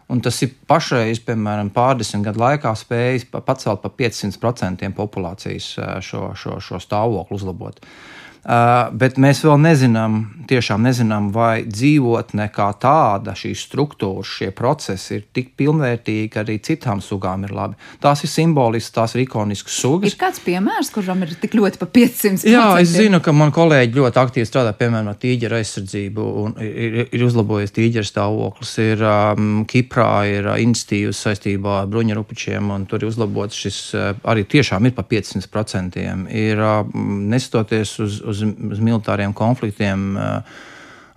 Un 0.07 0.21
tas 0.23 0.37
ir 0.45 0.53
pašreiz, 0.69 1.19
piemēram, 1.27 1.67
pārdesmit 1.75 2.23
gadu 2.29 2.39
laikā 2.39 2.71
spējis 2.79 3.25
pacelt 3.33 3.81
pa 3.83 3.91
500% 3.91 4.87
populācijas 4.95 5.73
šo, 6.07 6.29
šo, 6.39 6.61
šo 6.63 6.79
stāvokli 6.79 7.35
uzlabot. 7.35 7.81
Uh, 7.81 8.16
bet 8.47 9.17
mēs 9.19 9.41
vēl 9.43 9.57
nezinām, 9.59 10.19
tiešām 10.47 10.85
nezinām, 10.87 11.29
vai 11.35 11.65
dzīvotne 11.67 12.47
kā 12.55 12.69
tāda, 12.79 13.33
šīs 13.35 13.65
struktūras, 13.67 14.29
šie 14.39 14.49
procesi 14.55 15.17
ir 15.17 15.25
tik 15.35 15.51
pilnvērtīgi, 15.59 16.29
ka 16.31 16.43
arī 16.45 16.57
citām 16.63 17.01
sugām 17.03 17.43
ir 17.43 17.51
labi. 17.55 17.75
Tās 18.03 18.23
ir 18.23 18.31
simboliskas, 18.31 18.93
tās 18.95 19.15
ir 19.15 19.25
ikoniskas 19.25 19.79
sugas. 19.81 20.13
Ir 20.13 20.19
kāds 20.21 20.39
piemērs, 20.45 20.91
kuram 20.95 21.25
ir 21.25 21.33
tik 21.41 21.57
ļoti 21.59 21.81
pa 21.81 21.89
500? 21.97 22.47
Jā, 22.47 22.67
es 22.79 22.93
zinu, 22.95 23.19
ka 23.23 23.33
man 23.35 23.51
kolēģi 23.55 23.99
ļoti 23.99 24.21
aktīvi 24.23 24.47
strādā 24.47 24.71
piemēram 24.77 25.11
ar 25.11 25.19
tīģeru 25.19 25.59
aizsardzību 25.59 26.27
un 26.43 26.55
ir, 26.63 26.97
ir 27.11 27.27
uzlabojies 27.27 27.75
tīģeru 27.75 28.07
stāvoklis. 28.07 28.73
Ir 28.85 29.03
um, 29.03 29.51
Kiprā 29.67 30.11
ir 30.31 30.47
uh, 30.53 30.55
institīvas 30.63 31.19
saistībā 31.27 31.81
ar 31.81 31.91
bruņurupučiem 31.91 32.71
un 32.73 32.87
tur 32.87 33.03
ir 33.03 33.11
uzlabots 33.11 33.59
šis 33.65 33.81
uh, 33.97 34.09
arī 34.27 34.47
tiešām 34.47 34.87
ir 34.87 34.95
pa 34.95 35.03
500%. 35.07 35.99
Ir 36.31 36.63
uh, 36.63 36.79
nestoties 36.95 37.97
uz, 38.03 38.21
uz 38.23 38.36
uz, 38.37 38.55
uz 38.77 38.81
militāriem 38.83 39.35
konfliktiem. 39.37 40.09
Uh, 40.15 40.57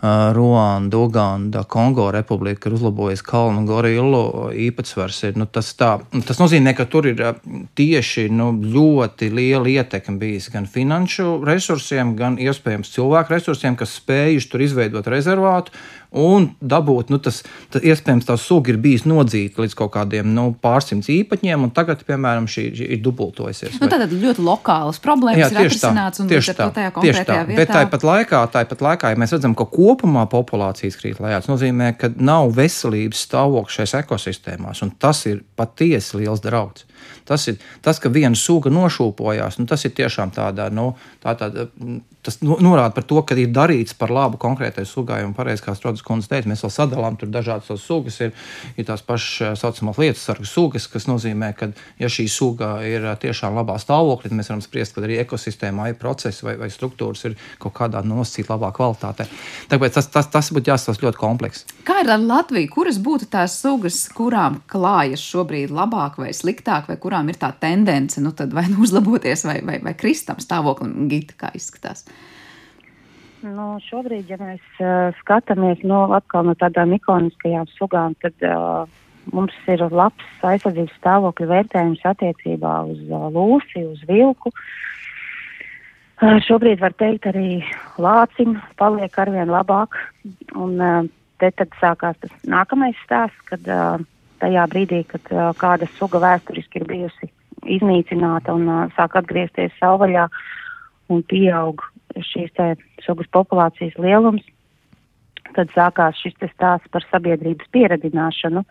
uh 0.01 0.31
Ruanda, 0.33 0.97
Uganda, 0.97 1.61
Kongo 1.69 2.07
republika 2.09 2.71
ir 2.71 2.77
uzlabojusi 2.79 3.25
kalnu 3.27 3.67
gorilu 3.69 4.49
īpatsvars. 4.57 5.19
Ir, 5.29 5.37
nu, 5.37 5.45
tas, 5.45 5.75
tā, 5.77 5.91
tas 6.25 6.41
nozīmē, 6.41 6.73
ka 6.79 6.87
tur 6.89 7.11
ir 7.11 7.21
uh, 7.21 7.37
tieši 7.77 8.31
nu, 8.33 8.55
ļoti 8.57 9.29
liela 9.29 9.69
ietekme 9.69 10.17
bijusi 10.23 10.55
gan 10.55 10.71
finanšu 10.71 11.43
resursiem, 11.45 12.15
gan 12.17 12.41
iespējams 12.41 12.95
cilvēku 12.97 13.37
resursiem, 13.37 13.77
kas 13.77 13.99
spējuši 14.01 14.53
tur 14.53 14.65
izveidot 14.65 15.13
rezervātu 15.13 15.77
un 16.11 16.49
dabūt, 16.59 17.11
nu, 17.13 17.21
tas, 17.23 17.41
tas 17.71 17.85
iespējams, 17.87 18.27
tā 18.27 18.37
suga 18.41 18.73
ir 18.73 18.81
bijusi 18.83 19.09
nodzīta 19.11 19.63
līdz 19.63 19.77
kaut 19.79 19.93
kādiem 19.95 20.33
nu, 20.35 20.49
pārsimts 20.63 21.11
īpaņiem, 21.13 21.67
un 21.67 21.73
tagad, 21.75 22.03
piemēram, 22.09 22.49
šī, 22.51 22.67
šī 22.81 22.89
ir 22.97 23.03
dubultojusies. 23.05 23.79
Nu, 23.79 23.91
tātad 23.91 24.13
ļoti 24.15 24.45
lokālas 24.45 25.01
problēmas 25.03 25.45
jā, 25.45 25.51
ir 25.55 25.61
atrisināts 25.63 26.23
un 26.23 26.31
tieši 26.31 26.57
tā, 26.59 26.69
tajā 26.75 26.93
konkrētajā 26.99 27.45
tā. 27.45 27.49
vietā. 27.49 27.61
Bet 27.63 27.75
tāpat 27.75 28.07
laikā, 28.11 28.43
tāpat 28.57 28.85
laikā, 28.87 29.15
ja 29.15 29.23
mēs 29.23 29.35
redzam, 29.37 29.55
ka 29.59 29.69
kopumā 29.71 30.27
populācijas 30.31 30.99
krīt 31.01 31.23
lejā, 31.23 31.43
tas 31.43 31.53
nozīmē, 31.53 31.93
ka 32.01 32.13
nav 32.19 32.51
veselības 32.59 33.27
stāvokļa 33.29 33.77
šajās 33.79 33.99
ekosistēmās, 34.03 34.83
un 34.87 34.95
tas 34.99 35.25
ir 35.31 35.45
patiesi 35.59 36.23
liels 36.23 36.43
drauds. 36.45 36.90
Tas 37.29 37.47
ir 37.51 37.59
tas, 37.85 38.01
ka 38.03 38.11
viena 38.13 38.37
suga 38.39 38.73
nošūpojās, 38.75 39.61
nu, 39.61 39.69
tas 39.71 39.85
ir 39.87 39.95
tiešām 39.97 40.33
tādā, 40.35 40.71
nu, 40.75 40.93
tā, 41.23 41.37
tāda, 41.39 41.69
tas 42.23 42.39
norāda 42.43 42.93
par 42.95 43.07
to, 43.09 43.21
ka 43.25 43.37
ir 43.39 43.53
darīts 43.55 43.95
par 43.97 44.13
labu 44.13 44.41
konkrētai 44.41 44.85
sugai. 44.89 45.23
Un 45.25 45.35
pareizi, 45.37 45.65
kā 45.65 45.75
Strodas 45.77 46.05
kundze 46.05 46.29
teica, 46.31 46.51
mēs 46.51 46.65
vēl 46.65 46.73
sadalām 46.75 47.17
tur 47.21 47.31
dažādas 47.33 47.71
sugas. 47.81 48.19
Ir, 48.25 48.35
ir 48.77 48.89
tās 48.89 49.05
pašas 49.07 49.61
saucamās 49.61 50.01
lietas 50.01 50.25
sargu 50.29 50.49
sugas, 50.49 50.89
kas 50.91 51.09
nozīmē, 51.09 51.53
ka, 51.57 51.71
ja 52.01 52.11
šī 52.13 52.27
suga 52.31 52.73
ir 52.87 53.07
tiešām 53.23 53.57
labā 53.57 53.79
stāvoklī, 53.81 54.29
tad 54.29 54.39
mēs 54.41 54.53
varam 54.53 54.65
spriest, 54.65 54.97
ka 54.97 55.05
arī 55.07 55.21
ekosistēmā 55.25 55.91
ir 55.93 55.99
procesi 56.01 56.45
vai, 56.47 56.57
vai 56.61 56.69
struktūras 56.73 57.25
ir 57.31 57.39
kaut 57.63 57.77
kādā 57.79 58.05
nosacītā 58.05 58.57
labā 58.57 58.73
kvalitātē. 58.77 59.29
Tāpēc 59.73 59.97
tas, 59.97 60.11
tas, 60.13 60.29
tas 60.33 60.53
būtu 60.53 60.75
jāsaka 60.75 61.07
ļoti 61.07 61.21
komplekss. 61.21 61.67
Kā 61.89 62.03
ir 62.05 62.13
ar 62.13 62.21
Latviju? 62.21 62.69
Kuras 62.75 63.01
būtu 63.01 63.31
tās 63.33 63.57
sugas, 63.63 64.03
kurām 64.13 64.61
klājas 64.71 65.25
šobrīd 65.25 65.73
labāk 65.73 66.21
vai 66.21 66.35
sliktāk, 66.37 66.90
vai 66.91 66.99
kurām 67.01 67.31
ir 67.31 67.39
tā 67.41 67.53
tendence 67.63 68.23
nu, 68.23 68.35
vai 68.55 68.67
nu 68.73 68.83
uzlaboties, 68.85 69.47
vai, 69.49 69.61
vai, 69.67 69.79
vai 69.85 69.95
kristam 69.99 70.41
stāvoklim, 70.43 71.09
gita, 71.11 71.37
kā 71.41 71.53
izskatās? 71.57 72.05
Nu, 73.41 73.79
šobrīd, 73.87 74.29
ja 74.29 74.37
mēs 74.41 74.61
uh, 74.85 75.17
skatāmies 75.23 75.81
no, 75.89 76.03
no 76.11 76.57
tādām 76.61 76.93
ikoniskajām 76.99 77.71
sugām, 77.73 78.17
tad 78.21 78.37
uh, 78.45 78.85
mums 79.33 79.57
ir 79.71 79.87
labs 79.89 80.45
aizsardzības 80.45 80.99
stāvokļa 81.01 81.49
vērtējums 81.55 82.05
attiecībā 82.13 82.75
uz 82.91 83.01
uh, 83.09 83.29
lūsi, 83.33 83.87
uz 83.89 84.05
vilku. 84.09 84.53
Uh, 86.21 86.37
šobrīd 86.45 86.83
var 86.85 86.93
teikt 87.01 87.31
arī 87.31 87.63
lācim 87.97 88.59
paliek 88.77 89.17
arvien 89.23 89.49
labāk. 89.49 89.97
Un, 90.53 90.77
uh, 90.77 91.09
te 91.41 91.49
tad 91.57 91.73
sākās 91.81 92.21
tas 92.21 92.33
nākamais 92.45 92.99
stāsts, 93.07 93.41
kad 93.49 93.65
uh, 93.73 94.03
tajā 94.43 94.67
brīdī, 94.73 95.03
kad 95.11 95.33
uh, 95.35 95.51
kāda 95.59 95.89
suga 95.99 96.21
vēsturiski 96.23 96.81
ir 96.81 96.89
bijusi 96.89 97.31
iznīcināta 97.79 98.55
un 98.57 98.69
uh, 98.69 98.83
sāk 98.97 99.19
atgriezties 99.21 99.75
savvaļā 99.81 100.27
un 101.11 101.23
pieaug 101.31 101.83
šīs 102.27 102.55
sugas 103.05 103.29
populācijas 103.33 103.97
lielums, 103.99 104.43
tad 105.55 105.71
sākās 105.75 106.19
šis 106.23 106.37
stāsts 106.55 106.91
par 106.91 107.05
sabiedrības 107.11 107.71
pieradināšanu 107.75 108.65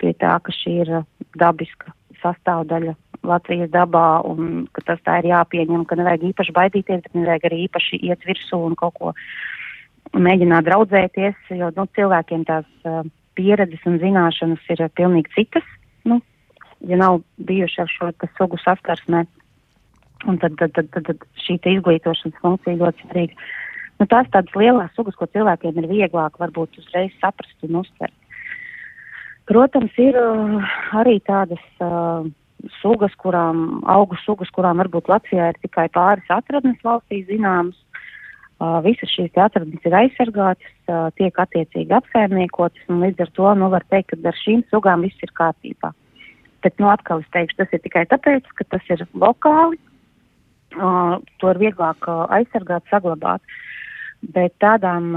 pie 0.00 0.12
tā, 0.20 0.36
ka 0.42 0.52
šī 0.52 0.78
ir 0.84 0.92
dabiska 1.38 1.92
sastāvdaļa 2.22 2.94
Latvijas 3.24 3.70
dabā 3.72 4.20
un 4.28 4.66
ka 4.76 4.84
tas 4.90 5.00
tā 5.04 5.18
ir 5.22 5.30
jāpieņem, 5.32 5.84
ka 5.88 5.96
nevajag 5.96 6.26
īpaši 6.30 6.54
baidīties, 6.56 7.02
bet 7.06 7.16
nevajag 7.16 7.46
arī 7.48 7.60
īpaši 7.68 8.00
iet 8.10 8.24
virsū 8.28 8.60
un 8.66 8.76
kaut 8.76 8.96
ko 9.00 9.12
mēģināt 10.12 10.66
draudzēties, 10.68 11.38
jo 11.56 11.70
nu, 11.76 11.86
cilvēkiem 11.96 12.44
tās 12.48 12.66
uh, 12.84 13.00
pieredzes 13.38 13.82
un 13.88 14.00
zināšanas 14.02 14.68
ir 14.74 14.84
uh, 14.84 14.92
pilnīgi 14.96 15.32
citas. 15.36 15.66
Nu, 16.04 16.20
ja 16.84 16.98
nav 17.00 17.22
bijuši 17.38 17.82
ar 17.84 17.90
šo 17.92 18.12
sugu 18.36 18.60
saskarsmē, 18.64 19.24
Un 20.26 20.38
tad, 20.38 20.56
tad, 20.56 20.72
tad, 20.72 20.88
tad, 20.92 21.04
tad 21.04 21.24
šī 21.44 21.58
izglītošanas 21.74 22.40
funkcija 22.40 22.80
ļoti 22.80 23.04
svarīga. 23.04 23.48
Nu, 24.00 24.06
tās 24.10 24.28
tādas 24.32 24.56
lielas 24.56 24.92
sugas, 24.96 25.16
ko 25.18 25.28
cilvēkiem 25.30 25.80
ir 25.82 25.90
vieglāk 25.90 26.38
varbūt 26.40 26.78
uzreiz 26.80 27.12
saprast 27.20 27.66
un 27.66 27.82
uztvert. 27.82 28.14
Protams, 29.44 29.92
ir 30.00 30.16
uh, 30.16 30.64
arī 30.96 31.18
tādas 31.28 31.60
uh, 31.84 32.24
sugas, 32.80 33.12
kurām, 33.20 33.82
augu 33.84 34.16
sugas, 34.22 34.48
kurām 34.56 34.80
varbūt 34.80 35.10
Latvijā 35.12 35.50
ir 35.52 35.60
tikai 35.60 35.90
pāris 35.92 36.32
atradnes 36.32 36.80
valstī 36.86 37.20
zināmas. 37.28 37.76
Visas 38.84 39.10
šīs 39.12 39.34
atradnes 39.40 39.86
ir 39.86 39.96
aizsargātas, 39.98 40.72
tiek 41.18 41.38
attiecīgi 41.42 41.94
apsaimniekotas, 41.96 42.86
un 42.92 43.02
līdz 43.04 43.26
ar 43.26 43.32
to 43.38 43.52
nu, 43.60 43.70
var 43.72 43.84
teikt, 43.90 44.12
ka 44.12 44.30
ar 44.30 44.38
šīm 44.40 44.64
sugām 44.70 45.04
viss 45.06 45.24
ir 45.26 45.32
kārtībā. 45.36 45.92
Bet, 46.64 46.78
nu, 46.80 46.88
atkal 46.88 47.20
es 47.20 47.32
teikšu, 47.34 47.58
tas 47.60 47.74
ir 47.76 47.82
tikai 47.84 48.06
tāpēc, 48.08 48.46
ka 48.56 48.64
tas 48.72 48.86
ir 48.94 49.04
lokāli, 49.12 49.76
to 50.74 51.50
ir 51.52 51.60
vieglāk 51.60 52.08
aizsargāt, 52.08 52.86
saglabāt. 52.90 53.42
Bet 54.34 54.54
tādām 54.64 55.10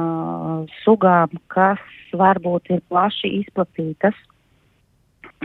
sugām, 0.82 1.38
kas 1.54 1.84
varbūt 2.18 2.74
ir 2.76 2.84
plaši 2.92 3.32
izplatītas, 3.44 4.18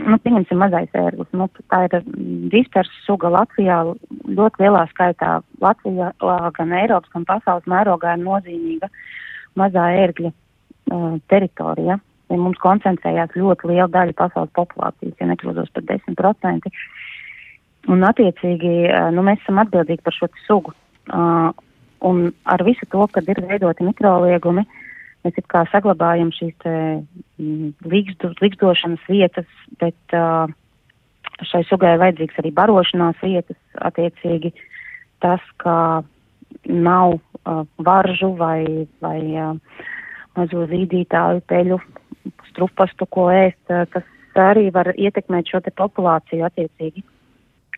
nu, 0.01 0.17
pieņemsim 0.23 0.59
mazais 0.59 0.95
ērglis. 0.97 1.29
Nu, 1.37 1.47
tā 1.71 1.83
ir 1.87 2.07
dispersa 2.53 2.93
suga 3.05 3.31
Latvijā 3.33 3.79
ļoti 4.25 4.63
lielā 4.63 4.85
skaitā. 4.91 5.35
Latvijā, 5.63 6.11
gan 6.57 6.75
Eiropas, 6.79 7.11
gan 7.13 7.27
pasaules 7.29 7.69
mērogā 7.69 8.15
ir 8.15 8.23
nozīmīga 8.23 8.89
mazā 9.59 9.89
ērgļa 10.03 10.31
uh, 10.31 11.17
teritorija. 11.31 11.99
Ja 12.31 12.39
mums 12.39 12.61
koncentrējās 12.63 13.35
ļoti 13.37 13.69
liela 13.69 13.89
daļa 13.93 14.15
pasaules 14.17 14.53
populācijas, 14.57 15.17
ja 15.19 15.29
nekļūdos 15.29 15.73
par 15.75 15.85
10%. 15.91 16.71
Un, 17.91 18.07
attiecīgi, 18.07 18.73
uh, 18.87 19.11
nu, 19.13 19.25
mēs 19.27 19.43
esam 19.43 19.61
atbildīgi 19.61 20.05
par 20.05 20.17
šo 20.17 20.31
sugu. 20.47 20.73
Uh, 21.11 21.51
un 22.07 22.25
ar 22.49 22.63
visu 22.65 22.87
to, 22.91 23.05
kad 23.11 23.27
ir 23.29 23.43
veidoti 23.43 23.85
mikroliegumi, 23.85 24.63
uh, 24.65 24.82
mēs 25.23 25.39
it 25.39 25.47
kā 25.51 25.63
saglabājam 25.71 26.31
šīs 26.35 26.53
te, 26.63 26.75
mm, 27.39 27.73
līgzdu, 27.89 28.33
līgzdošanas 28.43 29.03
vietas, 29.09 29.47
bet 29.81 30.17
uh, 30.17 30.51
šai 31.47 31.63
sugai 31.69 31.95
vajadzīgs 32.01 32.39
arī 32.41 32.53
barošanās 32.55 33.19
vietas, 33.23 33.59
attiecīgi 33.79 34.53
tas, 35.23 35.43
ka 35.63 36.03
nav 36.67 37.17
uh, 37.17 37.63
varžu 37.79 38.33
vai, 38.39 38.87
vai 39.03 39.19
uh, 39.39 39.55
mazo 40.37 40.67
zīdītāju 40.69 41.43
peļu 41.49 41.79
strupastu, 42.51 43.07
ko 43.09 43.29
ēst, 43.33 43.63
uh, 43.71 43.87
tas 43.93 44.07
arī 44.39 44.69
var 44.73 44.91
ietekmēt 44.97 45.51
šo 45.51 45.63
te 45.63 45.73
populāciju 45.75 46.45
attiecīgi. 46.47 47.03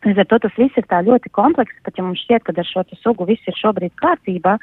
Līdz 0.06 0.22
ar 0.22 0.28
to 0.30 0.40
tas 0.44 0.58
viss 0.60 0.78
ir 0.78 0.86
tā 0.90 1.00
ļoti 1.06 1.32
komplekss, 1.34 1.82
pat 1.86 1.98
ja 1.98 2.04
mums 2.06 2.22
šķiet, 2.26 2.44
ka 2.46 2.54
ar 2.54 2.68
šo 2.68 2.84
sugu 3.02 3.26
viss 3.26 3.48
ir 3.50 3.58
šobrīd 3.58 3.96
kārtībā, 4.02 4.58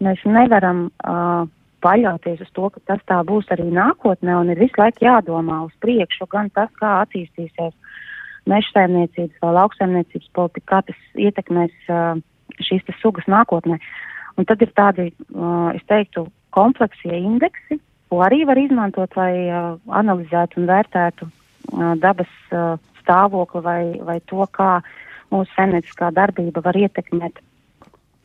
mēs 0.00 0.22
nevaram 0.24 0.86
uh, 0.88 1.48
paļauties 1.84 2.42
uz 2.44 2.50
to, 2.56 2.68
ka 2.74 2.82
tas 2.92 3.02
tā 3.08 3.20
būs 3.26 3.48
arī 3.54 3.66
nākotnē, 3.72 4.36
un 4.40 4.52
ir 4.52 4.60
visu 4.60 4.80
laiku 4.80 5.04
jādomā 5.06 5.62
uz 5.66 5.74
priekšu, 5.84 6.28
gan 6.32 6.50
tas, 6.54 6.70
kā 6.80 7.00
attīstīsies 7.04 7.74
meža 8.50 8.72
saimniecības 8.74 9.42
vai 9.42 9.52
lauksaimniecības 9.58 10.30
politika, 10.36 10.66
kā 10.72 10.80
tas 10.88 11.00
ietekmēs 11.28 11.90
uh, 11.92 12.20
šīs 12.60 12.86
sugas 13.00 13.28
nākotnē. 13.30 13.80
Un 14.38 14.48
tad 14.48 14.62
ir 14.64 14.72
tādi, 14.76 15.10
uh, 15.34 15.70
es 15.76 15.84
teiktu, 15.90 16.26
kompleksie 16.56 17.14
indeksi, 17.14 17.78
ko 18.10 18.24
arī 18.26 18.42
var 18.48 18.58
izmantot, 18.58 19.14
lai 19.16 19.34
uh, 19.48 19.76
analizētu 20.00 20.60
un 20.60 20.70
vērtētu 20.70 21.28
uh, 21.28 21.92
dabas 22.00 22.32
uh, 22.50 22.74
stāvokli 23.02 23.62
vai, 23.64 23.82
vai 24.06 24.18
to, 24.30 24.42
kā 24.56 24.80
mūsu 25.30 25.52
saimnieciskā 25.54 26.10
darbība 26.16 26.64
var 26.64 26.78
ietekmēt 26.80 27.38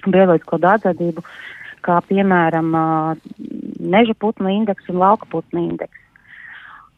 bioloģisko 0.05 0.59
daudzveidību. 0.63 1.21
Uh, 1.21 1.61
kā 1.85 1.99
piemēram 2.09 2.73
meža 3.79 4.15
putnu 4.17 4.49
indeks 4.49 4.89
un 4.89 4.99
lauka 5.03 5.29
putnu 5.29 5.67
indeks. 5.69 6.01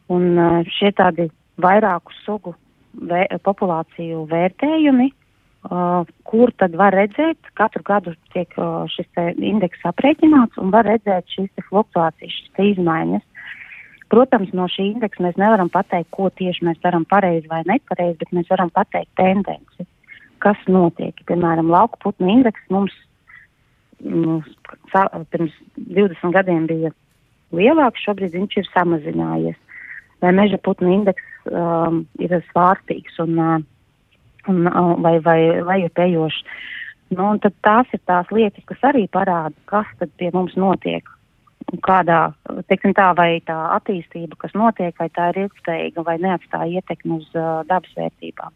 Un 0.08 0.40
šie 0.78 0.90
tādi 0.96 1.28
vairāku 1.60 2.14
sugu 2.22 2.54
vē, 2.96 3.26
populāciju 3.44 4.24
vērtējumi, 4.30 5.10
kur 6.24 6.52
tad 6.56 6.76
var 6.78 6.94
redzēt, 6.96 7.50
katru 7.58 7.82
gadu 7.84 8.14
tiek 8.32 8.54
šis 8.94 9.08
indeks 9.36 9.82
aprēķināts 9.90 10.60
un 10.62 10.70
var 10.72 10.86
redzēt 10.88 11.28
šīs 11.34 11.66
fluktuācijas, 11.68 12.38
šīs 12.38 12.78
izmaiņas. 12.78 13.26
Protams, 14.08 14.54
no 14.56 14.64
šī 14.72 14.94
indeksa 14.94 15.20
mēs 15.26 15.36
nevaram 15.36 15.68
pateikt, 15.68 16.08
ko 16.16 16.30
tieši 16.32 16.64
mēs 16.64 16.78
darām 16.80 17.04
pareizi 17.04 17.50
vai 17.50 17.60
nepareizi, 17.68 18.16
bet 18.22 18.32
mēs 18.32 18.48
varam 18.48 18.70
pateikt 18.72 19.12
tendenci, 19.20 19.84
kas 20.40 20.56
notiek. 20.70 21.18
Piemēram, 21.28 21.68
lauka 21.68 22.00
putnu 22.06 22.30
indeks 22.38 22.64
mums 22.72 22.94
nu, 24.04 24.42
pirms 25.32 25.54
20 25.76 26.34
gadiem 26.34 26.66
bija 26.68 26.92
lielāks, 27.54 28.04
šobrīd 28.04 28.36
viņš 28.36 28.60
ir 28.60 28.70
samazinājies. 28.72 29.58
Vai 30.22 30.32
meža 30.34 30.58
putnu 30.58 30.90
indeks 30.92 31.22
um, 31.46 32.02
ir 32.18 32.34
svārstīgs 32.50 33.20
un, 33.22 33.38
uh, 33.38 33.60
un, 34.50 34.66
uh, 34.66 34.96
vai, 35.04 35.18
vai 35.22 35.38
lejupējošs. 35.62 36.42
Nu, 37.14 37.30
tad 37.40 37.54
tās 37.64 37.94
ir 37.96 38.02
tās 38.04 38.28
lietas, 38.34 38.66
kas 38.68 38.82
arī 38.90 39.06
parāda, 39.08 39.54
kas 39.70 39.88
tad 40.00 40.10
pie 40.20 40.32
mums 40.34 40.58
notiek. 40.60 41.06
Kādā, 41.84 42.32
teiksim 42.68 42.94
tā, 42.96 43.10
vai 43.16 43.42
tā 43.44 43.56
attīstība, 43.76 44.38
kas 44.40 44.54
notiek, 44.56 44.94
vai 44.98 45.08
tā 45.12 45.30
ir 45.32 45.44
ilgspējīga 45.44 46.04
vai 46.04 46.16
neatstāja 46.20 46.80
ietekmi 46.80 47.20
uz 47.20 47.28
uh, 47.36 47.62
dabas 47.68 47.92
vērtībām. 47.96 48.52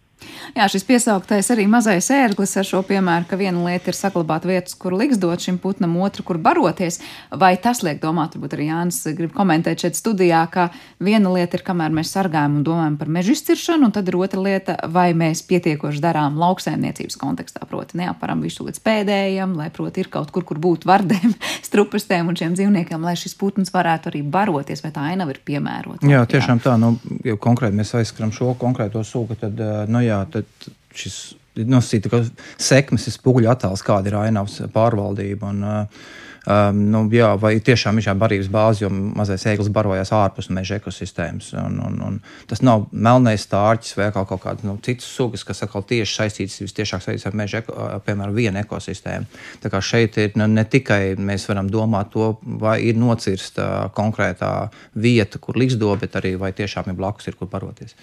Jā, 0.56 0.66
šis 0.68 0.84
piesauktais 0.84 1.48
arī 1.54 1.64
mazais 1.70 2.10
ērglis 2.12 2.56
ar 2.60 2.66
šo 2.68 2.82
piemēru, 2.86 3.24
ka 3.30 3.38
viena 3.40 3.62
lieta 3.64 3.92
ir 3.92 3.96
saglabāt 3.96 4.44
vietas, 4.48 4.74
kur 4.76 4.92
liksdot 4.96 5.40
šim 5.40 5.56
putnam, 5.62 5.94
otra, 6.04 6.24
kur 6.26 6.36
baroties. 6.42 7.00
Vai 7.30 7.54
tas 7.60 7.80
liek 7.86 8.02
domāt, 8.02 8.36
varbūt 8.36 8.56
arī 8.58 8.68
Jānis 8.68 9.00
grib 9.16 9.32
komentēt 9.36 9.86
šeit 9.86 9.96
studijā, 9.96 10.42
ka 10.52 10.68
viena 11.00 11.32
lieta 11.32 11.56
ir, 11.56 11.64
kamēr 11.64 11.94
mēs 11.96 12.12
sargājam 12.12 12.58
un 12.58 12.66
domājam 12.66 12.98
par 13.00 13.08
mežu 13.12 13.32
izciršanu, 13.36 13.88
un 13.88 13.94
tad 13.96 14.10
ir 14.10 14.18
otra 14.20 14.42
lieta, 14.44 14.76
vai 14.92 15.10
mēs 15.16 15.44
pietiekoši 15.48 16.02
darām 16.04 16.36
lauksaimniecības 16.42 17.16
kontekstā, 17.20 17.64
proti 17.70 18.02
neaparam 18.02 18.44
visu 18.44 18.66
līdz 18.66 18.82
pēdējiem, 18.84 19.56
lai, 19.56 19.70
proti, 19.72 20.04
ir 20.04 20.12
kaut 20.12 20.34
kur, 20.34 20.44
kur 20.48 20.60
būt 20.60 20.84
vardēm, 20.88 21.32
strupastēm 21.68 22.28
un 22.28 22.38
šiem 22.38 22.58
dzīvniekiem, 22.58 23.08
lai 23.08 23.16
šis 23.16 23.36
putns 23.40 23.72
varētu 23.72 24.12
arī 24.12 24.22
baroties, 24.22 24.84
vai 24.84 24.92
tā 24.92 25.06
ainava 25.14 25.32
ir 25.32 25.40
piemērota. 25.46 26.04
Jā, 26.08 26.26
tiešām 26.28 26.60
jā. 26.60 26.66
tā, 26.68 26.76
nu, 26.80 26.92
jau 27.24 27.38
konkrēti 27.40 27.78
mēs 27.78 27.94
aizskaram 28.02 28.34
šo 28.36 28.52
konkrēto 28.60 29.00
sugu, 29.06 29.38
tad, 29.40 29.58
nu 29.88 30.04
jā, 30.04 30.11
jā, 30.12 30.20
tad 30.36 30.68
šis 30.96 31.20
nosacīta, 31.56 32.10
ka 32.12 32.22
sekmes 32.60 33.06
ir 33.08 33.16
spoguļu 33.16 33.50
attēls, 33.52 33.84
kāda 33.84 34.12
ir 34.12 34.18
ainavas 34.22 34.60
pārvaldība. 34.72 35.52
Un, 35.52 35.64
uh, 35.66 36.04
Um, 36.42 36.78
nu, 36.90 37.04
jā, 37.14 37.28
vai 37.38 37.52
tiešām 37.62 38.00
ir 38.00 38.08
šāda 38.08 38.18
barības 38.18 38.48
bāze, 38.50 38.82
jo 38.82 38.88
mazais 38.90 39.44
ēglis 39.46 39.68
barojās 39.70 40.10
ārpus 40.16 40.48
meža 40.50 40.80
ekosistēmas. 40.80 41.52
Un, 41.60 41.76
un, 41.86 41.98
un 42.02 42.16
tas 42.50 42.64
nav 42.66 42.88
melnais 42.90 43.44
stārķis 43.46 43.94
vai 43.98 44.08
kaut 44.14 44.32
kādas 44.42 44.66
nu, 44.66 44.74
citas 44.82 45.06
sugas, 45.06 45.44
kas 45.46 45.62
atkal 45.62 45.84
tieši 45.86 46.16
saistītas 46.18 46.58
visciešāk 46.64 47.04
saistītas 47.04 47.28
ar 47.30 47.36
meža, 47.38 47.60
eko, 47.62 47.76
piemēram, 48.06 48.34
vienu 48.34 48.58
ekosistēmu. 48.58 49.28
Tā 49.62 49.70
kā 49.70 49.82
šeit 49.86 50.18
ir 50.18 50.34
nu, 50.40 50.48
ne 50.50 50.64
tikai 50.66 51.14
mēs 51.14 51.46
varam 51.46 51.70
domāt 51.70 52.10
to, 52.16 52.32
vai 52.42 52.80
ir 52.88 52.98
nocirsta 52.98 53.92
konkrētā 53.94 54.50
vieta, 54.98 55.38
kur 55.38 55.60
liksdo, 55.62 55.94
bet 56.02 56.18
arī 56.18 56.34
vai 56.42 56.50
tiešām 56.58 56.90
ir 56.90 56.98
blakus, 56.98 57.30
ir 57.30 57.38
kur 57.38 57.50
baroties. 57.54 57.94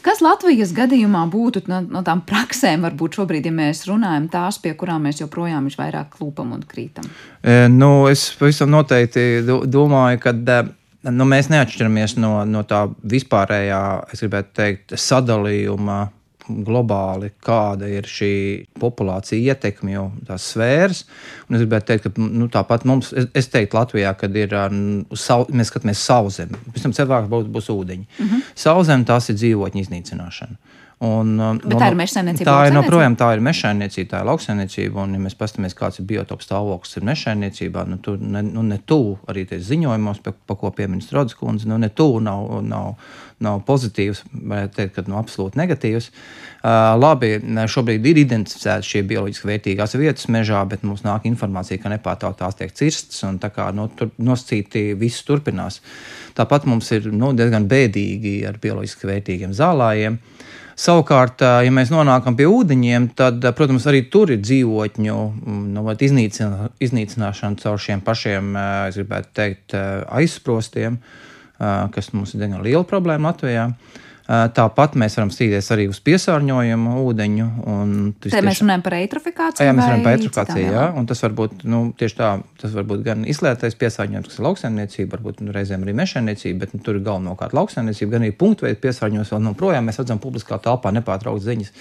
Kas 0.00 0.24
Latvijas 0.24 0.72
gadījumā 0.76 1.26
būtu 1.28 1.66
no, 1.68 1.82
no 1.92 2.04
tām 2.06 2.24
praksēm, 2.24 2.88
varbūt 2.88 3.20
šobrīd, 3.20 3.52
ja 3.52 3.54
mēs 3.60 3.84
runājam 3.90 4.32
tās, 4.32 4.62
pie 4.64 4.72
kurām 4.80 5.04
mēs 5.10 5.20
joprojām 5.20 5.68
visvairāk 5.68 6.16
klūpam 6.16 6.56
un 6.56 6.64
krītam? 6.64 7.12
E, 7.42 7.66
Nu, 7.82 7.90
es 8.10 8.28
pavisam 8.38 8.70
noteikti 8.70 9.42
domāju, 9.66 10.22
ka 10.22 10.32
nu, 11.10 11.26
mēs 11.26 11.50
neatšķiramies 11.50 12.16
no, 12.22 12.34
no 12.46 12.62
tā 12.68 12.84
vispārējā, 13.14 13.84
es 14.14 14.22
gribētu 14.22 14.52
teikt, 14.60 14.98
sadalījuma 15.00 16.02
globāli, 16.66 17.30
kāda 17.42 17.86
ir 17.90 18.06
šī 18.08 18.32
populācija 18.80 19.54
ietekme, 19.54 19.94
jau 19.94 20.06
tās 20.26 20.48
sfēras. 20.52 21.04
Un 21.48 21.56
es 21.56 21.62
gribētu 21.62 21.88
teikt, 21.92 22.08
ka 22.08 22.26
nu, 22.26 22.48
tāpat 22.52 22.86
mums, 22.88 23.12
es, 23.16 23.28
es 23.38 23.50
teiktu, 23.52 23.78
Latvijā, 23.78 24.12
kad 24.18 24.36
ir, 24.36 24.54
savu, 25.18 25.48
mēs 25.54 25.70
skatāmies 25.72 26.02
sauszemi, 26.02 26.58
pēc 26.74 26.86
tam 26.86 26.96
cilvēks 26.98 27.30
būs, 27.32 27.48
būs 27.56 27.70
ūdeņi. 27.74 28.06
Mm 28.08 28.28
-hmm. 28.28 28.46
Sauszemi 28.64 29.08
tās 29.08 29.30
ir 29.30 29.38
dzīvotņu 29.38 29.84
iznīcināšana. 29.86 30.71
Un, 31.02 31.30
um, 31.34 31.56
Bet 31.58 31.72
no, 31.72 31.78
tā 31.80 31.88
ir 31.90 31.96
mežsaimniecība. 31.98 32.46
Tā 32.46 32.68
ir 32.68 32.76
joprojām 32.76 33.16
tā 33.18 33.32
ir 33.34 33.40
mežsaimniecība, 33.42 34.08
tā 34.12 34.18
ir 34.22 34.26
lauksaimniecība. 34.28 35.02
Un, 35.02 35.16
ja 35.16 35.22
mēs 35.24 35.34
paskatāmies, 35.34 35.74
kāds 35.74 35.98
ir 35.98 36.04
biotops 36.06 36.46
stāvoklis 36.46 36.94
ir 37.00 37.06
mežsaimniecībā, 37.08 37.82
nu, 37.90 37.96
tur 38.04 38.20
ne, 38.22 38.38
nu, 38.46 38.62
ne 38.62 38.78
tuvu 38.86 39.16
arī 39.26 39.42
tie 39.50 39.58
ziņojumos, 39.66 40.20
pa, 40.22 40.30
pa 40.30 40.56
ko 40.60 40.70
pieminēja 40.76 41.08
Strodas 41.08 41.34
kundze, 41.34 41.66
nu, 41.66 41.80
ne 41.82 41.88
tuvu 41.90 42.20
nav, 42.22 42.44
nav, 42.68 42.92
nav 43.42 43.58
pozitīvs, 43.66 44.20
varētu 44.30 44.76
teikt, 44.76 44.92
ka 44.94 45.04
nu, 45.10 45.16
absolūti 45.18 45.58
negatīvs. 45.58 46.06
Uh, 46.62 46.92
labi, 47.02 47.32
šobrīd 47.74 48.06
ir 48.06 48.20
identificētas 48.22 48.92
šie 48.92 49.02
bioloģiski 49.10 49.50
vērtīgās 49.50 49.98
vietas 49.98 50.30
mežā, 50.30 50.60
bet 50.70 50.86
mums 50.86 51.02
nāk 51.02 51.26
informācija, 51.26 51.82
ka 51.82 51.90
nepārtraukti 51.90 52.44
tās 52.44 52.60
tiek 52.60 52.76
cirstas 52.78 53.26
un 53.26 53.42
tā 53.42 53.50
kā 53.50 53.72
nu, 53.74 53.88
tur 53.98 54.14
noscīti 54.22 54.92
viss 55.02 55.26
turpinās. 55.26 55.80
Tāpat 56.38 56.70
mums 56.70 56.94
ir 56.94 57.10
nu, 57.10 57.32
diezgan 57.34 57.66
bēdīgi 57.66 58.36
ar 58.46 58.62
bioloģiski 58.62 59.10
vērtīgiem 59.10 59.58
zālājiem. 59.58 60.22
Uh, 60.22 60.41
Savukārt, 60.78 61.42
ja 61.42 61.72
mēs 61.74 61.90
nonākam 61.92 62.36
pie 62.38 62.46
ūdeņiem, 62.48 63.10
tad, 63.18 63.44
protams, 63.56 63.84
arī 63.90 64.06
tur 64.12 64.32
ir 64.32 64.40
dzīvotņu 64.40 65.16
mm, 65.16 65.64
nu, 65.74 65.84
iznīcinā, 65.92 66.70
iznīcināšana 66.82 67.60
caur 67.60 67.82
šiem 67.82 68.04
pašiem, 68.04 68.54
es 68.88 68.96
gribētu 69.00 69.34
teikt, 69.36 69.76
aizsprostiem, 70.08 70.96
kas 71.58 72.12
mums 72.16 72.32
ir 72.32 72.44
diezgan 72.44 72.64
liela 72.64 72.86
problēma 72.88 73.32
Latvijā. 73.32 73.68
Tāpat 74.28 74.94
mēs 75.00 75.16
varam 75.18 75.32
stīties 75.34 75.66
arī 75.74 75.88
uz 75.90 75.98
piesārņojumu 76.06 76.92
ūdeņu. 77.02 77.46
Te 78.22 78.30
tieši... 78.30 78.44
mēs 78.46 78.60
runājam 78.62 78.84
par 78.86 78.96
eitrofikāciju. 79.00 79.66
Jā, 79.66 79.74
mēs 79.74 79.88
runājam 79.88 80.04
par 80.06 80.16
eitrofikāciju, 80.16 80.68
jā. 80.76 80.84
Un 80.98 81.08
tas 81.10 81.24
var 81.24 81.34
būt 81.40 81.64
nu, 81.66 81.82
tieši 81.98 82.18
tā, 82.20 82.30
tas 82.62 82.76
var 82.78 82.86
būt 82.92 83.02
gan 83.08 83.26
izslēgtais 83.28 83.76
piesārņojums, 83.82 84.30
kas 84.30 84.38
ir 84.38 84.46
lauksaimniecība, 84.46 85.16
varbūt 85.16 85.42
nu, 85.42 85.54
reizēm 85.56 85.82
arī 85.82 85.96
mežsaimniecība, 85.98 86.62
bet 86.62 86.76
nu, 86.76 86.82
tur 86.86 87.00
ir 87.00 87.06
galvenokārt 87.08 87.56
lauksaimniecība, 87.58 88.14
gan 88.14 88.26
arī 88.28 88.36
punktveidu 88.38 88.78
piesārņojums. 88.86 89.34
Vēl 89.34 89.50
joprojām 89.50 89.90
mēs 89.90 89.98
redzam 90.04 90.22
publiskā 90.22 90.62
telpā 90.62 90.94
nepārtraukt 90.94 91.42
ziņas 91.42 91.74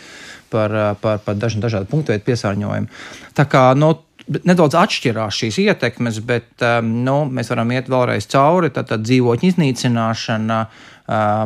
par, 0.51 0.77
par, 1.01 1.19
par 1.25 1.39
dažu 1.39 1.61
dažādu 1.63 1.89
punktveidu 1.91 2.27
piesārņojumu. 2.27 3.03
Tā 3.37 3.47
kā 3.49 3.69
no 3.79 3.93
nu, 3.95 4.39
nedaudz 4.45 4.77
atšķirās 4.77 5.39
šīs 5.41 5.57
ietekmes, 5.63 6.21
bet 6.27 6.63
um, 6.63 6.91
nu, 7.07 7.17
mēs 7.25 7.49
varam 7.51 7.71
iet 7.73 7.89
vēlreiz 7.91 8.29
cauri. 8.31 8.69
Tad 8.75 8.93
dzīvotņu 9.01 9.49
iznīcināšana, 9.49 10.61
uh, 10.67 10.91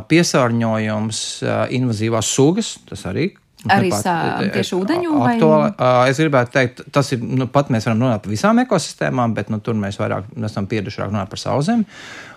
piesārņojums, 0.10 1.24
invazīvās 1.76 2.30
sugas, 2.36 2.76
tas 2.90 3.06
arī. 3.10 3.32
Arī 3.72 3.90
tieši 4.54 4.76
ūdeņu 4.78 5.16
vai? 5.18 5.32
Aktuāli, 5.40 5.70
es 6.12 6.20
gribētu 6.22 6.54
teikt, 6.54 6.84
tas 6.94 7.10
ir, 7.16 7.24
nu, 7.26 7.48
pat 7.50 7.72
mēs 7.74 7.88
varam 7.88 8.04
runāt 8.04 8.22
par 8.22 8.34
visām 8.34 8.62
ekosistēmām, 8.62 9.34
bet 9.34 9.50
nu, 9.50 9.58
tur 9.64 9.78
mēs 9.80 9.98
vairāk 9.98 10.28
esam 10.46 10.68
pieraduši 10.70 11.08
runāt 11.08 11.32
par 11.32 11.42
sauszemi. 11.42 11.88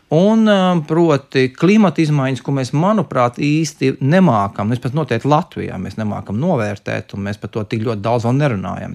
Un 0.08 0.48
um, 0.48 0.78
proti 0.88 1.50
klimata 1.52 2.00
izmaiņas, 2.00 2.40
ko 2.40 2.52
mēs, 2.56 2.70
manuprāt, 2.72 3.36
īsti 3.44 3.98
nemākam. 4.00 4.70
Mēs 4.72 4.80
pat 4.80 4.94
noteikti 4.96 5.28
Latvijā 5.28 5.76
mēs 5.76 5.98
nemākam 6.00 6.38
novērtēt, 6.40 7.12
un 7.12 7.26
mēs 7.26 7.36
par 7.42 7.52
to 7.52 7.64
tik 7.68 7.84
ļoti 7.84 8.00
daudz 8.06 8.24
vēl 8.24 8.38
nerunājam. 8.38 8.94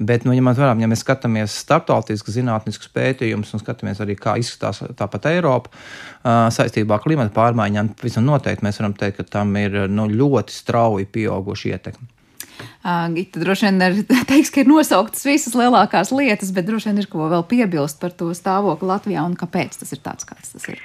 Bet, 0.00 0.24
nu, 0.24 0.32
mēs 0.32 0.62
varam, 0.62 0.80
ja 0.80 0.88
mēs 0.88 1.04
skatāmies 1.04 1.58
starptautisku 1.66 2.32
zinātnisku 2.32 2.88
pētījumus 2.96 3.52
un 3.52 3.60
skatāmies 3.60 4.00
arī, 4.00 4.16
kā 4.16 4.38
izskatās 4.40 4.80
tāpat 4.96 5.28
Eiropa 5.34 5.68
uh, 5.68 6.48
saistībā 6.56 6.96
ar 6.96 7.04
klimata 7.04 7.36
pārmaiņām, 7.36 7.92
visam 8.00 8.24
noteikti 8.24 8.64
mēs 8.64 8.80
varam 8.80 8.96
teikt, 8.96 9.20
ka 9.20 9.30
tam 9.36 9.52
ir 9.60 9.82
nu, 9.92 10.08
ļoti 10.08 10.62
strauji 10.64 11.12
pieauguši 11.12 11.76
ietekmi. 11.76 12.13
Gita 13.14 13.40
droši 13.40 13.68
vien 13.68 13.82
ir, 13.86 14.02
teiks, 14.30 14.52
ka 14.52 14.62
ir 14.62 14.70
nosauktas 14.70 15.24
visas 15.26 15.56
lielākās 15.58 16.12
lietas, 16.14 16.52
bet 16.54 16.68
droši 16.68 16.90
vien 16.90 17.02
ir 17.02 17.08
ko 17.10 17.28
vēl 17.32 17.46
piebilst 17.48 18.00
par 18.02 18.14
to 18.16 18.30
stāvokli 18.36 18.90
Latvijā 18.90 19.24
un 19.24 19.36
kāpēc 19.40 19.80
tas 19.80 19.94
ir 19.96 20.02
tāds, 20.04 20.28
kāds 20.28 20.54
tas 20.54 20.68
ir. 20.72 20.82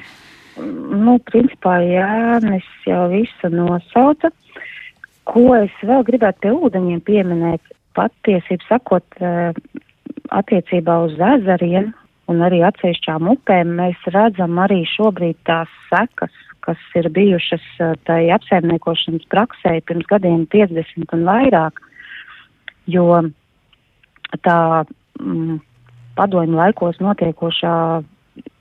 Nu, 0.59 1.17
principā, 1.29 1.77
Jānis 1.85 2.67
jau 2.87 3.05
visu 3.11 3.51
nosauca. 3.53 4.31
Ko 5.29 5.45
es 5.59 5.75
vēl 5.85 6.03
gribētu 6.07 6.41
pie 6.43 6.51
ūdeņiem 6.57 7.03
pieminēt, 7.05 7.61
patiesību 7.95 8.65
sakot, 8.65 9.19
attiecībā 10.29 10.95
uz 11.05 11.15
ezeriem 11.35 11.91
un 12.29 12.43
arī 12.45 12.61
atsevišķām 12.65 13.29
upēm, 13.33 13.75
mēs 13.79 14.09
redzam 14.13 14.57
arī 14.61 14.83
šobrīd 14.89 15.37
tās 15.49 15.71
sekas 15.89 16.33
kas 16.65 16.81
ir 16.99 17.09
bijušas 17.13 17.65
tai 18.07 18.21
apsaimniekošanas 18.35 19.27
praksē 19.31 19.79
pirms 19.87 20.07
gadiem 20.09 20.45
50 20.51 21.15
un 21.15 21.25
vairāk, 21.27 21.81
jo 22.89 23.07
tā 24.45 24.59
mm, 25.19 25.59
padomju 26.19 26.59
laikos 26.59 26.99
notiekošā 27.03 27.75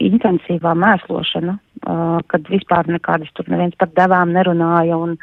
intensīvā 0.03 0.75
mēslošana, 0.79 1.55
uh, 1.59 2.19
kad 2.31 2.49
vispār 2.51 2.89
nekādas 2.91 3.31
tur 3.37 3.49
neviens 3.51 3.77
par 3.79 3.91
devām 3.95 4.33
nerunāja 4.35 4.99
un 4.99 5.17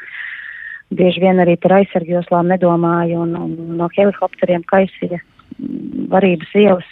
bieži 0.95 1.23
vien 1.23 1.41
arī 1.41 1.55
par 1.59 1.77
aizsargjoslām 1.79 2.51
nedomāja 2.51 3.19
un, 3.23 3.35
un 3.35 3.77
no 3.79 3.89
helikopteriem 3.95 4.63
kaisīja 4.69 5.19
varības 6.11 6.51
ielas 6.59 6.87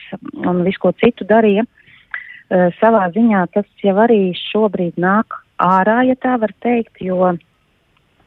un 0.47 0.63
visu 0.65 0.81
ko 0.83 0.93
citu 1.03 1.27
darīja. 1.29 1.65
Uh, 2.49 2.69
savā 2.79 3.07
ziņā 3.15 3.45
tas 3.55 3.67
jau 3.83 3.95
arī 4.03 4.33
šobrīd 4.49 4.99
nāk 5.01 5.42
ārā, 5.63 6.01
ja 6.07 6.15
tā 6.19 6.37
var 6.41 6.53
teikt, 6.63 7.01
jo 7.01 7.33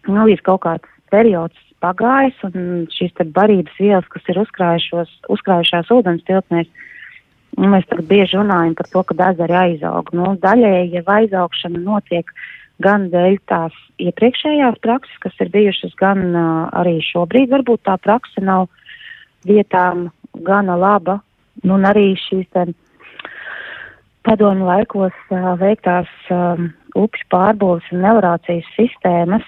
nu, 0.07 0.27
ir 0.31 0.43
kaut 0.47 0.65
kāds 0.65 0.93
periods 1.13 1.59
pagājis, 1.85 2.39
un 2.49 2.87
šīs 2.95 3.15
barības 3.37 3.79
vielas, 3.79 4.09
kas 4.11 4.29
ir 4.33 4.41
uzkrājušās 4.43 5.93
ūdens 5.93 6.25
tilpnēs, 6.27 6.69
nu, 7.59 7.71
mēs 7.73 7.87
tagad 7.91 8.09
bieži 8.11 8.39
runājam 8.41 8.77
par 8.79 8.89
to, 8.93 9.03
ka 9.09 9.19
ezeri 9.31 9.59
aizaug. 9.63 10.13
Nu, 10.17 10.35
daļēji 10.43 10.95
jau 10.97 11.05
aizaugšana 11.19 11.83
notiek 11.83 12.33
gan 12.85 13.09
dēļ 13.13 13.39
tās 13.49 13.77
iepriekšējās 14.03 14.81
prakses, 14.85 15.21
kas 15.23 15.37
ir 15.41 15.53
bijušas, 15.53 15.95
gan 16.01 16.25
uh, 16.33 16.67
arī 16.77 16.99
šobrīd 17.05 17.53
varbūt 17.53 17.87
tā 17.89 17.97
praksa 18.03 18.45
nav 18.45 18.69
vietām 19.49 20.11
gana 20.45 20.77
laba, 20.77 21.21
nu, 21.65 21.79
un 21.79 21.87
arī 21.89 22.11
šīs 22.27 22.49
te 22.53 22.67
padomu 24.27 24.67
laikos 24.69 25.17
uh, 25.31 25.55
veiktās 25.61 26.11
um, 26.35 26.69
upju 26.97 27.29
pārbūves 27.33 27.93
un 27.93 28.03
melorācijas 28.05 28.69
sistēmas 28.77 29.45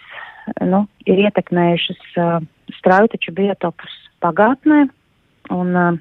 nu, 0.65 0.85
ir 1.09 1.25
ietekmējušas 1.27 2.19
uh, 2.21 2.37
strauteču 2.79 3.35
biotopus 3.37 3.95
pagātnē. 4.25 4.87
Un, 5.55 5.77
uh, 5.77 5.99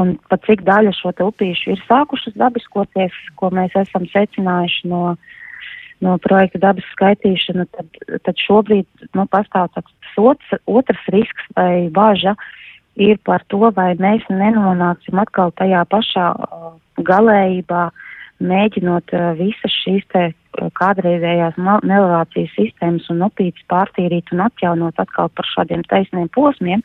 un 0.00 0.14
pat 0.30 0.44
cik 0.48 0.64
daļa 0.66 0.94
šo 0.96 1.14
upīšu 1.28 1.74
ir 1.74 1.84
sākušas 1.88 2.36
dabiskoties, 2.40 3.16
ko 3.40 3.50
mēs 3.54 3.76
esam 3.78 4.06
secinājuši 4.12 4.90
no, 4.90 5.16
no 6.04 6.16
projekta 6.24 6.60
dabas 6.66 6.88
skaitīšana, 6.96 7.68
tad, 7.76 8.02
tad 8.26 8.44
šobrīd 8.46 9.08
nu, 9.16 9.26
pastāv 9.30 9.72
tāds 9.76 10.20
otrs, 10.20 10.60
otrs 10.66 11.10
risks 11.14 11.52
vai 11.56 11.88
bāža 11.94 12.36
ir 12.94 13.18
par 13.26 13.42
to, 13.50 13.70
vai 13.74 13.92
mēs 13.98 14.26
nenonāksim 14.30 15.18
atkal 15.18 15.54
tajā 15.58 15.82
pašā 15.90 16.30
uh, 16.34 16.74
galējībā, 17.02 17.86
uh, 17.90 18.10
mēģinot 18.44 19.14
uh, 19.16 19.32
visas 19.38 19.74
šīs 19.82 20.04
te 20.12 20.24
uh, 20.30 20.70
kādreizējās 20.78 21.58
melorācijas 21.58 22.54
sistēmas 22.56 23.08
un 23.12 23.24
upītes 23.26 23.66
pārtīrīt 23.72 24.32
un 24.34 24.44
atjaunot 24.46 25.00
atkal 25.02 25.30
par 25.34 25.48
šādiem 25.50 25.84
taisniem 25.90 26.30
posmiem, 26.34 26.84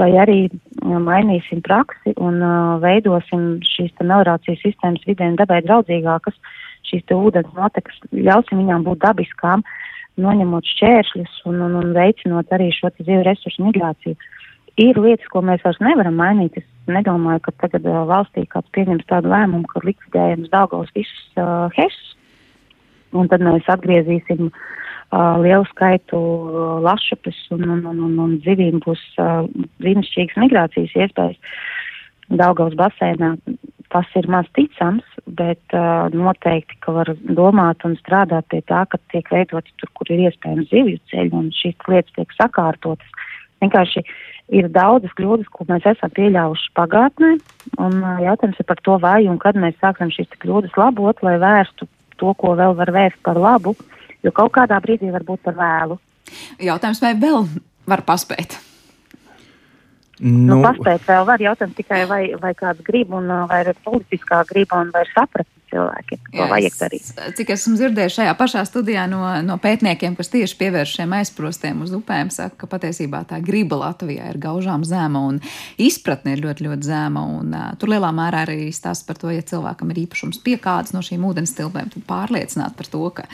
vai 0.00 0.10
arī 0.22 0.40
uh, 0.48 0.96
mainīsim 1.02 1.62
praksi 1.66 2.14
un 2.16 2.40
uh, 2.42 2.78
veidosim 2.82 3.60
šīs 3.66 3.94
te 3.98 4.06
melorācijas 4.06 4.62
sistēmas 4.64 5.06
vidēm 5.08 5.38
dabai 5.40 5.60
draudzīgākas, 5.66 6.36
šīs 6.90 7.06
te 7.08 7.16
ūdens 7.16 7.52
notekas, 7.56 8.00
ļausim 8.12 8.62
viņām 8.62 8.86
būt 8.88 9.02
dabiskām, 9.04 9.64
noņemot 10.20 10.68
šķēršļus 10.74 11.40
un, 11.48 11.62
un, 11.66 11.80
un 11.80 11.92
veicinot 11.96 12.52
arī 12.52 12.70
šo 12.76 12.92
te 12.92 13.06
dzīvu 13.06 13.24
resursu 13.26 13.64
migrāciju. 13.66 14.18
Ir 14.78 14.98
lietas, 15.00 15.26
ko 15.32 15.42
mēs 15.44 15.62
vairs 15.64 15.80
nevaram 15.82 16.18
mainīt. 16.20 16.58
Es 16.60 16.66
nedomāju, 16.90 17.42
ka 17.46 17.54
tagad 17.64 17.86
uh, 17.88 18.02
valstī 18.08 18.46
kāds 18.50 18.70
pieņems 18.76 19.08
tādu 19.10 19.32
lēmumu, 19.32 19.66
ka 19.70 19.82
likvidējam 19.84 20.46
Daugavas 20.52 20.92
visus 20.96 21.40
uh, 21.40 21.68
hesus, 21.76 22.14
un 23.16 23.28
tad 23.30 23.42
mēs 23.42 23.66
atgriezīsim 23.70 24.48
uh, 24.50 25.36
lielu 25.42 25.66
skaitu 25.72 26.20
uh, 26.20 26.78
lašupes 26.84 27.38
un, 27.56 27.66
un, 27.66 27.84
un, 27.92 28.00
un, 28.06 28.16
un 28.26 28.38
zivīm 28.46 28.80
būs 28.84 29.02
uh, 29.18 29.44
brīnišķīgas 29.82 30.40
migrācijas 30.44 30.96
iespējas 31.04 31.60
Daugavas 32.30 32.76
basēnā. 32.78 33.34
Tas 33.90 34.06
ir 34.14 34.28
maz 34.30 34.46
ticams, 34.54 35.06
bet 35.26 35.74
uh, 35.74 36.06
noteikti, 36.14 36.76
ka 36.84 36.94
var 36.94 37.08
domāt 37.26 37.82
un 37.88 37.96
strādāt 37.98 38.46
pie 38.52 38.60
tā, 38.70 38.84
ka 38.86 39.00
tiek 39.10 39.26
veidoti 39.34 39.74
tur, 39.82 39.90
kur 39.98 40.12
ir 40.14 40.28
iespējams 40.28 40.70
zivju 40.70 41.00
ceļi 41.10 41.34
un 41.34 41.50
šīs 41.56 41.88
lietas 41.90 42.14
tiek 42.14 42.36
sakārtotas. 42.38 43.19
Vienkārši 43.60 44.04
ir 44.56 44.68
daudzas 44.72 45.12
kļūdas, 45.18 45.50
ko 45.52 45.66
mēs 45.68 45.86
esam 45.92 46.12
pieļāvuši 46.16 46.72
pagātnē, 46.78 47.34
un 47.82 47.98
jautājums 48.24 48.60
ir 48.60 48.68
par 48.68 48.80
to, 48.84 48.96
vai 49.02 49.20
un 49.30 49.38
kad 49.42 49.58
mēs 49.60 49.78
sāksim 49.82 50.12
šīs 50.14 50.32
kļūdas 50.42 50.78
labot, 50.80 51.22
lai 51.26 51.36
vērstu 51.42 51.88
to, 52.20 52.32
ko 52.36 52.54
vēl 52.58 52.76
var 52.78 52.92
vērst 52.94 53.20
par 53.26 53.38
labu, 53.40 53.76
jo 54.24 54.32
kaut 54.36 54.54
kādā 54.56 54.80
brīdī 54.82 55.12
var 55.12 55.26
būt 55.28 55.44
par 55.46 55.56
vēlu. 55.60 56.00
Jautājums, 56.62 57.02
vai 57.02 57.14
vēl 57.18 57.46
var 57.88 58.04
paspēt? 58.06 58.58
Nu, 60.20 60.56
nu, 60.56 60.60
paspēt 60.64 61.06
vēl 61.08 61.24
var 61.28 61.40
jautāt 61.40 61.72
tikai, 61.78 62.02
vai, 62.10 62.22
vai 62.40 62.52
kāds 62.58 62.84
grib, 62.84 63.14
un 63.16 63.30
vai 63.48 63.62
ir 63.64 63.72
politiskā 63.86 64.42
griba, 64.48 64.82
un 64.84 64.92
vai 64.94 65.06
ir 65.06 65.12
sapratne 65.14 65.60
cilvēkiem, 65.70 66.20
ko 66.30 66.42
Jā, 66.42 66.48
vajag 66.50 66.76
darīt. 66.78 67.08
Cik 67.38 67.52
esmu 67.54 67.76
dzirdējis 67.78 68.16
šajā 68.18 68.34
pašā 68.38 68.64
studijā 68.68 69.06
no, 69.10 69.22
no 69.46 69.56
pētniekiem, 69.62 70.16
kas 70.18 70.32
tieši 70.32 70.56
pievērš 70.60 70.94
šiem 70.98 71.14
aizprostiem 71.20 71.82
uz 71.84 71.94
upēm, 71.96 72.30
saka, 72.34 72.56
ka 72.62 72.68
patiesībā 72.70 73.22
tā 73.30 73.40
griba 73.44 73.78
Latvijā 73.84 74.30
ir 74.32 74.40
gaužām 74.42 74.84
zema 74.88 75.22
un 75.28 75.40
izpratne 75.80 76.34
ir 76.34 76.44
ļoti, 76.44 76.66
ļoti 76.66 76.90
zema. 76.90 77.24
Un, 77.40 77.54
uh, 77.54 77.70
tur 77.80 77.92
lielā 77.94 78.10
mērā 78.14 78.44
arī 78.46 78.70
stāsta 78.74 79.08
par 79.08 79.20
to, 79.20 79.30
ja 79.34 79.44
cilvēkam 79.46 79.92
ir 79.94 80.02
īpašums 80.04 80.42
pie 80.44 80.56
kādas 80.60 80.94
no 80.96 81.04
šīm 81.06 81.24
ūdens 81.30 81.54
tilpēm, 81.58 81.92
tad 81.94 82.06
pārliecināt 82.08 82.76
par 82.78 82.90
to, 82.90 83.04
ka 83.14 83.26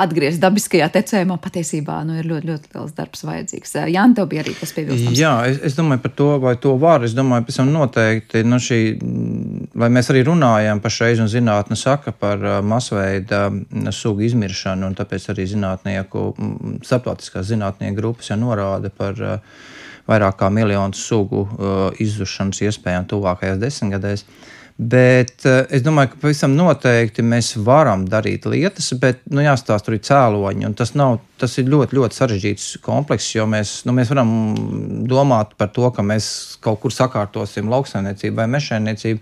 atgriezt 0.00 0.42
dabiskajā 0.42 0.90
tecējumā 0.94 1.40
patiesībā 1.42 2.00
nu, 2.08 2.20
ir 2.20 2.30
ļoti, 2.30 2.52
ļoti 2.52 2.74
liels 2.76 2.96
darbs 2.96 3.26
vajadzīgs. 3.26 3.76
Jānis, 3.90 4.18
tev 4.18 4.30
bija 4.30 4.44
arī 4.44 4.54
tas 4.58 4.74
piebilstams. 4.76 5.18
Jā, 5.18 5.34
es, 5.50 5.60
es 5.70 5.78
domāju 5.78 6.04
par 6.06 6.14
to, 6.16 6.29
vai 6.38 6.54
to 6.60 6.76
var. 6.80 7.04
Es 7.06 7.14
domāju, 7.16 7.46
pēc 7.48 7.58
tam 7.60 7.72
noteikti, 7.74 8.42
nu, 8.46 8.60
šī, 8.62 8.78
vai 9.80 9.88
mēs 9.92 10.10
arī 10.12 10.22
runājam 10.28 10.82
par 10.82 10.94
šreiz 10.94 11.22
un 11.22 11.30
zinātnes 11.32 11.84
saka 11.86 12.12
par 12.12 12.44
uh, 12.44 12.58
masveida 12.62 13.48
mm, 13.50 13.90
sugu 13.96 14.26
izmiršanu, 14.28 14.90
un 14.90 14.96
tāpēc 14.98 15.30
arī 15.34 15.48
zinātnieku, 15.50 16.24
mm, 16.36 16.80
starptautiskās 16.86 17.50
zinātnieku 17.50 17.98
grupas 17.98 18.30
jau 18.30 18.38
norāda 18.40 18.92
par 18.94 19.18
uh, 19.24 19.60
vairāk 20.10 20.38
kā 20.40 20.50
miljonu 20.52 20.96
sugu 20.96 21.44
uh, 21.46 21.82
izzušanas 22.02 22.62
iespējām 22.68 23.10
tuvākajās 23.10 23.60
desmitgadēs. 23.62 24.26
Bet 24.80 25.44
es 25.44 25.82
domāju, 25.84 26.14
ka 26.14 26.20
pavisam 26.22 26.54
noteikti 26.56 27.20
mēs 27.26 27.50
varam 27.60 28.06
darīt 28.08 28.46
lietas, 28.48 28.86
bet 29.02 29.18
nu, 29.28 29.42
jāstāsta 29.44 29.92
ir 29.92 30.00
cēloņi. 30.06 30.70
Tas, 30.78 30.94
nav, 30.96 31.18
tas 31.42 31.58
ir 31.60 31.68
ļoti, 31.68 31.98
ļoti 31.98 32.16
sarežģīts 32.16 32.68
komplekss, 32.86 33.34
jo 33.36 33.44
mēs, 33.50 33.74
nu, 33.84 33.92
mēs 33.98 34.08
varam 34.14 34.30
domāt 35.10 35.52
par 35.60 35.68
to, 35.76 35.90
ka 35.92 36.04
mēs 36.06 36.30
kaut 36.64 36.80
kur 36.80 36.94
sakārtosim 36.96 37.68
lauksaimniecību 37.68 38.40
vai 38.40 38.48
mežsaimniecību 38.56 39.20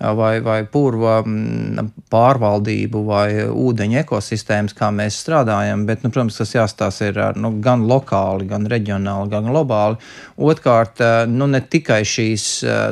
vai, 0.00 0.40
vai 0.40 0.64
purva 0.64 1.18
mm, 1.20 1.90
pārvaldību 2.12 3.02
vai 3.04 3.26
ūdeņu 3.48 3.98
ekosistēmas, 4.00 4.74
kā 4.76 4.88
mēs 4.94 5.18
strādājam. 5.20 5.84
Bet, 5.88 6.04
nu, 6.04 6.12
protams, 6.12 6.38
tas 6.40 6.54
jāstāsta 6.54 7.10
ir 7.10 7.20
nu, 7.40 7.52
gan 7.64 7.84
lokāli, 7.88 8.48
gan 8.50 8.64
reģionāli, 8.70 9.30
gan 9.32 9.50
globāli. 9.50 10.00
Otrkārt, 10.40 11.02
nu, 11.28 11.48
ne 11.50 11.60
tikai 11.60 12.00
šīs 12.08 12.46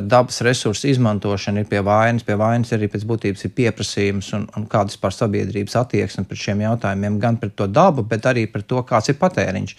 dabas 0.04 0.42
resursu 0.44 0.90
izmantošana 0.92 1.64
ir 1.64 1.70
pie 1.70 1.80
vainas, 1.84 2.26
pie 2.26 2.36
vainas 2.38 2.74
arī 2.76 2.90
pēc 2.92 3.06
būtības 3.08 3.48
ir 3.48 3.54
pieprasījums 3.56 4.34
un, 4.36 4.44
un 4.56 4.68
kādas 4.70 5.00
par 5.00 5.16
sabiedrības 5.16 5.78
attieksme 5.80 6.26
pret 6.28 6.44
šiem 6.44 6.66
jautājumiem, 6.66 7.18
gan 7.22 7.40
pret 7.40 7.56
to 7.56 7.70
dabu, 7.70 8.04
bet 8.04 8.28
arī 8.28 8.46
pret 8.52 8.68
to, 8.68 8.84
kāds 8.88 9.08
ir 9.08 9.18
patēriņš. 9.20 9.76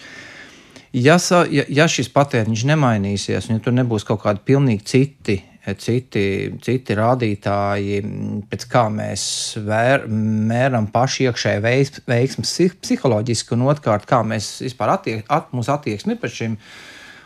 Ja, 0.97 1.19
ja, 1.53 1.63
ja 1.69 1.85
šis 1.85 2.09
patēriņš 2.09 2.65
nemainīsies, 2.71 3.51
un 3.51 3.59
ja 3.59 3.61
tur 3.61 3.75
nebūs 3.77 4.07
kaut 4.07 4.23
kādi 4.23 4.41
pilnīgi 4.47 4.87
citi, 4.89 5.35
citi, 5.79 6.23
citi 6.63 6.95
rādītāji, 6.97 7.99
pēc 8.49 8.65
kā 8.71 8.85
mēs 8.93 9.23
vēr, 9.65 10.05
mēram 10.09 10.89
paši 10.93 11.27
iekšēji 11.29 11.63
veiks, 11.65 12.03
veiksmes 12.09 12.53
psiholoģiski, 12.83 13.55
un 13.57 13.67
otrkārt, 13.69 14.07
kā 14.09 14.21
mēs 14.27 14.59
vispār 14.65 14.95
attiek, 14.95 15.25
at, 15.27 15.51
mūsu 15.55 15.73
attieksmi 15.75 16.17
pret 16.19 16.35
šīm 16.35 16.55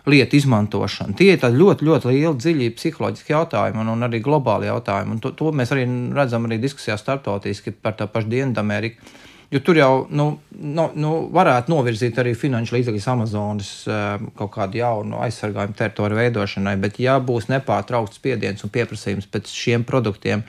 lietu 0.09 0.35
izmantošanu. 0.35 1.15
Tie 1.15 1.31
ir 1.35 1.43
ļoti, 1.43 1.85
ļoti 1.87 2.09
lieli, 2.11 2.35
dziļi 2.35 2.71
psiholoģiski 2.75 3.35
jautājumi 3.35 3.83
un, 3.85 3.93
un 3.93 4.07
arī 4.09 4.19
globāli 4.23 4.67
jautājumi. 4.67 5.15
Un 5.15 5.21
to, 5.23 5.31
to 5.37 5.53
mēs 5.55 5.71
arī 5.71 5.85
redzam 6.17 6.49
arī 6.49 6.59
diskusijās 6.59 7.05
starptautiski 7.05 7.71
par 7.71 7.95
tā 7.99 8.09
pašu 8.11 8.33
Dienvidameriku 8.33 9.13
Jo 9.53 9.59
tur 9.61 9.77
jau 9.77 10.07
nu, 10.09 10.23
nu, 10.49 10.87
nu, 10.97 11.09
varētu 11.33 11.69
novirzīt 11.69 12.17
arī 12.17 12.31
finanšu 12.33 12.73
līdzekļus 12.73 13.09
Amazonas 13.11 13.67
eh, 13.85 14.23
kaut 14.39 14.49
kādu 14.55 14.79
jaunu 14.79 15.19
aizsargājumu 15.21 15.77
teritoriju 15.77 16.17
veidošanai, 16.17 16.73
bet 16.81 16.97
ja 17.03 17.19
būs 17.21 17.51
nepārtraukts 17.51 18.17
spiediens 18.17 18.65
un 18.65 18.71
pieprasījums 18.73 19.29
pēc 19.29 19.51
šiem 19.53 19.85
produktiem, 19.85 20.41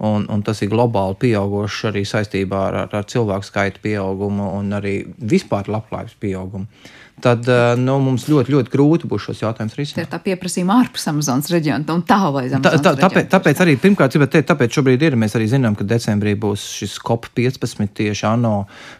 un, 0.00 0.24
un 0.32 0.44
tas 0.46 0.62
ir 0.64 0.72
globāli 0.72 1.18
pieauguši 1.26 1.90
arī 1.90 2.06
saistībā 2.08 2.62
ar, 2.70 2.78
ar 2.88 3.04
cilvēku 3.12 3.50
skaitu 3.50 3.84
pieaugumu 3.84 4.48
un 4.56 4.72
arī 4.80 4.94
vispār 5.20 5.68
labklājības 5.68 6.16
pieaugumu 6.22 6.88
tad 7.22 7.48
eh, 7.50 7.74
nu, 7.80 7.98
mums 8.02 8.26
ļoti, 8.30 8.54
ļoti 8.54 8.72
grūti 8.72 9.10
būs 9.10 9.28
šos 9.28 9.42
jautājumus 9.44 9.76
risināt. 9.78 9.98
Tā 9.98 10.04
ir 10.04 10.10
tā 10.12 10.20
pieprasījuma 10.24 10.78
ārpus 10.82 11.06
Amazonas 11.12 11.50
reģiona 11.52 11.96
un 11.96 12.04
aiz 12.08 12.54
Amazonas. 12.56 12.82
Tā, 12.82 12.82
tā, 12.84 12.94
tāpēc, 13.04 13.30
tāpēc 13.32 13.62
arī 13.64 13.76
pirmkārt, 13.82 14.16
gribētu 14.16 14.36
teikt, 14.36 14.50
tāpēc 14.52 14.78
šobrīd 14.78 15.06
ir, 15.08 15.18
mēs 15.20 15.36
arī 15.38 15.48
zinām, 15.52 15.76
ka 15.78 15.86
decembrī 15.88 16.34
būs 16.40 16.66
šis 16.80 16.98
COP15 17.06 17.94
tieši 18.00 18.28
ANO 18.30 18.54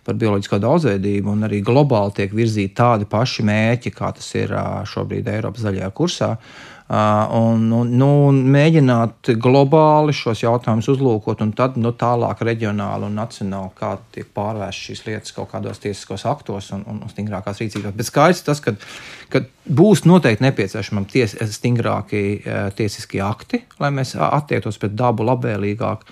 par 0.07 0.19
bioloģisko 0.21 0.61
daudzveidību 0.65 1.35
un 1.35 1.47
arī 1.49 1.63
globāli 1.67 2.17
tiek 2.23 2.35
virzīti 2.35 2.77
tādi 2.79 3.09
paši 3.11 3.47
mērķi, 3.49 3.95
kā 3.95 4.13
tas 4.17 4.33
ir 4.39 4.55
šobrīd 4.89 5.31
Eiropas 5.35 5.67
zaļajā 5.69 5.93
kursā. 5.97 6.35
Un, 6.89 7.67
nu, 7.69 7.83
nu, 7.85 8.07
mēģināt 8.33 9.35
globāli 9.45 10.15
šos 10.17 10.41
jautājumus 10.41 10.87
uzlūkot, 10.89 11.43
un 11.45 11.51
tad 11.53 11.77
nu, 11.77 11.91
tālāk 11.93 12.41
reģionāli 12.49 13.05
un 13.11 13.19
nacionāli, 13.21 13.75
kā 13.77 13.91
tiek 14.15 14.31
pārvērstas 14.33 14.87
šīs 14.87 15.05
lietas 15.05 15.37
kaut 15.37 15.51
kādos 15.51 15.83
tiesiskos 15.83 16.25
aktos 16.31 16.71
un, 16.73 16.87
un 16.89 17.03
stingrākās 17.13 17.61
rīcībās. 17.61 17.93
Bet 17.99 18.09
skaidrs 18.09 18.41
tas, 18.47 18.65
ka, 18.65 18.73
ka 19.29 19.45
būs 19.69 20.07
noteikti 20.09 20.47
nepieciešami 20.47 21.05
ties, 21.13 21.37
stingrāki 21.59 22.25
tiesiskie 22.81 23.21
akti, 23.21 23.67
lai 23.85 23.93
mēs 23.93 24.17
attiektos 24.17 24.81
pret 24.81 24.97
dabu 24.97 25.29
labvēlīgāk. 25.29 26.09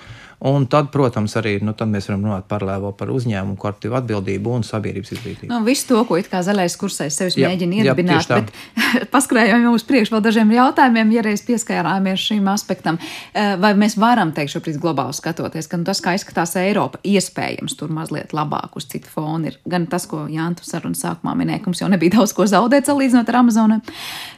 Un 0.47 0.67
tad, 0.71 0.93
protams, 0.95 1.33
arī 1.41 1.57
nu, 1.65 1.73
tad 1.75 1.91
mēs 1.91 2.07
varam 2.07 2.23
runāt 2.29 2.45
paralēli 2.47 2.93
par 2.99 3.11
uzņēmumu, 3.11 3.57
korporatīvu 3.59 3.97
atbildību 3.99 4.53
un 4.55 4.65
sabiedrības 4.67 5.11
izglītību. 5.17 5.49
Nu, 5.51 5.59
visu 5.67 5.89
to, 5.89 6.03
ko 6.07 6.19
it 6.21 6.29
kā 6.31 6.39
zaļais 6.47 6.77
kursais 6.79 7.17
sevis 7.19 7.35
jā, 7.41 7.49
mēģina 7.51 7.81
iedibināt, 7.81 8.31
jā, 8.31 8.39
bet 8.45 9.09
paskrējām 9.15 9.65
jau 9.67 9.73
uz 9.75 9.83
priekšu 9.89 10.15
vēl 10.15 10.23
dažiem 10.29 10.53
jautājumiem, 10.55 11.11
ja 11.17 11.25
reiz 11.27 11.43
pieskārāmies 11.47 12.29
šīm 12.29 12.47
aspektam. 12.53 13.01
Eh, 13.35 13.57
vai 13.59 13.73
mēs 13.81 13.97
varam 13.99 14.31
teikt 14.37 14.55
šobrīd 14.55 14.79
globāli 14.83 15.17
skatoties, 15.19 15.67
ka 15.73 15.81
nu, 15.81 15.89
tas, 15.89 16.05
kā 16.05 16.15
izskatās 16.15 16.55
Eiropa, 16.63 17.03
iespējams 17.03 17.75
tur 17.81 17.91
mazliet 17.97 18.37
labāk 18.37 18.79
uz 18.79 18.87
citu 18.93 19.11
fonu 19.11 19.51
ir 19.51 19.59
gan 19.67 19.89
tas, 19.91 20.07
ko 20.07 20.29
Jāntu 20.31 20.63
sarunas 20.69 21.03
sākumā 21.03 21.35
minēja, 21.43 21.65
ka 21.65 21.73
mums 21.73 21.83
jau 21.83 21.91
nebija 21.91 22.21
daudz 22.21 22.37
ko 22.37 22.47
zaudēt 22.47 22.87
salīdzinot 22.87 23.35
ar 23.35 23.43
Amazonu, 23.43 23.81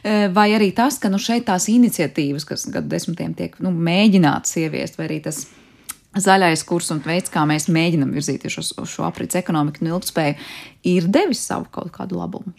eh, 0.01 0.25
vai 0.33 0.49
arī 0.57 0.73
tas, 0.73 0.97
ka 0.97 1.13
nu, 1.13 1.21
šeit 1.21 1.45
tās 1.51 1.69
iniciatīvas, 1.69 2.49
kas 2.49 2.65
gadu 2.73 2.89
desmitiem 2.97 3.37
tiek 3.37 3.61
nu, 3.61 3.69
mēģinātas 3.69 4.57
ieviest, 4.65 4.97
vai 4.97 5.11
arī 5.11 5.21
tas 5.29 5.45
zaļais 6.17 6.63
kurs 6.67 6.89
un 6.93 7.01
veids, 7.05 7.31
kā 7.33 7.43
mēs 7.49 7.69
mēģinām 7.71 8.13
virzīties 8.15 8.59
uz, 8.61 8.71
uz 8.81 8.93
šo 8.93 9.05
aprits 9.07 9.37
ekonomiku 9.39 9.83
un 9.83 9.91
ilgspēju, 9.93 10.37
ir 10.89 11.09
devis 11.11 11.43
savu 11.45 11.69
kaut 11.73 11.91
kādu 11.95 12.19
labumu? 12.19 12.53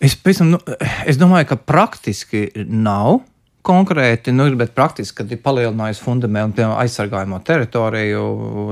Es, 0.00 0.16
pēcam, 0.16 0.54
nu, 0.54 0.60
es 1.06 1.20
domāju, 1.20 1.50
ka 1.52 1.60
praktiski 1.60 2.48
nav 2.66 3.20
konkrēti, 3.62 4.32
nu, 4.32 4.46
bet 4.56 4.72
praktiski, 4.72 5.18
kad 5.20 5.32
ir 5.32 5.40
palielinājies 5.44 6.00
fundamentu 6.00 6.64
aizsargājamo 6.64 7.40
teritoriju, 7.44 8.22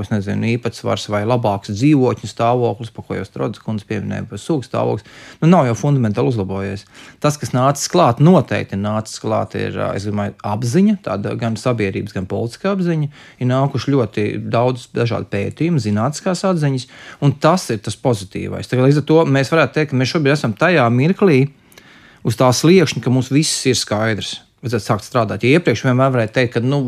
nezinu, 0.09 0.47
īpatsvars 0.55 1.05
vai 1.13 1.21
labāks 1.29 1.69
dzīvotņu 1.75 2.29
stāvoklis, 2.29 2.89
pa 2.95 3.03
ko 3.05 3.19
jau 3.19 3.27
Strodas 3.27 3.61
kundze 3.61 3.85
pieminēja, 3.89 4.25
par 4.31 4.41
sūkļu 4.41 4.65
stāvoklis, 4.65 5.05
nu, 5.43 5.51
nav 5.51 5.67
jau 5.69 5.75
fundamentāli 5.77 6.33
uzlabojies. 6.33 6.87
Tas, 7.21 7.37
kas 7.37 7.53
nācis 7.53 7.91
klāt, 7.93 8.23
noteikti 8.23 8.79
nācis 8.81 9.21
klāt, 9.21 9.53
ir 9.59 9.77
domāju, 10.07 10.35
apziņa, 10.55 10.97
tāda 11.05 11.35
gan 11.37 11.59
sabiedrības, 11.59 12.17
gan 12.17 12.25
politiskā 12.29 12.73
apziņa. 12.73 13.13
Ir 13.39 13.51
nākuši 13.53 13.93
ļoti 13.93 14.27
daudz 14.49 14.89
dažādu 14.97 15.29
pētījumu, 15.29 15.85
zinātniskās 15.85 16.43
atziņas, 16.49 16.89
un 17.21 17.37
tas 17.37 17.69
ir 17.69 17.81
tas 17.85 17.99
pozitīvais. 17.99 18.69
Tagad, 18.69 18.89
līdz 18.89 19.03
ar 19.03 19.09
to 19.13 19.21
mēs 19.37 19.53
varētu 19.53 19.77
teikt, 19.77 19.93
ka 19.93 20.01
mēs 20.01 20.15
šobrīd 20.15 20.33
esam 20.33 20.57
tajā 20.57 20.89
mirklī, 20.93 21.43
uz 22.25 22.41
tā 22.41 22.49
sliekšņa, 22.49 23.05
ka 23.05 23.13
mums 23.13 23.29
viss 23.31 23.67
ir 23.69 23.77
skaidrs 23.77 24.39
vajadzētu 24.63 24.85
sākt 24.85 25.07
strādāt. 25.07 25.43
Ja 25.45 25.59
iepriekš 25.59 25.85
vienmēr 25.87 26.13
varēja 26.15 26.33
teikt, 26.39 26.57
ka 26.57 26.63
nu, 26.63 26.81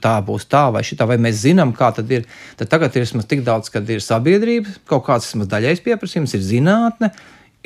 tā 0.00 0.16
būs 0.26 0.48
tā 0.50 0.66
vai 0.74 0.84
šī, 0.86 0.98
vai 1.06 1.18
mēs 1.22 1.42
zinām, 1.44 1.74
kā 1.76 1.92
tad 1.96 2.10
ir. 2.10 2.26
Tad 2.58 2.70
tagad 2.72 2.96
ir 2.96 3.06
vismaz 3.06 3.26
tik 3.30 3.42
daudz, 3.46 3.70
kad 3.72 3.88
ir 3.90 4.04
sabiedrība, 4.04 4.78
kaut 4.86 5.06
kāds 5.08 5.30
vismaz 5.30 5.50
daļais 5.50 5.82
pieprasījums, 5.84 6.36
ir 6.38 6.44
zinātne, 6.46 7.12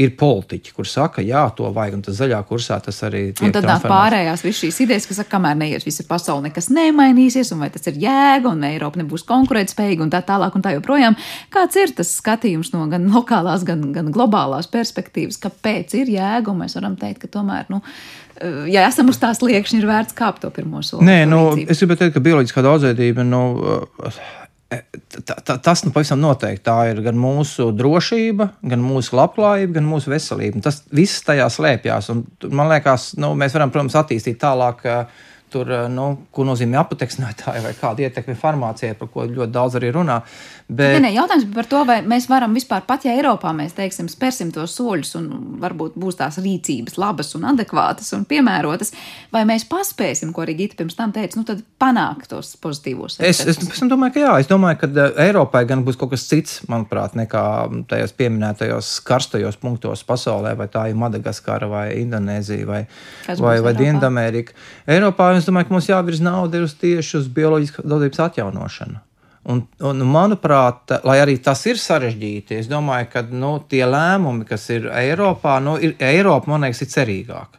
ir 0.00 0.14
politiķi, 0.16 0.72
kur 0.72 0.88
saka, 0.88 1.22
jā, 1.24 1.42
to 1.56 1.68
vajag, 1.74 1.98
un 1.98 2.04
tas 2.06 2.16
zaļā 2.16 2.38
kursā 2.48 2.78
tas 2.84 2.96
arī 3.04 3.22
ir. 3.30 3.42
Un 3.44 3.52
tad 3.52 3.66
nāk 3.68 3.84
pārējās 3.84 4.44
visas 4.46 4.62
šīs 4.62 4.78
idejas, 4.86 5.06
kas 5.08 5.20
saka, 5.20 5.32
kamēr 5.34 5.58
neies 5.60 5.84
visa 5.84 6.06
pasaule, 6.08 6.46
nekas 6.48 6.70
nemainīsies, 6.72 7.52
un 7.54 7.64
vai 7.64 7.68
tas 7.74 7.84
ir 7.90 7.98
jēga, 8.00 8.54
un 8.54 8.64
Eiropa 8.70 9.02
nebūs 9.02 9.26
konkurētspējīga, 9.28 10.06
un 10.06 10.14
tā 10.14 10.22
tālāk, 10.26 10.56
un 10.56 10.64
tā 10.64 10.72
joprojām. 10.76 11.18
Kāds 11.52 11.76
ir 11.80 11.92
tas 11.98 12.14
skatījums 12.16 12.72
no 12.72 12.86
gan 12.92 13.10
lokālās, 13.12 13.66
gan, 13.68 13.90
gan 13.96 14.08
globālās 14.14 14.70
perspektīvas, 14.72 15.40
kāpēc 15.42 15.98
ir 16.00 16.14
jēga, 16.16 16.48
un 16.48 16.64
mēs 16.64 16.78
varam 16.80 16.96
teikt, 17.00 17.26
ka 17.26 17.34
tomēr, 17.36 17.68
nu, 17.72 17.82
ja 18.72 18.86
esam 18.88 19.10
uz 19.12 19.20
tās 19.20 19.42
liekšņa, 19.44 19.80
ir 19.80 19.88
vērts 19.90 20.16
kāpt 20.16 20.44
to 20.44 20.50
pirmo 20.54 20.82
soli. 20.86 21.06
Nē, 21.08 21.22
nu, 21.28 21.42
es 21.60 21.82
gribētu 21.82 22.06
teikt, 22.06 22.16
ka 22.16 22.24
bioloģiskā 22.24 22.64
daudzveidība, 22.66 23.26
nu, 23.26 23.42
Tā, 24.70 25.34
tā, 25.42 25.56
tas 25.58 25.80
nu, 25.82 25.90
pavisam 25.90 26.20
noteikti 26.22 26.62
tā 26.68 26.76
ir 26.92 27.00
gan 27.02 27.16
mūsu 27.18 27.72
drošība, 27.74 28.46
gan 28.70 28.82
mūsu 28.84 29.16
labklājība, 29.18 29.74
gan 29.80 29.88
mūsu 29.90 30.12
veselība. 30.12 30.62
Tas 30.62 30.84
viss 30.94 31.24
tajā 31.26 31.48
slēpjas. 31.50 32.12
Man 32.46 32.70
liekas, 32.70 33.08
nu, 33.18 33.32
mēs 33.38 33.56
varam, 33.56 33.72
protams, 33.74 33.98
attīstīt 33.98 34.38
tālāk. 34.38 34.86
Tur, 35.50 35.70
nu, 35.90 36.06
ko 36.30 36.44
nozīmē 36.46 36.78
apateksnētāji 36.80 37.64
vai 37.64 37.72
kāda 37.78 38.04
ietekme 38.06 38.36
farmācijai, 38.38 38.94
par 38.98 39.08
ko 39.10 39.24
ļoti 39.26 39.50
daudz 39.54 39.78
arī 39.80 39.90
runā. 39.96 40.20
Bet... 40.70 40.94
Ne, 40.94 41.00
ne, 41.08 41.10
jautājums 41.16 41.48
par 41.54 41.66
to, 41.66 41.80
vai 41.88 41.96
mēs 42.06 42.28
varam 42.30 42.54
vispār, 42.54 42.84
pat 42.86 43.02
ja 43.02 43.16
Eiropā 43.18 43.50
mēs 43.56 43.74
teiksim, 43.74 44.06
spērsim 44.10 44.52
tos 44.54 44.76
soļus, 44.78 45.16
un 45.18 45.26
varbūt 45.62 45.96
būs 45.98 46.20
tās 46.20 46.38
rīcības 46.38 46.94
labas 47.00 47.34
un 47.34 47.48
adekvātas 47.50 48.12
un 48.14 48.22
piemērotas, 48.30 48.94
vai 49.34 49.42
mēs 49.48 49.66
paspēsim, 49.70 50.30
ko 50.36 50.44
arī 50.44 50.54
Gita 50.60 50.78
pirms 50.78 50.94
tam 50.98 51.10
teica, 51.16 51.40
nu 51.40 51.46
tad 51.48 51.64
panākt 51.82 52.30
tos 52.30 52.52
pozitīvos 52.62 53.18
efektus. 53.18 53.50
Es, 53.50 53.58
es, 53.66 53.82
es 53.82 53.90
domāju, 53.90 54.14
ka 54.14 54.22
jā, 54.22 54.36
es 54.44 54.50
domāju, 54.50 54.78
ka 54.84 54.90
eh, 54.92 55.18
Eiropai 55.26 55.64
gan 55.66 55.82
būs 55.86 55.98
kaut 55.98 56.12
kas 56.14 56.28
cits, 56.30 56.60
manuprāt, 56.70 57.18
nekā 57.18 57.44
tajos 57.90 58.14
pieminētajos 58.20 58.92
karstajos 59.10 59.58
punktos 59.58 60.06
pasaulē, 60.06 60.54
vai 60.60 60.68
tā 60.70 60.86
ir 60.92 60.98
Madagaskara 61.00 61.66
vai 61.70 61.84
Indonēzija 61.98 62.68
vai, 62.68 62.84
kas 63.26 63.42
vai, 63.42 63.56
vai 63.64 63.74
Dienvidamerika. 63.78 64.54
Eiropā 64.90 65.32
es 65.40 65.48
domāju, 65.48 65.68
ka 65.68 65.76
mums 65.76 65.88
jāvirz 65.90 66.20
nauda 66.24 66.62
uz 66.64 66.74
tieši 66.80 67.16
uz 67.20 67.30
bioloģiskas 67.34 67.86
daudzības 67.88 68.26
atjaunošanu. 68.26 69.00
Un, 69.50 69.62
un, 69.88 70.02
manuprāt, 70.04 70.92
lai 71.08 71.16
arī 71.22 71.38
tas 71.40 71.62
ir 71.66 71.80
sarežģīti, 71.80 72.58
es 72.60 72.68
domāju, 72.68 73.08
ka 73.14 73.22
nu, 73.32 73.54
tie 73.70 73.86
lēmumi, 73.88 74.44
kas 74.48 74.68
ir 74.74 74.90
Eiropā, 74.92 75.56
nu, 75.64 75.78
ir, 75.80 75.94
Eiropa, 76.04 76.52
man 76.52 76.66
liekas, 76.66 76.82
ir 76.84 76.92
cerīgāka. 76.92 77.56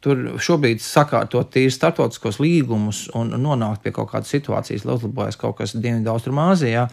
Tur 0.00 0.22
šobrīd 0.40 0.80
sakārtot 0.80 1.50
tīri 1.52 1.74
starptautiskos 1.74 2.38
līgumus 2.40 3.08
un 3.18 3.34
nonākt 3.42 3.82
pie 3.84 3.92
kaut 3.92 4.12
kādas 4.12 4.30
situācijas, 4.32 4.86
lai 4.86 4.94
uzlabojas 4.96 5.36
kaut 5.36 5.58
kas 5.58 5.74
Dienvidu-Austrumāzijā. 5.76 6.86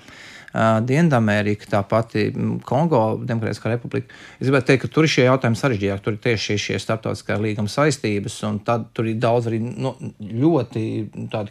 Dienvidamerika, 0.55 1.67
tā 1.67 1.81
pati 1.83 2.29
Kongo 2.63 3.01
Demokrātiskā 3.27 3.73
republika. 3.73 4.13
Es 4.39 4.47
gribētu 4.47 4.69
teikt, 4.69 4.85
ka 4.85 4.91
tur 4.95 5.07
ir 5.07 5.11
šie 5.11 5.25
jautājumi 5.25 5.59
sarežģītāki. 5.59 6.03
Tur 6.05 6.15
ir 6.15 6.21
tieši 6.23 6.55
šie 6.61 6.79
starptautiskā 6.79 7.35
līguma 7.41 7.71
saistības, 7.71 8.37
un 8.47 8.61
tad 8.63 8.85
tur 8.95 9.09
ir 9.11 9.17
daudz 9.19 9.49
arī 9.51 9.59
nu, 9.65 9.91
ļoti 10.19 10.85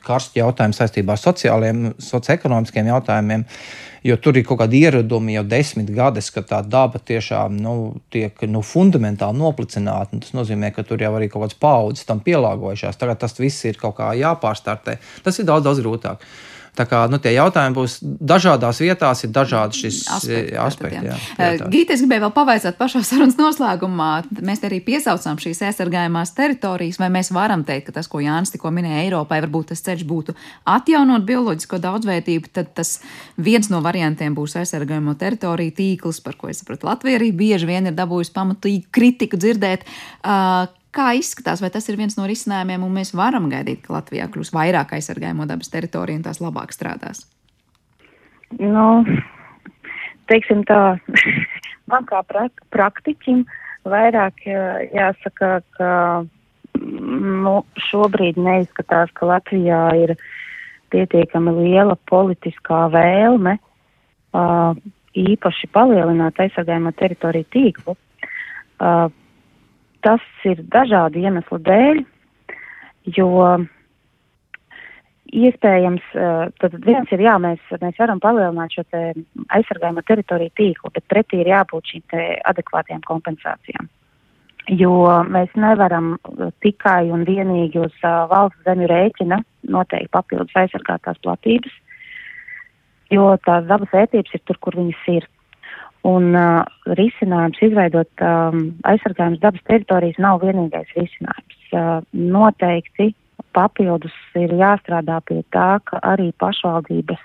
karsti 0.04 0.40
jautājumi 0.40 0.78
saistībā 0.78 1.16
ar 1.16 1.20
sociāliem, 1.20 1.82
socioekonomiskiem 2.00 2.88
jautājumiem. 2.94 3.44
Jo 4.04 4.18
tur 4.20 4.36
ir 4.36 4.44
kaut 4.44 4.58
kādi 4.60 4.82
ieradumi 4.84 5.36
jau 5.36 5.44
desmit 5.48 5.88
gadus, 5.96 6.26
ka 6.32 6.42
tā 6.44 6.58
daba 6.64 7.00
tiešām 7.00 7.56
nu, 7.56 7.76
tiek 8.12 8.42
nu, 8.52 8.60
fundamentāli 8.60 9.40
noplicināta. 9.40 10.20
Tas 10.20 10.34
nozīmē, 10.36 10.72
ka 10.76 10.84
tur 10.84 11.00
jau 11.00 11.12
arī 11.16 11.30
kaut 11.32 11.46
kādas 11.46 11.60
paudzes 11.60 12.08
tam 12.08 12.20
pielāgojušās. 12.24 13.00
Tagad 13.00 13.20
tas 13.24 13.36
viss 13.40 13.64
ir 13.68 13.80
kaut 13.80 13.96
kā 14.00 14.10
jāpārstartē. 14.20 14.98
Tas 15.24 15.40
ir 15.40 15.48
daudz, 15.48 15.64
daudz 15.68 15.80
grūtāk. 15.80 16.28
Tā 16.74 16.86
kā 16.90 17.04
nu, 17.06 17.20
tie 17.22 17.30
jautājumi 17.36 17.76
būs 17.76 17.96
dažādās 18.02 18.80
vietās, 18.82 19.22
ir 19.22 19.30
dažādi 19.34 19.78
šis 19.84 20.00
aspekti. 20.10 20.56
aspekti 20.58 21.06
jā, 21.06 21.18
jā, 21.38 21.68
Gita, 21.70 21.94
es 21.94 22.02
gribēju 22.02 22.24
vēl 22.26 22.32
pavaicāt 22.34 22.78
pašā 22.80 23.04
sarunas 23.06 23.38
noslēgumā. 23.38 24.10
Mēs 24.42 24.64
arī 24.66 24.80
piesaucām 24.82 25.38
šīs 25.42 25.62
aizsargājumās 25.68 26.34
teritorijas, 26.34 26.98
vai 26.98 27.12
mēs 27.14 27.30
varam 27.34 27.62
teikt, 27.66 27.88
ka 27.88 27.96
tas, 28.00 28.10
ko 28.10 28.22
Jānis 28.24 28.50
tikko 28.54 28.74
minēja 28.74 29.04
Eiropai, 29.04 29.38
varbūt 29.46 29.70
tas 29.70 29.86
ceļš 29.86 30.06
būtu 30.10 30.34
atjaunot 30.74 31.26
bioloģisko 31.28 31.78
daudzveidību, 31.86 32.50
tad 32.58 32.74
tas 32.74 32.96
viens 33.38 33.70
no 33.70 33.78
variantiem 33.84 34.34
būs 34.34 34.58
aizsargājamo 34.64 35.14
teritoriju 35.20 35.78
tīkls, 35.78 36.24
par 36.26 36.38
ko 36.40 36.50
es 36.50 36.64
saprotu, 36.64 36.90
Latvija 36.90 37.22
arī 37.22 37.30
bieži 37.36 37.70
vien 37.70 37.86
ir 37.86 37.94
dabūjusi 37.94 38.34
pamatīgu 38.34 38.90
kritiku 38.94 39.38
dzirdēt. 39.38 39.86
Uh, 40.24 40.66
Kā 40.94 41.08
izskatās, 41.18 41.58
vai 41.62 41.72
tas 41.74 41.88
ir 41.90 41.98
viens 41.98 42.14
no 42.14 42.26
risinājumiem, 42.30 42.84
un 42.86 42.92
mēs 42.94 43.10
varam 43.18 43.48
gaidīt, 43.50 43.82
ka 43.82 43.96
Latvijā 43.96 44.28
kļūs 44.30 44.52
vairāk 44.54 44.94
aizsargājamo 44.94 45.48
dabas 45.50 45.72
teritoriju 45.72 46.20
un 46.20 46.26
tās 46.26 46.38
labāk 46.42 46.74
strādās? 46.74 47.24
Nu, 48.60 49.02
teiksim 50.30 50.62
tā, 50.68 50.96
man 51.90 52.06
kā 52.06 52.22
prak 52.28 52.62
praktiķim 52.74 53.42
vairāk 53.90 54.46
jāsaka, 54.46 55.58
ka 55.74 55.90
nu, 56.78 57.56
šobrīd 57.90 58.38
neizskatās, 58.40 59.10
ka 59.18 59.28
Latvijā 59.34 59.82
ir 59.98 60.14
pietiekami 60.94 61.56
liela 61.58 61.98
politiskā 62.10 62.84
vēlme 62.94 63.58
īpaši 65.14 65.70
palielināt 65.74 66.38
aizsargājamo 66.42 66.94
teritoriju 66.98 67.50
tīklu. 67.54 67.98
Tas 70.04 70.24
ir 70.44 70.60
dažādu 70.68 71.22
iemeslu 71.22 71.58
dēļ, 71.64 72.02
jo 73.16 73.30
iespējams, 75.34 76.04
eh, 76.14 76.46
tad 76.60 76.76
viens 76.84 77.10
ir, 77.12 77.22
jā, 77.24 77.34
mēs, 77.42 77.60
mēs 77.80 77.98
varam 77.98 78.20
palielināt 78.22 78.74
šo 78.76 78.84
te 78.90 79.02
aizsargājumu 79.56 80.04
teritoriju 80.06 80.52
tīklu, 80.60 80.92
bet 80.94 81.06
pretī 81.10 81.40
ir 81.42 81.50
jābūt 81.50 81.92
šīm 81.92 82.04
te 82.12 82.26
adekvātiem 82.52 83.02
kompensācijām. 83.08 83.88
Jo 84.68 85.24
mēs 85.28 85.50
nevaram 85.60 86.14
tikai 86.64 87.10
un 87.12 87.26
vienīgi 87.28 87.82
uz 87.84 87.96
uh, 88.00 88.24
valsts 88.30 88.64
zemju 88.64 88.88
rēķina 88.88 89.42
noteikt 89.74 90.12
papildus 90.14 90.56
aizsargātās 90.56 91.20
platības, 91.20 91.74
jo 93.12 93.34
tās 93.44 93.66
dabas 93.68 93.92
vērtības 93.92 94.38
ir 94.38 94.44
tur, 94.48 94.60
kur 94.64 94.78
viņas 94.78 95.08
ir. 95.18 95.28
Un 96.04 96.34
uh, 96.36 96.60
risinājums 96.98 97.60
izveidot 97.64 98.24
um, 98.24 98.66
aizsargājums 98.84 99.40
dabas 99.40 99.62
teritorijas 99.64 100.18
nav 100.20 100.42
vienīgais 100.44 100.90
risinājums. 100.98 101.60
Uh, 101.72 102.02
noteikti 102.12 103.14
papildus 103.56 104.14
ir 104.36 104.52
jāstrādā 104.58 105.20
pie 105.24 105.40
tā, 105.54 105.78
ka 105.88 106.02
arī 106.04 106.28
pašvaldības 106.42 107.22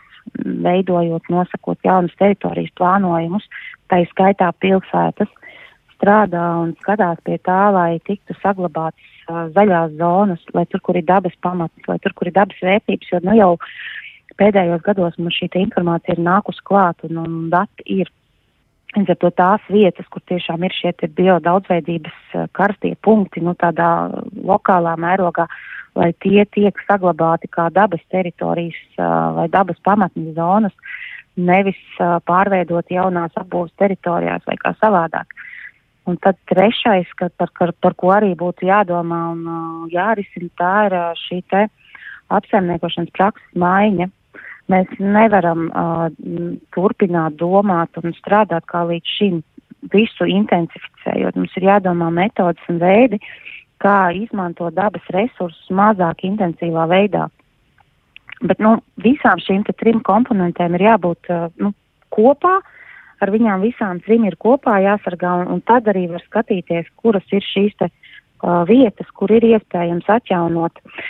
veidojot, 0.63 1.27
nosakot 1.33 1.83
jaunas 1.83 2.15
teritorijas 2.21 2.71
plānojumus, 2.79 3.45
tā 3.91 4.03
izskaitā 4.05 4.51
pilsētas, 4.63 5.31
strādā 5.97 6.43
un 6.61 6.75
skatās 6.79 7.19
pie 7.27 7.35
tā, 7.43 7.59
lai 7.75 7.99
tiktu 8.07 8.37
saglabātas 8.39 9.09
uh, 9.27 9.49
zaļās 9.57 9.97
zonas, 9.99 10.45
lai 10.55 10.63
tur, 10.71 10.83
kur 10.85 10.99
ir 10.99 11.07
dabas 11.09 11.35
pamats, 11.43 11.89
lai 11.89 11.97
tur, 12.03 12.15
kur 12.15 12.31
ir 12.31 12.37
dabas 12.37 12.63
vērtības, 12.63 13.11
jo 13.11 13.19
nu 13.25 13.35
jau 13.35 13.51
pēdējos 14.39 14.85
gados 14.85 15.19
mums 15.19 15.35
šī 15.35 15.49
informācija 15.65 16.15
ir 16.15 16.23
nākus 16.23 16.61
klāt 16.63 17.03
un, 17.09 17.19
un 17.19 17.35
dati 17.51 17.83
ir 17.99 18.07
Līdz 18.97 19.11
ar 19.13 19.17
to 19.21 19.29
tās 19.37 19.65
vietas, 19.69 20.07
kur 20.09 20.23
tiešām 20.25 20.63
ir 20.65 20.73
šie 20.73 20.91
bio 21.13 21.37
daudzveidības 21.45 22.33
eh, 22.33 22.47
karstie 22.57 22.95
punkti, 23.05 23.43
nu 23.45 23.53
tādā 23.53 24.09
lokālā 24.33 24.95
mērogā, 24.97 25.45
lai 25.99 26.09
tie 26.25 26.45
tiek 26.49 26.73
saglabāti 26.87 27.51
kā 27.53 27.67
dabas 27.69 28.01
teritorijas 28.09 28.79
eh, 28.97 29.05
vai 29.37 29.45
dabas 29.53 29.77
pamatnes 29.85 30.33
zonas, 30.33 30.73
nevis 31.37 31.77
eh, 31.99 32.17
pārveidot 32.25 32.89
jaunās 32.89 33.37
apbūves 33.37 33.77
teritorijās 33.77 34.41
vai 34.49 34.57
kā 34.57 34.73
savādāk. 34.81 35.37
Un 36.09 36.17
tad 36.17 36.39
trešais, 36.49 37.05
ka, 37.13 37.29
par, 37.37 37.53
par, 37.59 37.75
par 37.77 37.93
ko 37.93 38.09
arī 38.15 38.33
būtu 38.33 38.65
jādomā 38.65 39.19
un 39.35 39.89
jārisina, 39.93 40.49
tā 40.57 40.75
ir 40.87 40.95
šī 41.27 41.43
te 41.45 41.67
apsaimniekošanas 42.33 43.13
prakses 43.13 43.53
maiņa 43.53 44.09
Mēs 44.69 44.89
nevaram 45.01 45.69
uh, 45.69 46.07
turpināt 46.75 47.39
domāt 47.39 47.97
un 47.97 48.13
strādāt 48.19 48.67
kā 48.69 48.83
līdz 48.85 49.13
šim, 49.17 49.39
visu 49.93 50.27
intensificējot. 50.29 51.37
Mums 51.39 51.55
ir 51.57 51.65
jādomā 51.71 52.11
metodas 52.13 52.69
un 52.69 52.77
veidi, 52.81 53.17
kā 53.81 54.11
izmantot 54.13 54.75
dabas 54.77 55.05
resursus 55.15 55.71
mazāk 55.73 56.21
intensīvā 56.27 56.85
veidā. 56.91 57.29
Bet 58.45 58.61
nu, 58.61 58.77
visām 59.01 59.41
šīm 59.41 59.65
trim 59.71 60.03
komponentēm 60.05 60.77
ir 60.77 60.85
jābūt 60.91 61.31
uh, 61.33 61.47
nu, 61.57 61.73
kopā, 62.13 62.59
ar 63.19 63.33
viņām 63.33 63.65
visām 63.65 64.03
trim 64.05 64.27
ir 64.29 64.37
kopā 64.39 64.77
jāsargā, 64.85 65.33
un, 65.41 65.49
un 65.55 65.65
tad 65.65 65.89
arī 65.89 66.05
var 66.13 66.21
skatīties, 66.27 66.93
kuras 67.01 67.25
ir 67.33 67.41
šīs 67.41 67.73
te, 67.81 67.89
uh, 67.89 68.61
vietas, 68.69 69.09
kur 69.17 69.33
ir 69.33 69.49
iespējams 69.49 70.13
atjaunot. 70.19 70.77
Uh, 70.85 71.01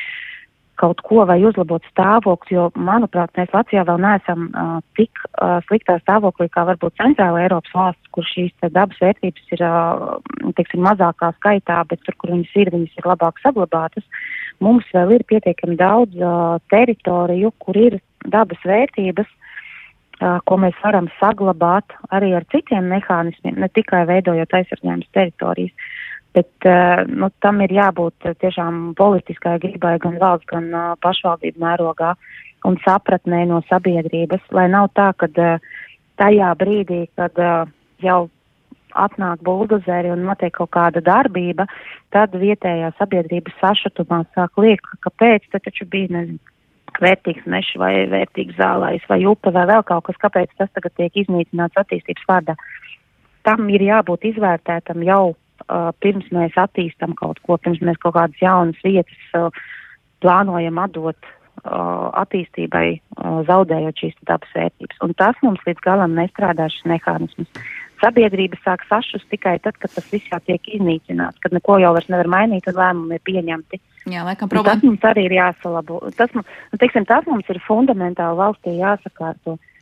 kaut 0.80 1.02
ko 1.04 1.26
vai 1.28 1.38
uzlabot 1.44 1.84
stāvokli, 1.92 2.56
jo, 2.56 2.68
manuprāt, 2.80 3.34
mēs 3.38 3.52
Latvijā 3.56 3.84
vēl 3.88 4.00
neesam 4.04 4.48
uh, 4.50 4.78
tik 4.98 5.12
uh, 5.26 5.58
sliktā 5.68 5.98
stāvoklī 6.04 6.48
kā 6.54 6.64
varbūt 6.70 6.96
centrāla 7.00 7.44
Eiropas 7.44 7.74
valsts, 7.76 8.12
kur 8.16 8.28
šīs 8.28 8.54
dabas 8.76 9.00
vērtības 9.04 9.56
ir, 9.56 9.64
uh, 9.68 10.54
teiksim, 10.58 10.84
mazākā 10.88 11.34
skaitā, 11.38 11.82
bet 11.90 12.04
tur, 12.06 12.16
kur 12.22 12.34
viņas 12.36 12.56
ir, 12.64 12.72
viņas 12.76 13.02
ir 13.02 13.10
labāk 13.12 13.42
saglabātas. 13.44 14.08
Mums 14.64 14.88
vēl 14.96 15.18
ir 15.18 15.28
pietiekami 15.28 15.76
daudz 15.80 16.16
uh, 16.24 16.58
teritoriju, 16.72 17.52
kur 17.60 17.80
ir 17.80 18.00
dabas 18.32 18.64
vērtības, 18.68 19.28
uh, 19.28 20.40
ko 20.48 20.60
mēs 20.64 20.80
varam 20.84 21.12
saglabāt 21.20 21.96
arī 22.16 22.32
ar 22.40 22.48
citiem 22.56 22.88
mehānismiem, 22.94 23.60
ne 23.60 23.72
tikai 23.76 24.06
veidojot 24.08 24.60
aizsardzības 24.62 25.12
teritorijas. 25.18 25.92
Bet 26.38 26.68
uh, 26.70 27.04
nu, 27.10 27.32
tam 27.42 27.62
ir 27.66 27.74
jābūt 27.74 28.30
tiešām 28.42 28.94
politiskai 29.00 29.58
gribai 29.64 29.98
gan 30.02 30.20
valsts, 30.22 30.48
gan 30.52 30.70
uh, 30.74 30.92
pašvaldību 31.02 31.64
mērogā 31.64 32.14
un 32.68 32.78
sapratnē 32.84 33.46
no 33.50 33.64
sabiedrības, 33.70 34.44
lai 34.54 34.68
nav 34.70 34.92
tā, 34.94 35.10
ka 35.18 35.30
uh, 35.32 35.72
tajā 36.22 36.52
brīdī, 36.60 37.08
kad 37.18 37.40
jau 38.04 38.20
atnāk 38.98 39.42
buldozeri 39.46 40.12
un 40.12 40.26
notiek 40.26 40.54
kaut 40.56 40.72
kāda 40.74 41.02
darbība, 41.06 41.66
tad 42.14 42.34
vietējā 42.36 42.92
sabiedrība 42.98 43.54
sašutumā 43.60 44.24
sāk 44.36 44.58
liekt, 44.58 44.90
kāpēc 45.06 45.46
te 45.52 45.62
taču 45.66 45.86
bija, 45.90 46.10
nezinu, 46.18 46.40
vērtīgs 47.00 47.46
mežs 47.46 47.76
vai 47.78 47.94
vērtīgs 48.10 48.58
zālājs 48.58 49.06
vai 49.10 49.22
upe 49.30 49.54
vai 49.54 49.66
vēl 49.70 49.84
kaut 49.86 50.08
kas, 50.10 50.18
kāpēc 50.22 50.52
tas 50.58 50.72
tagad 50.74 50.96
tiek 50.98 51.22
iznīcināts 51.24 51.78
attīstības 51.80 52.26
vārdā. 52.30 52.56
Tam 53.46 53.70
ir 53.72 53.86
jābūt 53.86 54.26
izvērtētam 54.34 55.06
jau 55.08 55.36
pirms 56.04 56.30
mēs 56.36 56.56
attīstam 56.60 57.16
kaut 57.18 57.42
ko, 57.46 57.58
pirms 57.58 57.82
mēs 57.86 58.00
kaut 58.02 58.16
kādas 58.18 58.42
jaunas 58.42 58.80
vietas 58.86 59.52
plānojam 60.24 60.80
atdot 60.84 61.36
attīstībai, 61.60 63.02
zaudējot 63.48 64.00
šīs 64.00 64.16
dabas 64.28 64.52
vērtības. 64.56 65.00
Un 65.04 65.14
tas 65.20 65.36
mums 65.44 65.64
līdz 65.68 65.84
galam 65.84 66.16
nestrādā 66.16 66.70
šis 66.72 66.86
mehānisms. 66.88 67.50
Sabiedrība 68.00 68.56
sāk 68.64 68.86
sašust 68.88 69.28
tikai 69.28 69.58
tad, 69.60 69.76
kad 69.76 69.92
tas 69.92 70.06
viss 70.08 70.30
jau 70.32 70.40
tiek 70.48 70.64
iznīcināts, 70.72 71.42
kad 71.44 71.52
neko 71.52 71.82
jau 71.84 71.92
vairs 71.98 72.08
nevar 72.08 72.30
mainīt 72.32 72.70
un 72.72 72.78
lēmumi 72.80 73.18
ir 73.18 73.26
pieņemti. 73.28 73.82
Jā, 74.08 74.24
laikam 74.24 74.48
problēma. 74.48 74.78
Tas 74.80 74.88
mums 74.88 75.04
arī 75.10 75.26
ir 75.28 75.36
jāsalabo. 75.36 76.00
Tas, 76.16 76.32
nu, 76.32 76.46
teiksim, 76.80 77.04
tas 77.10 77.28
mums 77.28 77.50
ir 77.52 77.60
fundamentāli 77.66 78.40
valstī 78.40 78.78
jāsakārto. 78.80 79.58
Uh, 79.60 79.79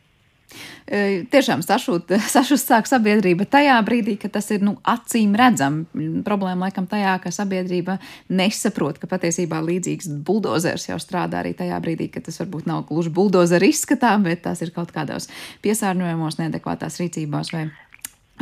Tiešām 0.88 1.60
sašūt, 1.64 2.14
sašūt 2.34 2.62
sāk 2.62 2.88
sabiedrība 2.88 3.44
tajā 3.50 3.76
brīdī, 3.84 4.16
kad 4.20 4.32
tas 4.38 4.48
ir 4.54 4.64
nu, 4.64 4.76
acīm 4.88 5.34
redzam. 5.38 5.82
Problēma 6.26 6.68
laikam 6.68 6.88
tajā, 6.88 7.18
ka 7.22 7.32
sabiedrība 7.34 7.98
nesaprot, 8.32 9.00
ka 9.00 9.10
patiesībā 9.10 9.60
līdzīgs 9.64 10.08
buldozers 10.24 10.88
jau 10.88 10.96
strādā 11.02 11.42
arī 11.42 11.52
tajā 11.58 11.80
brīdī, 11.84 12.08
kad 12.14 12.26
tas 12.28 12.40
varbūt 12.40 12.68
nav 12.70 12.86
gluži 12.88 13.12
buldozera 13.14 13.68
izskatā, 13.68 14.14
bet 14.24 14.46
tas 14.46 14.64
ir 14.64 14.72
kaut 14.76 14.94
kādos 14.94 15.28
piesārņojumos, 15.66 16.40
neadekvātās 16.40 16.96
rīcībās 17.02 17.52
vai 17.52 17.68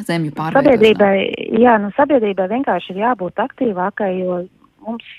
zemju 0.06 0.36
pārvaldībā. 0.36 0.76
Sabiedrībai, 0.76 1.58
jā, 1.62 1.78
nu, 1.82 1.90
sabiedrībai 1.96 2.46
vienkārši 2.52 2.94
ir 2.94 3.02
jābūt 3.02 3.42
aktīvākai, 3.42 4.12
jo 4.20 4.40
mums 4.86 5.10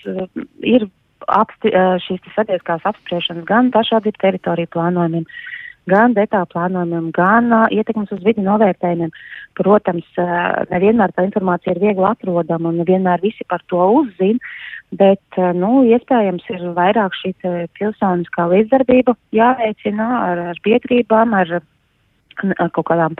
ir 0.63 0.87
apsti, 1.27 1.73
šīs 2.05 2.33
sabiedriskās 2.35 2.85
apspriešanas 2.87 3.47
gan 3.49 3.71
pašvaldību 3.73 4.21
teritoriju 4.21 4.71
plānojumiem 4.71 5.25
gan 5.89 6.15
detālu 6.17 6.49
plānojumiem, 6.51 7.09
gan 7.15 7.51
uh, 7.53 7.65
ietekmes 7.73 8.11
uz 8.15 8.23
vidi 8.25 8.43
novērtējumiem. 8.45 9.13
Protams, 9.57 10.07
uh, 10.21 10.63
nevienmēr 10.71 11.13
tā 11.15 11.27
informācija 11.27 11.75
ir 11.75 11.81
viegli 11.83 12.07
atrodama 12.07 12.71
un 12.71 12.81
nevienmēr 12.81 13.23
visi 13.23 13.47
par 13.49 13.63
to 13.71 13.81
uzzina, 14.01 14.53
bet, 14.99 15.23
uh, 15.39 15.53
nu, 15.57 15.81
iespējams 15.87 16.47
ir 16.53 16.67
vairāk 16.77 17.17
šī 17.21 17.33
pilsoniskā 17.79 18.49
līdzdarbība 18.53 19.17
jāveicina 19.35 20.11
ar, 20.21 20.45
ar 20.53 20.61
biedrībām, 20.67 21.35
ar, 21.37 21.59
ar 22.47 22.71
kaut 22.75 22.91
kādām 22.91 23.17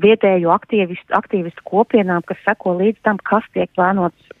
vietēju 0.00 0.52
aktīvistu, 0.54 1.12
aktīvistu 1.16 1.64
kopienām, 1.68 2.24
kas 2.28 2.40
seko 2.46 2.78
līdz 2.80 3.02
tam, 3.04 3.20
kas 3.24 3.44
tiek 3.52 3.72
plānots 3.76 4.32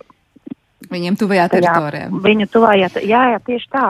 Viņiem 0.90 1.16
tuvajā 1.18 1.46
teritorijā. 1.50 2.06
Jā, 2.06 2.20
viņu 2.22 2.46
tuvajā, 2.52 2.90
jā, 3.02 3.22
jā, 3.32 3.38
tieši 3.46 3.70
tā. 3.72 3.86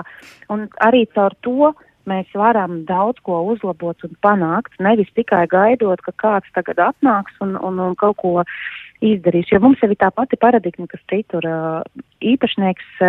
Un 0.53 0.64
arī 0.81 1.03
caur 1.12 1.35
to 1.45 1.73
mēs 2.11 2.30
varam 2.34 2.82
daudz 2.88 3.20
ko 3.26 3.42
uzlabot 3.52 4.04
un 4.07 4.16
panākt, 4.24 4.76
nevis 4.82 5.11
tikai 5.18 5.44
gaidot, 5.50 6.02
ka 6.07 6.14
kāds 6.22 6.52
tagad 6.57 6.80
atnāks 6.88 7.34
un, 7.44 7.57
un, 7.59 7.80
un 7.82 7.96
kaut 7.98 8.18
ko 8.22 8.34
izdarīs. 9.04 9.50
Jo 9.52 9.61
mums 9.64 9.82
jau 9.82 9.90
ir 9.90 9.98
tā 10.00 10.11
pati 10.14 10.38
paradigma, 10.40 10.88
kas 10.90 11.02
citur 11.11 11.46
īpašnieks 12.24 13.02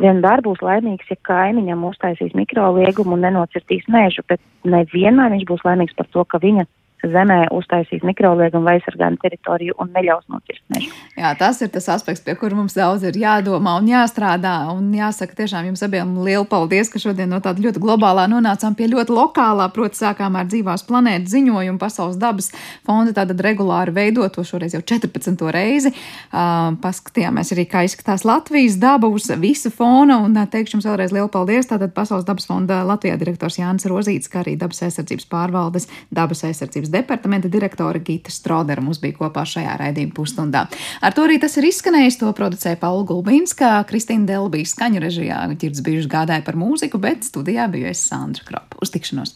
vienmēr 0.00 0.42
būs 0.44 0.60
laimīgs, 0.64 1.08
ja 1.10 1.16
kaimiņam 1.28 1.84
uztaisīs 1.88 2.34
mikroliegumu 2.36 3.16
un 3.16 3.24
nenocirtīs 3.24 3.86
mežu, 3.92 4.24
bet 4.28 4.42
nevienmēr 4.68 5.32
viņš 5.36 5.46
būs 5.48 5.64
laimīgs 5.64 5.96
par 5.96 6.10
to, 6.12 6.24
ka 6.24 6.40
viņa 6.42 6.66
zemē 7.04 7.46
uztaisīt 7.54 8.04
mikroliegumu 8.06 8.66
vai 8.66 8.76
aizsargājumu 8.78 9.20
teritoriju 9.22 9.76
un 9.82 9.90
neļaus 9.94 10.26
nokirst 10.32 10.64
mežu. 10.72 10.90
Jā, 11.16 11.32
tas 11.38 11.60
ir 11.64 11.70
tas 11.74 11.88
aspekts, 11.92 12.24
pie 12.24 12.36
kura 12.38 12.56
mums 12.58 12.76
daudz 12.76 13.04
ir 13.06 13.18
jādomā 13.20 13.76
un 13.80 13.90
jāstrādā. 13.90 14.54
Un 14.72 14.88
jāsaka 14.96 15.36
tiešām 15.38 15.70
jums 15.70 15.84
abiem 15.86 16.14
lielu 16.26 16.46
paldies, 16.48 16.90
ka 16.92 17.00
šodien 17.02 17.30
no 17.32 17.40
tāda 17.44 17.62
ļoti 17.64 17.82
globālā 17.82 18.26
nonācām 18.32 18.76
pie 18.78 18.88
ļoti 18.92 19.14
lokālā, 19.16 19.68
proti 19.74 20.00
sākām 20.02 20.38
ar 20.38 20.48
dzīvās 20.50 20.86
planētas 20.88 21.34
ziņojumu 21.34 21.80
Pasaules 21.82 22.18
dabas 22.20 22.50
fonda 22.86 23.14
tātad 23.16 23.40
regulāri 23.44 23.94
veidoto 23.96 24.44
šoreiz 24.46 24.76
jau 24.76 24.82
14. 24.82 25.46
reizi. 25.54 25.92
Uh, 26.32 26.74
paskatījāmies 26.82 27.52
arī, 27.54 27.66
kā 27.70 27.84
izskatās 27.86 28.26
Latvijas 28.26 28.78
daba 28.82 29.10
uz 29.12 29.28
visu 29.40 29.70
fona 29.74 30.18
un 30.24 30.36
teikšu 30.36 30.78
jums 30.78 30.88
vēlreiz 30.88 31.14
lielu 31.14 31.30
paldies. 31.32 31.68
Tātad 31.70 31.94
Pasaules 31.96 32.26
dabas 32.28 32.48
fonda 32.48 32.82
Latvijā 32.86 33.16
direktors 33.20 33.60
Jānis 33.60 33.88
Rozīts, 33.90 34.30
kā 34.32 34.42
arī 34.42 34.56
dabas 34.60 34.82
aizsardzības 34.86 35.28
pārvaldes 35.30 35.88
dabas 36.14 36.44
aizsardzības 36.46 36.85
departamenta 36.92 37.50
direktore 37.52 38.02
Gita 38.06 38.32
Strodera 38.34 38.84
mums 38.84 39.00
bija 39.02 39.18
kopā 39.18 39.46
šajā 39.48 39.78
raidījuma 39.82 40.14
pusstundā. 40.16 40.66
Ar 41.02 41.16
to 41.16 41.26
arī 41.26 41.40
tas 41.42 41.56
ir 41.58 41.66
izskanējis. 41.70 42.20
To 42.22 42.30
producēja 42.36 42.78
Paula 42.80 43.02
Gulbinska, 43.08 43.72
Kristīna 43.90 44.28
Delbija 44.30 44.68
skaņu 44.70 45.02
režijā. 45.02 45.42
Ķirds 45.58 45.82
bijuši 45.86 46.12
gādāja 46.12 46.46
par 46.46 46.58
mūziku, 46.60 47.00
bet 47.02 47.26
studijā 47.26 47.66
biju 47.72 47.90
es 47.90 48.06
Sandra 48.06 48.46
Kropa. 48.46 48.78
Uz 48.82 48.94
tikšanos! 48.94 49.34